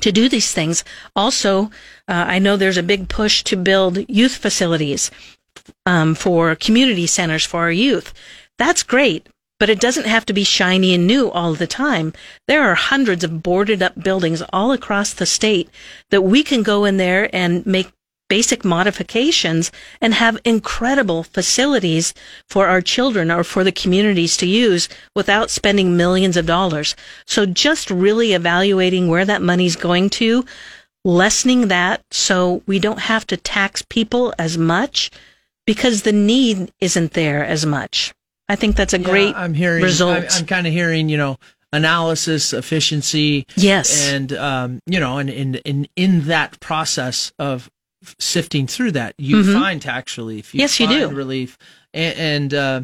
to 0.00 0.12
do 0.12 0.28
these 0.28 0.52
things. 0.52 0.84
Also, 1.16 1.64
uh, 2.06 2.26
I 2.28 2.38
know 2.38 2.56
there's 2.56 2.76
a 2.76 2.82
big 2.84 3.08
push 3.08 3.42
to 3.42 3.56
build 3.56 4.08
youth 4.08 4.36
facilities 4.36 5.10
um, 5.84 6.14
for 6.14 6.54
community 6.54 7.08
centers 7.08 7.44
for 7.44 7.62
our 7.62 7.72
youth. 7.72 8.14
That's 8.56 8.84
great, 8.84 9.28
but 9.58 9.68
it 9.68 9.80
doesn't 9.80 10.06
have 10.06 10.24
to 10.26 10.32
be 10.32 10.44
shiny 10.44 10.94
and 10.94 11.08
new 11.08 11.28
all 11.28 11.54
the 11.54 11.66
time. 11.66 12.12
There 12.46 12.62
are 12.70 12.76
hundreds 12.76 13.24
of 13.24 13.42
boarded 13.42 13.82
up 13.82 14.00
buildings 14.00 14.44
all 14.52 14.70
across 14.70 15.12
the 15.12 15.26
state 15.26 15.68
that 16.10 16.22
we 16.22 16.44
can 16.44 16.62
go 16.62 16.84
in 16.84 16.98
there 16.98 17.28
and 17.34 17.66
make 17.66 17.90
basic 18.28 18.64
modifications 18.64 19.72
and 20.00 20.14
have 20.14 20.38
incredible 20.44 21.22
facilities 21.22 22.14
for 22.46 22.68
our 22.68 22.80
children 22.80 23.30
or 23.30 23.42
for 23.42 23.64
the 23.64 23.72
communities 23.72 24.36
to 24.36 24.46
use 24.46 24.88
without 25.14 25.50
spending 25.50 25.96
millions 25.96 26.36
of 26.36 26.46
dollars. 26.46 26.94
So 27.26 27.46
just 27.46 27.90
really 27.90 28.32
evaluating 28.32 29.08
where 29.08 29.24
that 29.24 29.42
money's 29.42 29.76
going 29.76 30.10
to, 30.10 30.44
lessening 31.04 31.68
that 31.68 32.02
so 32.10 32.62
we 32.66 32.78
don't 32.78 33.00
have 33.00 33.26
to 33.28 33.36
tax 33.36 33.82
people 33.82 34.34
as 34.38 34.58
much 34.58 35.10
because 35.66 36.02
the 36.02 36.12
need 36.12 36.72
isn't 36.80 37.12
there 37.12 37.44
as 37.44 37.64
much. 37.64 38.14
I 38.48 38.56
think 38.56 38.76
that's 38.76 38.94
a 38.94 38.98
great 38.98 39.34
I'm 39.34 39.54
hearing, 39.54 39.82
result. 39.82 40.24
I'm, 40.24 40.28
I'm 40.30 40.46
kind 40.46 40.66
of 40.66 40.72
hearing, 40.72 41.08
you 41.08 41.18
know, 41.18 41.38
analysis, 41.72 42.52
efficiency. 42.52 43.46
Yes. 43.56 44.10
And, 44.10 44.32
um, 44.32 44.80
you 44.86 44.98
know, 45.00 45.18
and 45.18 45.28
in, 45.28 45.54
in, 45.56 45.88
in 45.96 46.22
that 46.26 46.58
process 46.60 47.32
of 47.38 47.70
sifting 48.18 48.66
through 48.66 48.92
that, 48.92 49.14
you 49.18 49.52
find 49.52 49.80
tax 49.82 50.16
relief. 50.18 50.54
You 50.54 50.58
Mm-hmm. 50.58 50.62
Yes, 50.62 50.80
you 50.80 50.86
do. 50.88 51.08
Relief. 51.08 51.58
And, 51.94 52.18
and, 52.18 52.54
uh, 52.54 52.80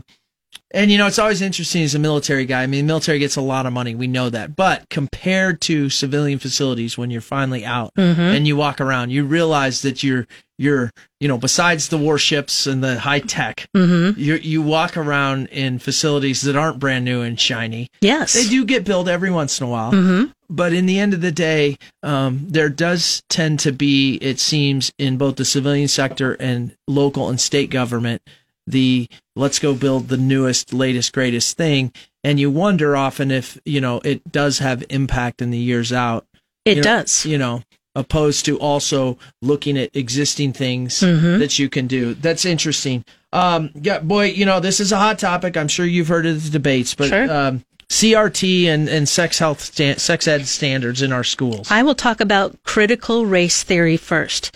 and 0.72 0.90
you 0.90 0.98
know, 0.98 1.06
it's 1.06 1.18
always 1.18 1.40
interesting 1.40 1.82
as 1.82 1.94
a 1.94 1.98
military 1.98 2.46
guy. 2.46 2.62
I 2.62 2.66
mean, 2.66 2.84
the 2.84 2.88
military 2.88 3.18
gets 3.18 3.36
a 3.36 3.40
lot 3.40 3.66
of 3.66 3.72
money. 3.72 3.94
We 3.94 4.06
know 4.06 4.28
that. 4.30 4.56
But 4.56 4.88
compared 4.88 5.60
to 5.62 5.88
civilian 5.90 6.38
facilities, 6.38 6.98
when 6.98 7.10
you're 7.10 7.20
finally 7.20 7.64
out 7.64 7.94
Mm-hmm. 7.94 8.20
and 8.20 8.46
you 8.46 8.56
walk 8.56 8.80
around, 8.80 9.10
you 9.10 9.24
realize 9.24 9.82
that 9.82 10.02
you're, 10.02 10.26
you're, 10.58 10.90
you 11.20 11.28
know, 11.28 11.38
besides 11.38 11.88
the 11.88 11.98
warships 11.98 12.66
and 12.66 12.82
the 12.82 12.98
high 13.00 13.20
tech, 13.20 13.66
Mm-hmm. 13.76 14.18
you 14.20 14.34
you 14.36 14.62
walk 14.62 14.96
around 14.96 15.46
in 15.48 15.78
facilities 15.78 16.42
that 16.42 16.56
aren't 16.56 16.78
brand 16.78 17.04
new 17.04 17.22
and 17.22 17.38
shiny. 17.40 17.88
yes. 18.00 18.32
They 18.34 18.48
do 18.48 18.64
get 18.64 18.84
built 18.84 19.08
every 19.08 19.30
once 19.30 19.60
in 19.60 19.66
a 19.66 19.70
while, 19.70 19.92
Mm-hmm. 19.92 20.30
but 20.48 20.72
in 20.72 20.86
the 20.86 20.98
end 20.98 21.12
of 21.14 21.20
the 21.20 21.32
day, 21.32 21.76
um, 22.02 22.46
there 22.48 22.68
does 22.68 23.22
tend 23.28 23.58
to 23.60 23.72
be, 23.72 24.16
it 24.22 24.38
seems, 24.40 24.92
in 24.98 25.16
both 25.16 25.36
the 25.36 25.44
civilian 25.44 25.88
sector 25.88 26.34
and 26.34 26.74
local 26.86 27.28
and 27.28 27.40
state 27.40 27.70
government, 27.70 28.22
the 28.66 29.08
let's 29.36 29.58
go 29.58 29.74
build 29.74 30.08
the 30.08 30.16
newest, 30.16 30.72
latest, 30.72 31.12
greatest 31.12 31.56
thing. 31.56 31.92
And 32.22 32.40
you 32.40 32.50
wonder 32.50 32.96
often 32.96 33.30
if 33.30 33.58
you 33.66 33.80
know 33.80 34.00
it 34.04 34.30
does 34.32 34.58
have 34.60 34.82
impact 34.88 35.42
in 35.42 35.50
the 35.50 35.58
years 35.58 35.92
out. 35.92 36.24
It 36.64 36.76
you 36.78 36.82
know, 36.82 36.82
does. 37.00 37.26
You 37.26 37.36
know, 37.36 37.62
opposed 37.94 38.44
to 38.46 38.58
also 38.58 39.16
looking 39.42 39.78
at 39.78 39.94
existing 39.94 40.52
things 40.52 41.00
Mm-hmm. 41.00 41.38
that 41.38 41.58
you 41.58 41.68
can 41.68 41.86
do. 41.86 42.14
That's 42.14 42.44
interesting. 42.44 43.04
Um, 43.32 43.70
yeah, 43.74 43.98
boy, 44.00 44.26
you 44.26 44.44
know, 44.46 44.60
this 44.60 44.80
is 44.80 44.92
a 44.92 44.96
hot 44.98 45.18
topic. 45.18 45.56
I'm 45.56 45.68
sure 45.68 45.86
you've 45.86 46.08
heard 46.08 46.26
of 46.26 46.42
the 46.44 46.50
debates, 46.50 46.94
but 46.94 47.08
Sure. 47.08 47.30
um, 47.32 47.64
CRT 47.88 48.66
and, 48.66 48.88
and 48.88 49.08
sex 49.08 49.38
health, 49.38 49.60
sta- 49.60 49.96
sex 49.98 50.26
ed 50.26 50.46
standards 50.46 51.02
in 51.02 51.12
our 51.12 51.24
schools. 51.24 51.70
I 51.70 51.82
will 51.82 51.94
talk 51.94 52.20
about 52.20 52.60
critical 52.64 53.26
race 53.26 53.62
theory 53.62 53.96
first. 53.96 54.54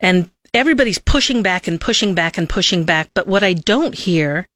And 0.00 0.30
everybody's 0.54 0.98
pushing 0.98 1.42
back 1.42 1.66
and 1.68 1.80
pushing 1.80 2.14
back 2.14 2.38
and 2.38 2.48
pushing 2.48 2.84
back. 2.84 3.10
But 3.14 3.26
what 3.26 3.42
I 3.44 3.52
don't 3.52 3.94
hear 3.94 4.46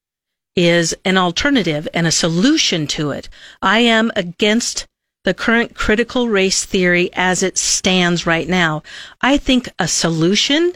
is 0.57 0.95
an 1.05 1.19
alternative 1.19 1.87
and 1.93 2.07
a 2.07 2.11
solution 2.13 2.87
to 2.87 3.11
it. 3.11 3.29
I 3.61 3.81
am 3.81 4.11
against 4.17 4.87
the 5.25 5.35
current 5.35 5.75
critical 5.75 6.29
race 6.29 6.65
theory 6.65 7.11
as 7.15 7.43
it 7.43 7.59
stands 7.59 8.27
right 8.27 8.49
now. 8.49 8.83
I 9.21 9.37
think 9.37 9.69
a 9.79 9.89
solution 9.89 10.75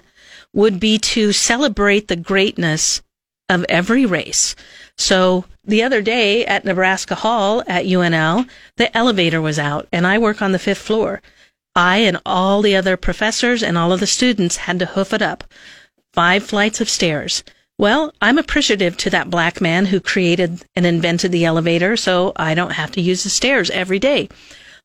would 0.52 0.80
be 0.80 0.98
to 0.98 1.32
celebrate 1.32 2.08
the 2.08 2.16
greatness 2.16 3.02
of 3.48 3.64
every 3.68 4.04
race. 4.04 4.56
So 4.96 5.44
the 5.64 5.82
other 5.82 6.02
day 6.02 6.44
at 6.44 6.64
Nebraska 6.64 7.14
Hall 7.14 7.62
at 7.66 7.84
UNL, 7.84 8.48
the 8.76 8.94
elevator 8.96 9.40
was 9.40 9.58
out 9.58 9.86
and 9.92 10.06
I 10.06 10.18
work 10.18 10.42
on 10.42 10.52
the 10.52 10.58
fifth 10.58 10.78
floor. 10.78 11.22
I 11.76 11.98
and 11.98 12.18
all 12.26 12.62
the 12.62 12.74
other 12.74 12.96
professors 12.96 13.62
and 13.62 13.78
all 13.78 13.92
of 13.92 14.00
the 14.00 14.06
students 14.06 14.56
had 14.56 14.78
to 14.80 14.86
hoof 14.86 15.12
it 15.12 15.22
up. 15.22 15.44
Five 16.12 16.42
flights 16.42 16.80
of 16.80 16.88
stairs. 16.88 17.44
Well, 17.78 18.12
I'm 18.20 18.38
appreciative 18.38 18.96
to 18.98 19.10
that 19.10 19.30
black 19.30 19.60
man 19.60 19.86
who 19.86 20.00
created 20.00 20.64
and 20.74 20.84
invented 20.84 21.30
the 21.30 21.44
elevator, 21.44 21.96
so 21.96 22.32
I 22.34 22.54
don't 22.54 22.72
have 22.72 22.90
to 22.92 23.00
use 23.00 23.22
the 23.22 23.30
stairs 23.30 23.70
every 23.70 24.00
day. 24.00 24.28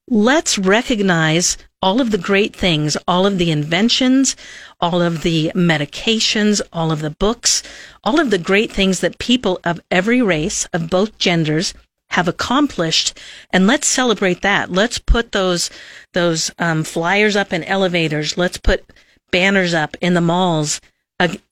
Let's 0.08 0.60
recognize 0.60 1.58
all 1.82 2.00
of 2.00 2.12
the 2.12 2.20
great 2.20 2.56
things, 2.56 2.96
all 3.08 3.26
of 3.26 3.40
the 3.40 3.50
inventions, 3.50 4.36
all 4.80 5.02
of 5.02 5.24
the 5.24 5.52
medications, 5.56 6.62
all 6.72 6.92
of 6.92 7.02
the 7.02 7.10
books, 7.10 7.64
all 8.04 8.20
of 8.20 8.30
the 8.30 8.38
great 8.38 8.72
things 8.72 9.00
that 9.00 9.18
people 9.18 9.60
of 9.64 9.82
every 9.90 10.22
race, 10.22 10.66
of 10.72 10.92
both 10.92 11.18
genders, 11.18 11.74
have 12.12 12.28
accomplished 12.28 13.18
and 13.50 13.66
let's 13.66 13.88
celebrate 13.88 14.44
that. 14.44 14.72
Let's 14.72 15.00
put 15.00 15.32
those 15.32 15.72
those 16.14 16.52
um, 16.60 16.84
flyers 16.84 17.36
up 17.36 17.52
in 17.52 17.64
elevators. 17.64 18.38
Let's 18.38 18.58
put 18.58 18.86
banners 19.32 19.74
up 19.74 19.98
in 20.00 20.14
the 20.14 20.22
malls 20.22 20.80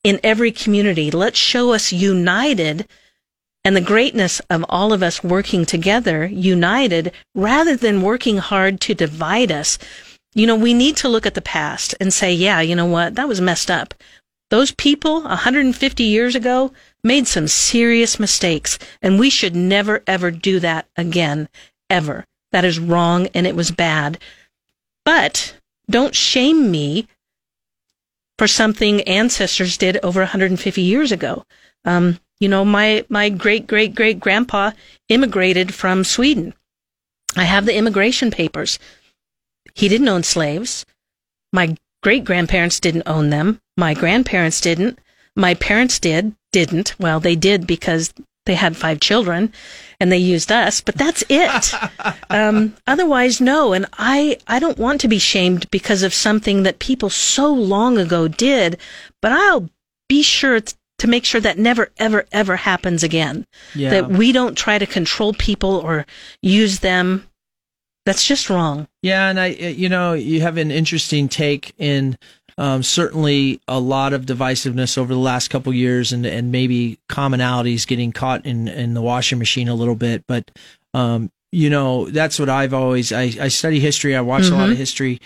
in 0.04 0.20
every 0.24 0.52
community 0.52 1.12
let's 1.12 1.38
show 1.38 1.74
us 1.74 1.92
united 1.92 2.88
and 3.64 3.76
the 3.76 3.82
greatness 3.82 4.40
of 4.50 4.66
all 4.70 4.94
of 4.94 5.04
us 5.04 5.24
working 5.24 5.66
together 5.66 6.26
united 6.26 7.12
rather 7.36 7.76
than 7.76 8.02
working 8.02 8.38
hard 8.38 8.80
to 8.82 8.94
divide 8.94 9.52
us 9.52 9.78
you 10.34 10.48
know 10.48 10.56
we 10.56 10.74
need 10.74 10.96
to 10.96 11.10
look 11.10 11.26
at 11.26 11.34
the 11.34 11.42
past 11.42 11.96
and 12.00 12.14
say 12.14 12.34
yeah 12.34 12.62
you 12.62 12.76
know 12.76 12.86
what 12.86 13.16
that 13.16 13.28
was 13.28 13.42
messed 13.42 13.70
up 13.70 13.94
those 14.52 14.74
people 14.74 15.22
150 15.22 16.04
years 16.04 16.36
ago 16.36 16.74
made 17.06 17.26
some 17.26 17.48
serious 17.48 18.20
mistakes, 18.20 18.78
and 19.02 19.18
we 19.18 19.30
should 19.30 19.56
never 19.56 20.04
ever 20.06 20.30
do 20.30 20.60
that 20.60 20.88
again, 20.98 21.48
ever. 21.90 22.26
That 22.52 22.66
is 22.66 22.78
wrong 22.78 23.28
and 23.34 23.48
it 23.48 23.56
was 23.56 23.72
bad. 23.72 24.20
But 25.06 25.56
don't 25.90 26.14
shame 26.14 26.70
me 26.70 27.08
for 28.41 28.47
something 28.47 29.01
ancestors 29.01 29.77
did 29.77 29.99
over 30.01 30.21
150 30.21 30.82
years 30.82 31.12
ago. 31.12 31.45
Um, 31.86 32.19
you 32.39 32.49
know, 32.49 32.65
my, 32.65 33.06
my 33.08 33.30
great 33.30 33.67
great 33.67 33.93
great 33.93 34.19
grandpa 34.19 34.71
immigrated 35.10 35.75
from 35.75 36.04
Sweden. 36.04 36.56
I 37.38 37.43
have 37.43 37.67
the 37.67 37.75
immigration 37.75 38.32
papers. 38.32 38.80
He 39.75 39.88
didn't 39.88 40.08
own 40.08 40.23
slaves. 40.23 40.88
My 41.54 41.77
great 42.01 42.23
grandparents 42.25 42.80
didn't 42.80 43.04
own 43.06 43.30
them. 43.30 43.62
My 43.77 43.93
grandparents 43.93 44.60
didn't. 44.60 44.97
My 45.36 45.54
parents 45.54 45.99
did, 45.99 46.34
didn't. 46.51 46.99
Well, 46.99 47.19
they 47.19 47.36
did 47.36 47.67
because 47.67 48.12
they 48.45 48.56
had 48.56 48.75
five 48.75 48.99
children 48.99 49.54
and 49.99 50.12
they 50.12 50.17
used 50.17 50.51
us, 50.51 50.82
but 50.82 50.95
that's 50.95 51.23
it. 51.30 51.73
um, 52.30 52.75
otherwise, 52.88 53.39
no. 53.39 53.73
And 53.73 53.86
I, 53.93 54.38
I 54.47 54.60
don't 54.60 54.80
want 54.80 55.01
to 55.01 55.08
be 55.08 55.19
shamed 55.19 55.69
because 55.69 56.01
of 56.01 56.13
something 56.13 56.63
that 56.63 56.80
people 56.80 57.10
so 57.10 57.54
long 57.54 57.97
ago 57.97 58.27
did, 58.27 58.80
but 59.21 59.32
I'll 59.32 59.69
be 60.10 60.23
sure 60.23 60.60
to 60.97 61.08
make 61.08 61.25
sure 61.25 61.41
that 61.41 61.58
never, 61.58 61.89
ever, 61.97 62.25
ever 62.32 62.56
happens 62.56 63.04
again. 63.04 63.45
Yeah. 63.75 63.89
That 63.91 64.10
we 64.10 64.32
don't 64.32 64.58
try 64.58 64.77
to 64.77 64.86
control 64.86 65.34
people 65.34 65.77
or 65.77 66.06
use 66.41 66.80
them. 66.80 67.27
That's 68.06 68.25
just 68.25 68.49
wrong. 68.49 68.88
Yeah, 69.04 69.30
and 69.30 69.39
I, 69.39 69.47
you 69.47 69.88
know, 69.88 70.13
you 70.13 70.41
have 70.41 70.58
an 70.58 70.71
interesting 70.71 71.30
take 71.30 71.73
in 71.77 72.17
um, 72.62 72.84
certainly 72.84 73.60
a 73.67 73.80
lot 73.80 74.13
of 74.13 74.28
divisiveness 74.28 74.95
over 74.95 75.12
the 75.12 75.19
last 75.19 75.47
couple 75.47 75.74
years, 75.74 76.13
and 76.13 76.28
and 76.28 76.52
maybe 76.52 77.00
commonalities 77.10 77.88
getting 77.88 78.12
caught 78.12 78.45
in 78.45 78.67
in 78.67 78.93
the 78.93 79.02
washing 79.02 79.39
machine 79.39 79.67
a 79.67 79.74
little 79.74 79.95
bit. 79.95 80.26
But 80.28 80.52
um, 80.93 81.32
you 81.52 81.71
know, 81.71 82.08
that's 82.10 82.38
what 82.38 82.50
I've 82.50 82.74
always. 82.76 83.12
I, 83.12 83.24
I 83.41 83.47
study 83.47 83.80
history. 83.80 84.15
I 84.15 84.21
watch 84.21 84.45
a 84.45 84.54
lot 84.54 84.69
of 84.69 84.78
history. 84.78 85.19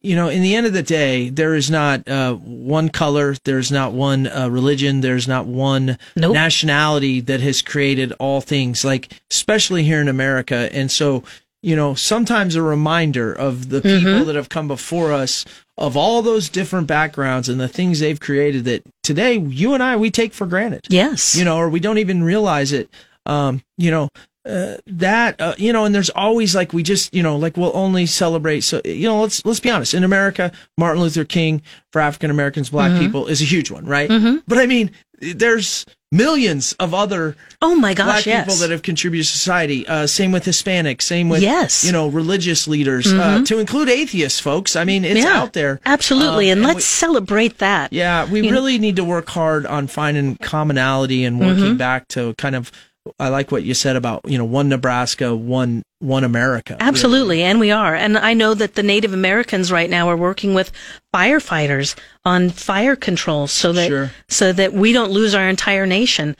You 0.00 0.16
know, 0.16 0.28
in 0.28 0.42
the 0.42 0.56
end 0.56 0.66
of 0.66 0.72
the 0.72 0.82
day, 0.82 1.28
there 1.28 1.54
is 1.54 1.70
not 1.70 2.08
uh, 2.08 2.34
one 2.34 2.88
color. 2.88 3.36
There's 3.44 3.70
not 3.70 3.92
one 3.92 4.26
uh, 4.26 4.48
religion. 4.48 5.02
There's 5.02 5.28
not 5.28 5.46
one 5.46 5.96
Nope. 6.16 6.34
nationality 6.34 7.20
that 7.20 7.38
has 7.40 7.62
created 7.62 8.10
all 8.18 8.40
things. 8.40 8.84
Like 8.84 9.12
especially 9.30 9.84
here 9.84 10.00
in 10.00 10.08
America, 10.08 10.68
and 10.72 10.90
so 10.90 11.22
you 11.62 11.76
know, 11.76 11.94
sometimes 11.94 12.56
a 12.56 12.62
reminder 12.62 13.32
of 13.32 13.68
the 13.68 13.80
people 13.80 14.24
that 14.24 14.34
have 14.34 14.48
come 14.48 14.68
before 14.68 15.12
us, 15.12 15.44
of 15.78 15.96
all 15.96 16.20
those 16.20 16.48
different 16.48 16.86
backgrounds 16.86 17.48
and 17.48 17.60
the 17.60 17.68
things 17.68 18.00
they've 18.00 18.20
created 18.20 18.64
that 18.64 18.82
today 19.02 19.38
you 19.38 19.72
and 19.74 19.82
I 19.82 19.96
we 19.96 20.10
take 20.10 20.34
for 20.34 20.46
granted. 20.46 20.86
Yes. 20.88 21.36
You 21.36 21.44
know, 21.44 21.56
or 21.56 21.68
we 21.68 21.80
don't 21.80 21.98
even 21.98 22.22
realize 22.24 22.72
it. 22.72 22.90
Um, 23.24 23.62
you 23.78 23.90
know, 23.90 24.08
uh, 24.44 24.76
that 24.86 25.40
uh, 25.40 25.54
you 25.56 25.72
know, 25.72 25.84
and 25.84 25.94
there's 25.94 26.10
always 26.10 26.54
like 26.54 26.72
we 26.72 26.82
just 26.82 27.14
you 27.14 27.22
know 27.22 27.36
like 27.36 27.56
we'll 27.56 27.76
only 27.76 28.06
celebrate. 28.06 28.62
So 28.62 28.80
you 28.84 29.06
know, 29.06 29.20
let's 29.20 29.44
let's 29.44 29.60
be 29.60 29.70
honest. 29.70 29.94
In 29.94 30.02
America, 30.02 30.50
Martin 30.76 31.00
Luther 31.00 31.24
King 31.24 31.62
for 31.92 32.00
African 32.00 32.28
Americans, 32.30 32.70
Black 32.70 32.90
people 32.98 33.28
is 33.28 33.40
a 33.40 33.44
huge 33.44 33.70
one, 33.70 33.86
right? 33.86 34.10
But 34.48 34.58
I 34.58 34.66
mean, 34.66 34.90
there's 35.22 35.86
millions 36.10 36.74
of 36.74 36.92
other 36.92 37.36
Oh 37.62 37.74
my 37.74 37.94
gosh, 37.94 38.24
people 38.24 38.56
that 38.56 38.70
have 38.70 38.82
contributed 38.82 39.24
to 39.26 39.32
society. 39.32 39.86
Uh, 39.86 40.06
same 40.06 40.30
with 40.32 40.44
Hispanics. 40.44 41.02
Same 41.02 41.28
with 41.30 41.40
Yes. 41.42 41.78
Mm-hmm. 41.78 41.86
you 41.86 41.92
know 41.92 42.08
religious 42.08 42.66
leaders. 42.68 43.10
Uh, 43.12 43.42
to 43.46 43.58
include 43.58 43.88
atheists, 43.88 44.40
folks. 44.40 44.76
I 44.76 44.84
mean, 44.84 45.04
it's 45.04 45.20
yeah, 45.20 45.40
out 45.40 45.52
there. 45.54 45.80
Absolutely. 45.86 46.50
Um, 46.50 46.58
and, 46.58 46.66
and 46.66 46.74
let's 46.74 46.84
celebrate 46.84 47.58
that. 47.58 47.92
Yeah, 47.92 48.26
we 48.30 48.50
really 48.50 48.78
need 48.78 48.96
to 48.96 49.04
work 49.04 49.28
hard 49.30 49.64
on 49.64 49.86
finding 49.86 50.36
commonality 50.36 51.24
and 51.24 51.38
working 51.40 51.62
Mm-hmm. 51.64 51.76
back 51.76 52.08
to 52.08 52.34
kind 52.34 52.56
of. 52.56 52.70
I 53.18 53.28
like 53.28 53.50
what 53.50 53.64
you 53.64 53.74
said 53.74 53.96
about 53.96 54.22
you 54.26 54.38
know 54.38 54.44
one 54.44 54.68
Nebraska, 54.68 55.34
one 55.34 55.82
one 55.98 56.24
America. 56.24 56.76
Absolutely, 56.80 57.42
and 57.42 57.58
we 57.60 57.70
are. 57.70 57.94
And 57.94 58.16
I 58.18 58.34
know 58.34 58.54
that 58.54 58.74
the 58.74 58.82
Native 58.82 59.12
Americans 59.12 59.72
right 59.72 59.90
now 59.90 60.08
are 60.08 60.16
working 60.16 60.54
with 60.54 60.72
firefighters 61.14 61.94
on 62.24 62.50
fire 62.50 62.96
control 62.96 63.46
so 63.46 63.72
that 63.72 63.88
Sure. 63.88 64.10
so 64.28 64.52
that 64.52 64.72
we 64.72 64.92
don't 64.92 65.10
lose 65.10 65.34
our 65.34 65.48
entire 65.48 65.86
nation. 65.86 66.36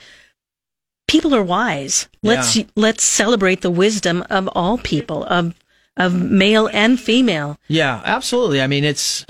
People 1.07 1.35
are 1.35 1.43
wise. 1.43 2.07
Let's 2.21 2.55
Yeah. 2.55 2.63
let's 2.75 3.03
celebrate 3.03 3.61
the 3.61 3.69
wisdom 3.69 4.23
of 4.29 4.47
all 4.55 4.77
people, 4.77 5.25
of 5.25 5.53
of 5.97 6.13
male 6.15 6.69
and 6.73 6.99
female. 6.99 7.57
Yeah, 7.67 8.01
absolutely. 8.05 8.61
I 8.61 8.67
mean, 8.67 8.83
it's 8.83 9.25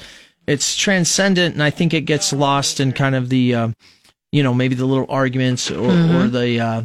it's 0.45 0.75
transcendent, 0.75 1.55
and 1.55 1.63
I 1.63 1.69
think 1.71 1.93
it 1.93 2.01
gets 2.01 2.31
lost 2.33 2.79
in 2.79 2.91
kind 2.91 3.15
of 3.15 3.29
the, 3.29 3.55
uh, 3.55 3.67
you 4.31 4.43
know, 4.43 4.53
maybe 4.53 4.75
the 4.75 4.85
little 4.85 5.05
arguments 5.07 5.71
or, 5.71 5.89
or 5.89 6.27
the, 6.27 6.59
uh, 6.59 6.83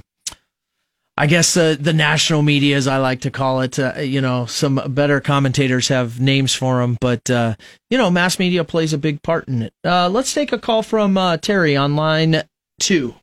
I 1.18 1.26
guess 1.26 1.54
the 1.54 1.76
the 1.78 1.92
national 1.92 2.42
media, 2.42 2.76
as 2.76 2.86
I 2.86 2.98
like 2.98 3.22
to 3.22 3.30
call 3.32 3.60
it. 3.62 3.76
Uh, 3.76 3.94
you 3.98 4.20
know, 4.20 4.46
some 4.46 4.80
better 4.90 5.20
commentators 5.20 5.88
have 5.88 6.20
names 6.20 6.54
for 6.54 6.80
them, 6.80 6.96
but 7.00 7.28
uh, 7.28 7.56
you 7.90 7.98
know, 7.98 8.08
mass 8.08 8.38
media 8.38 8.62
plays 8.62 8.92
a 8.92 8.98
big 8.98 9.20
part 9.24 9.48
in 9.48 9.62
it. 9.62 9.72
Uh, 9.84 10.08
let's 10.08 10.32
take 10.32 10.52
a 10.52 10.58
call 10.58 10.84
from 10.84 11.18
uh, 11.18 11.36
Terry 11.36 11.76
on 11.76 11.96
line 11.96 12.44
two. 12.78 13.16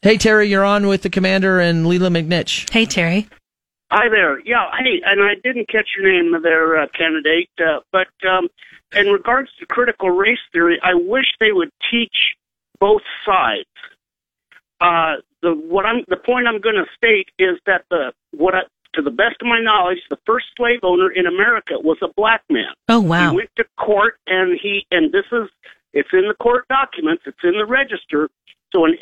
Hey 0.00 0.16
Terry, 0.16 0.48
you're 0.48 0.64
on 0.64 0.86
with 0.86 1.02
the 1.02 1.10
commander 1.10 1.60
and 1.60 1.86
Lela 1.86 2.08
McNinch. 2.08 2.72
Hey 2.72 2.86
Terry. 2.86 3.28
Hi 3.90 4.08
there. 4.08 4.40
Yeah, 4.40 4.70
hey, 4.78 5.02
and 5.04 5.22
I 5.22 5.34
didn't 5.44 5.68
catch 5.68 5.88
your 5.98 6.10
name 6.10 6.34
there, 6.42 6.78
uh, 6.80 6.86
candidate, 6.96 7.50
uh, 7.60 7.80
but 7.92 8.08
um, 8.26 8.48
in 8.94 9.08
regards 9.08 9.50
to 9.60 9.66
critical 9.66 10.08
race 10.08 10.38
theory, 10.50 10.80
I 10.82 10.94
wish 10.94 11.26
they 11.40 11.52
would 11.52 11.70
teach 11.90 12.36
both 12.80 13.02
sides. 13.26 13.68
Uh, 14.80 15.16
the 15.42 15.52
what 15.52 15.86
I'm 15.86 16.04
the 16.08 16.16
point 16.16 16.46
I'm 16.46 16.60
going 16.60 16.76
to 16.76 16.84
state 16.96 17.28
is 17.38 17.58
that 17.66 17.84
the 17.90 18.12
what 18.32 18.54
I, 18.54 18.60
to 18.94 19.02
the 19.02 19.10
best 19.10 19.36
of 19.40 19.46
my 19.46 19.60
knowledge, 19.60 19.98
the 20.10 20.18
first 20.26 20.46
slave 20.56 20.80
owner 20.82 21.10
in 21.10 21.26
America 21.26 21.74
was 21.78 21.98
a 22.02 22.08
black 22.16 22.42
man. 22.50 22.72
Oh 22.88 23.00
wow. 23.00 23.30
He 23.30 23.36
went 23.36 23.50
to 23.56 23.64
court 23.78 24.18
and 24.26 24.58
he 24.62 24.86
and 24.90 25.12
this 25.12 25.24
is 25.32 25.48
it's 25.92 26.08
in 26.12 26.28
the 26.28 26.34
court 26.34 26.66
documents, 26.68 27.22
it's 27.26 27.38
in 27.42 27.52
the 27.52 27.64
register. 27.66 28.28
So 28.72 28.84
in 28.84 28.92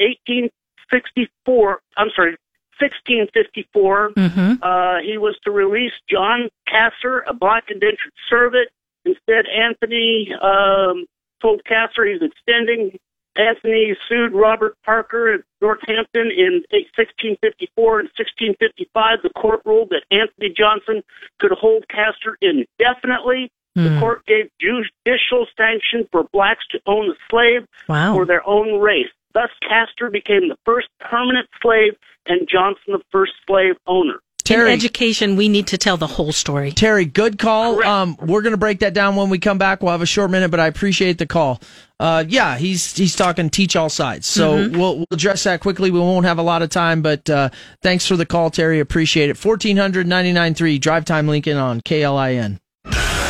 1864, 0.92 1.80
I'm 1.96 2.10
sorry, 2.14 2.36
1654, 2.78 4.10
Mhm. 4.16 4.58
uh, 4.62 5.00
he 5.02 5.18
was 5.18 5.36
to 5.44 5.50
release 5.50 5.92
John 6.08 6.48
Casor, 6.68 7.24
a 7.26 7.34
black 7.34 7.70
indentured 7.70 8.12
servant. 8.28 8.68
Instead, 9.04 9.46
Anthony 9.48 10.32
um, 10.40 11.06
told 11.40 11.64
Casor 11.64 12.04
he's 12.06 12.22
extending. 12.22 12.98
Anthony 13.36 13.96
sued 14.08 14.32
Robert 14.32 14.76
Parker 14.84 15.34
at 15.34 15.40
Northampton 15.60 16.30
in 16.30 16.62
1654 16.70 18.00
and 18.00 18.08
1655. 18.16 19.22
The 19.22 19.30
court 19.30 19.60
ruled 19.64 19.90
that 19.90 20.04
Anthony 20.10 20.54
Johnson 20.56 21.02
could 21.40 21.52
hold 21.52 21.84
Casor 21.88 22.38
indefinitely. 22.40 23.50
The 23.74 23.90
Hmm. 23.90 23.98
court 24.00 24.26
gave 24.26 24.50
judicial 24.60 25.46
sanction 25.56 26.06
for 26.12 26.24
blacks 26.32 26.64
to 26.70 26.80
own 26.86 27.08
the 27.08 27.16
slave 27.28 27.66
Wow. 27.88 28.14
for 28.14 28.24
their 28.24 28.46
own 28.48 28.78
race. 28.80 29.10
Thus, 29.32 29.50
Casor 29.62 30.10
became 30.10 30.48
the 30.48 30.56
first 30.64 30.86
permanent 31.00 31.48
slave 31.60 31.96
and 32.26 32.46
Johnson 32.48 32.92
the 32.92 33.02
first 33.10 33.32
slave 33.48 33.76
owner. 33.88 34.20
In 34.46 34.56
Terry, 34.56 34.72
education, 34.74 35.36
we 35.36 35.48
need 35.48 35.68
to 35.68 35.78
tell 35.78 35.96
the 35.96 36.06
whole 36.06 36.30
story. 36.30 36.70
Terry, 36.70 37.06
good 37.06 37.38
call. 37.38 37.82
Um, 37.82 38.14
we're 38.20 38.42
going 38.42 38.50
to 38.52 38.58
break 38.58 38.80
that 38.80 38.92
down 38.92 39.16
when 39.16 39.30
we 39.30 39.38
come 39.38 39.56
back. 39.56 39.82
We'll 39.82 39.92
have 39.92 40.02
a 40.02 40.06
short 40.06 40.30
minute, 40.30 40.50
but 40.50 40.60
I 40.60 40.66
appreciate 40.66 41.16
the 41.16 41.24
call. 41.26 41.62
Uh, 41.98 42.24
yeah, 42.28 42.58
he's 42.58 42.94
he's 42.94 43.16
talking 43.16 43.48
teach 43.48 43.74
all 43.74 43.88
sides. 43.88 44.26
So 44.26 44.58
Mm-hmm. 44.58 44.78
we'll 44.78 44.96
we'll 44.98 45.06
address 45.12 45.44
that 45.44 45.60
quickly. 45.60 45.90
We 45.90 45.98
won't 45.98 46.26
have 46.26 46.36
a 46.36 46.42
lot 46.42 46.60
of 46.60 46.68
time, 46.68 47.00
but 47.00 47.30
uh, 47.30 47.48
thanks 47.80 48.06
for 48.06 48.16
the 48.16 48.26
call, 48.26 48.50
Terry. 48.50 48.80
Appreciate 48.80 49.30
it. 49.30 49.38
Fourteen 49.38 49.78
hundred 49.78 50.06
ninety 50.06 50.32
nine 50.32 50.52
three 50.54 50.78
Drive 50.78 51.06
Time 51.06 51.26
Lincoln 51.26 51.56
on 51.56 51.80
KLIN. 51.80 52.58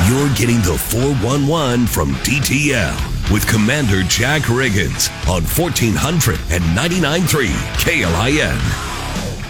You're 0.08 0.34
getting 0.34 0.56
the 0.62 0.76
411 0.76 1.86
from 1.86 2.10
DTL 2.26 3.30
with 3.32 3.46
Commander 3.46 4.02
Jack 4.02 4.42
Riggins 4.42 5.08
on 5.28 5.42
1499.3 5.42 7.46
KLIN. 7.78 8.93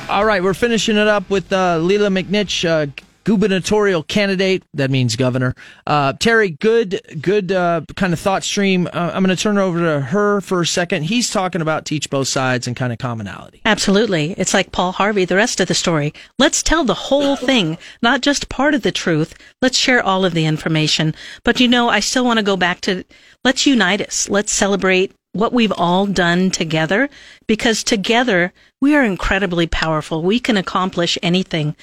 All 0.09 0.27
right, 0.27 0.43
we're 0.43 0.53
finishing 0.53 0.99
it 0.99 1.09
up 1.09 1.31
with 1.31 1.51
uh, 1.51 1.79
Lela 1.79 2.09
McNinch, 2.09 2.69
uh, 2.69 2.87
gubernatorial 3.25 4.03
candidate. 4.03 4.63
That 4.75 4.91
means 4.91 5.17
governor. 5.17 5.55
Uh, 5.87 6.13
Terry, 6.13 6.51
good, 6.51 7.01
good 7.23 7.51
uh, 7.51 7.81
kind 7.97 8.13
of 8.13 8.21
thought 8.21 8.45
stream. 8.45 8.87
Uh, 8.87 9.13
I'm 9.15 9.25
going 9.25 9.35
to 9.35 9.43
turn 9.43 9.57
it 9.57 9.63
over 9.63 9.79
to 9.79 10.01
her 10.01 10.43
for 10.43 10.61
a 10.61 10.67
second. 10.67 11.05
He's 11.05 11.31
talking 11.31 11.63
about 11.63 11.87
teach 11.87 12.11
both 12.11 12.29
sides 12.29 12.67
and 12.67 12.77
kind 12.77 12.93
of 12.93 12.99
commonality. 12.99 13.63
Absolutely. 13.65 14.35
It's 14.37 14.53
like 14.53 14.73
Paul 14.73 14.93
Harvey, 14.93 15.25
the 15.25 15.37
rest 15.37 15.59
of 15.61 15.69
the 15.69 15.75
story. 15.75 16.13
Let's 16.39 16.63
tell 16.63 16.85
the 16.85 16.95
whole 16.95 17.37
thing, 17.37 17.79
not 18.03 18.21
just 18.21 18.51
part 18.51 18.75
of 18.75 18.83
the 18.83 18.93
truth. 18.93 19.35
Let's 19.63 19.79
share 19.79 20.03
all 20.03 20.27
of 20.27 20.35
the 20.35 20.45
information. 20.45 21.15
But 21.45 21.61
you 21.61 21.67
know, 21.67 21.89
I 21.89 22.01
still 22.01 22.27
want 22.27 22.39
to 22.39 22.45
go 22.45 22.59
back 22.59 22.83
to 22.83 23.05
let's 23.43 23.67
unite 23.67 24.03
us. 24.03 24.29
Let's 24.29 24.53
celebrate 24.53 25.15
what 25.35 25.53
we've 25.53 25.73
all 25.73 26.07
done 26.07 26.51
together 26.51 27.11
because 27.47 27.85
together 27.85 28.53
we 28.81 28.95
are 28.95 29.05
incredibly 29.05 29.67
powerful. 29.67 30.23
We 30.23 30.41
can 30.41 30.57
accomplish 30.57 31.19
anything. 31.23 31.77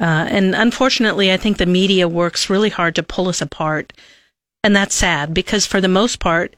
Uh, 0.00 0.26
and 0.28 0.54
unfortunately, 0.54 1.30
I 1.30 1.36
think 1.36 1.58
the 1.58 1.66
media 1.66 2.08
works 2.08 2.50
really 2.50 2.70
hard 2.70 2.96
to 2.96 3.02
pull 3.02 3.28
us 3.28 3.40
apart. 3.40 3.92
And 4.64 4.74
that's 4.74 4.94
sad 4.94 5.34
because 5.34 5.66
for 5.66 5.80
the 5.80 5.88
most 5.88 6.18
part, 6.18 6.56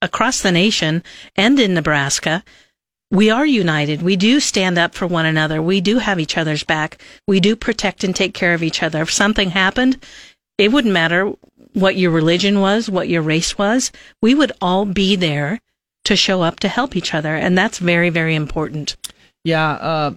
across 0.00 0.40
the 0.40 0.52
nation 0.52 1.02
and 1.34 1.58
in 1.58 1.74
Nebraska, 1.74 2.44
we 3.10 3.28
are 3.30 3.46
united. 3.46 4.00
We 4.00 4.16
do 4.16 4.40
stand 4.40 4.78
up 4.78 4.94
for 4.94 5.06
one 5.06 5.26
another. 5.26 5.60
We 5.60 5.80
do 5.80 5.98
have 5.98 6.20
each 6.20 6.38
other's 6.38 6.64
back. 6.64 7.02
We 7.26 7.40
do 7.40 7.56
protect 7.56 8.04
and 8.04 8.14
take 8.14 8.32
care 8.32 8.54
of 8.54 8.62
each 8.62 8.82
other. 8.82 9.02
If 9.02 9.12
something 9.12 9.50
happened, 9.50 10.04
it 10.56 10.70
wouldn't 10.70 10.94
matter 10.94 11.32
what 11.72 11.96
your 11.96 12.12
religion 12.12 12.60
was, 12.60 12.88
what 12.88 13.08
your 13.08 13.22
race 13.22 13.58
was. 13.58 13.90
We 14.22 14.34
would 14.34 14.52
all 14.60 14.84
be 14.84 15.16
there 15.16 15.60
to 16.04 16.16
show 16.16 16.42
up 16.42 16.60
to 16.60 16.68
help 16.68 16.96
each 16.96 17.14
other. 17.14 17.34
And 17.34 17.56
that's 17.56 17.78
very, 17.78 18.10
very 18.10 18.34
important. 18.34 18.96
Yeah, 19.44 19.70
uh, 19.72 20.14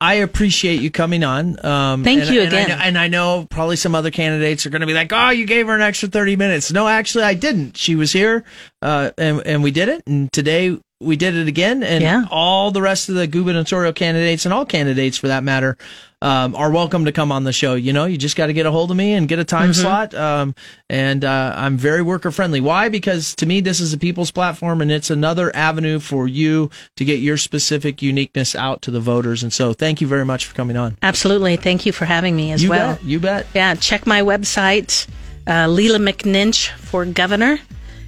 I 0.00 0.14
appreciate 0.14 0.80
you 0.80 0.90
coming 0.90 1.24
on. 1.24 1.64
Um, 1.64 2.04
Thank 2.04 2.22
and- 2.22 2.30
you 2.34 2.42
and 2.42 2.52
I 2.54 2.60
again. 2.60 2.68
know- 2.78 2.84
and 2.84 2.98
I 2.98 3.08
know 3.08 3.46
probably 3.50 3.76
some 3.76 3.94
other 3.94 4.10
candidates 4.10 4.66
are 4.66 4.70
going 4.70 4.80
to 4.80 4.86
be 4.86 4.92
like, 4.94 5.12
"Oh, 5.12 5.30
you 5.30 5.46
gave 5.46 5.66
her 5.68 5.74
an 5.74 5.80
extra 5.82 6.08
thirty 6.08 6.36
minutes." 6.36 6.72
No, 6.72 6.86
actually, 6.88 7.24
I 7.24 7.34
didn't. 7.34 7.76
She 7.76 7.94
was 7.94 8.12
here, 8.12 8.44
uh, 8.82 9.10
and 9.16 9.40
and 9.46 9.62
we 9.62 9.70
did 9.70 9.88
it. 9.88 10.02
And 10.06 10.30
today 10.32 10.76
we 11.00 11.16
did 11.16 11.34
it 11.36 11.46
again. 11.48 11.82
And 11.82 12.02
Yeah. 12.02 12.24
all 12.30 12.70
the 12.70 12.82
rest 12.82 13.08
of 13.08 13.14
the 13.14 13.26
gubernatorial 13.26 13.92
candidates 13.92 14.44
and 14.44 14.52
all 14.52 14.64
candidates 14.66 15.16
for 15.16 15.28
that 15.28 15.44
matter 15.44 15.76
um, 16.24 16.56
are 16.56 16.70
welcome 16.70 17.04
to 17.04 17.12
come 17.12 17.30
on 17.30 17.44
the 17.44 17.52
show. 17.52 17.74
You 17.74 17.92
know, 17.92 18.06
you 18.06 18.16
just 18.16 18.34
got 18.34 18.46
to 18.46 18.54
get 18.54 18.64
a 18.64 18.70
hold 18.70 18.90
of 18.90 18.96
me 18.96 19.12
and 19.12 19.28
get 19.28 19.38
a 19.38 19.44
time 19.44 19.74
slot. 19.74 20.14
Um, 20.14 20.54
and 20.88 21.22
uh, 21.22 21.52
I'm 21.54 21.76
very 21.76 22.00
worker 22.00 22.30
friendly. 22.30 22.62
Why? 22.62 22.88
Because 22.88 23.34
to 23.36 23.46
me, 23.46 23.60
this 23.60 23.78
is 23.78 23.92
a 23.92 23.98
people's 23.98 24.30
platform, 24.30 24.80
and 24.80 24.90
it's 24.90 25.10
another 25.10 25.54
avenue 25.54 26.00
for 26.00 26.26
you 26.26 26.70
to 26.96 27.04
get 27.04 27.20
your 27.20 27.36
specific 27.36 28.00
uniqueness 28.00 28.54
out 28.54 28.80
to 28.82 28.90
the 28.90 29.00
voters. 29.00 29.42
And 29.42 29.52
so, 29.52 29.74
thank 29.74 30.00
you 30.00 30.06
very 30.06 30.24
much 30.24 30.46
for 30.46 30.54
coming 30.54 30.78
on. 30.78 30.96
Absolutely. 31.02 31.56
Thank 31.56 31.84
you 31.84 31.92
for 31.92 32.06
having 32.06 32.34
me 32.34 32.52
as 32.52 32.62
you 32.62 32.70
well. 32.70 32.94
bet. 32.94 33.04
You 33.04 33.20
bet. 33.20 33.46
Yeah, 33.54 33.74
check 33.74 34.06
my 34.06 34.22
website, 34.22 35.06
uh, 35.46 35.68
Lela 35.68 35.98
McNinch 35.98 36.70
for 36.70 37.04
governor. 37.04 37.58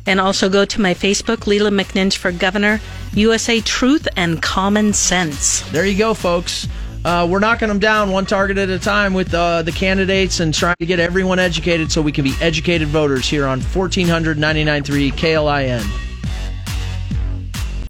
And 0.08 0.20
also 0.20 0.48
go 0.48 0.64
to 0.64 0.80
my 0.80 0.94
Facebook, 0.94 1.48
Lela 1.48 1.70
McNinch 1.70 2.16
for 2.16 2.30
governor, 2.30 2.80
USA 3.14 3.60
Truth 3.60 4.06
and 4.16 4.40
Common 4.40 4.92
Sense. 4.92 5.62
There 5.72 5.84
you 5.84 5.98
go, 5.98 6.14
folks. 6.14 6.68
Uh, 7.06 7.24
we're 7.24 7.38
knocking 7.38 7.68
them 7.68 7.78
down 7.78 8.10
one 8.10 8.26
target 8.26 8.58
at 8.58 8.68
a 8.68 8.80
time 8.80 9.14
with 9.14 9.32
uh, 9.32 9.62
the 9.62 9.70
candidates 9.70 10.40
and 10.40 10.52
trying 10.52 10.74
to 10.80 10.86
get 10.86 10.98
everyone 10.98 11.38
educated 11.38 11.92
so 11.92 12.02
we 12.02 12.10
can 12.10 12.24
be 12.24 12.34
educated 12.40 12.88
voters 12.88 13.28
here 13.28 13.46
on 13.46 13.60
1499.3 13.60 15.12
KLIN. 15.12 16.05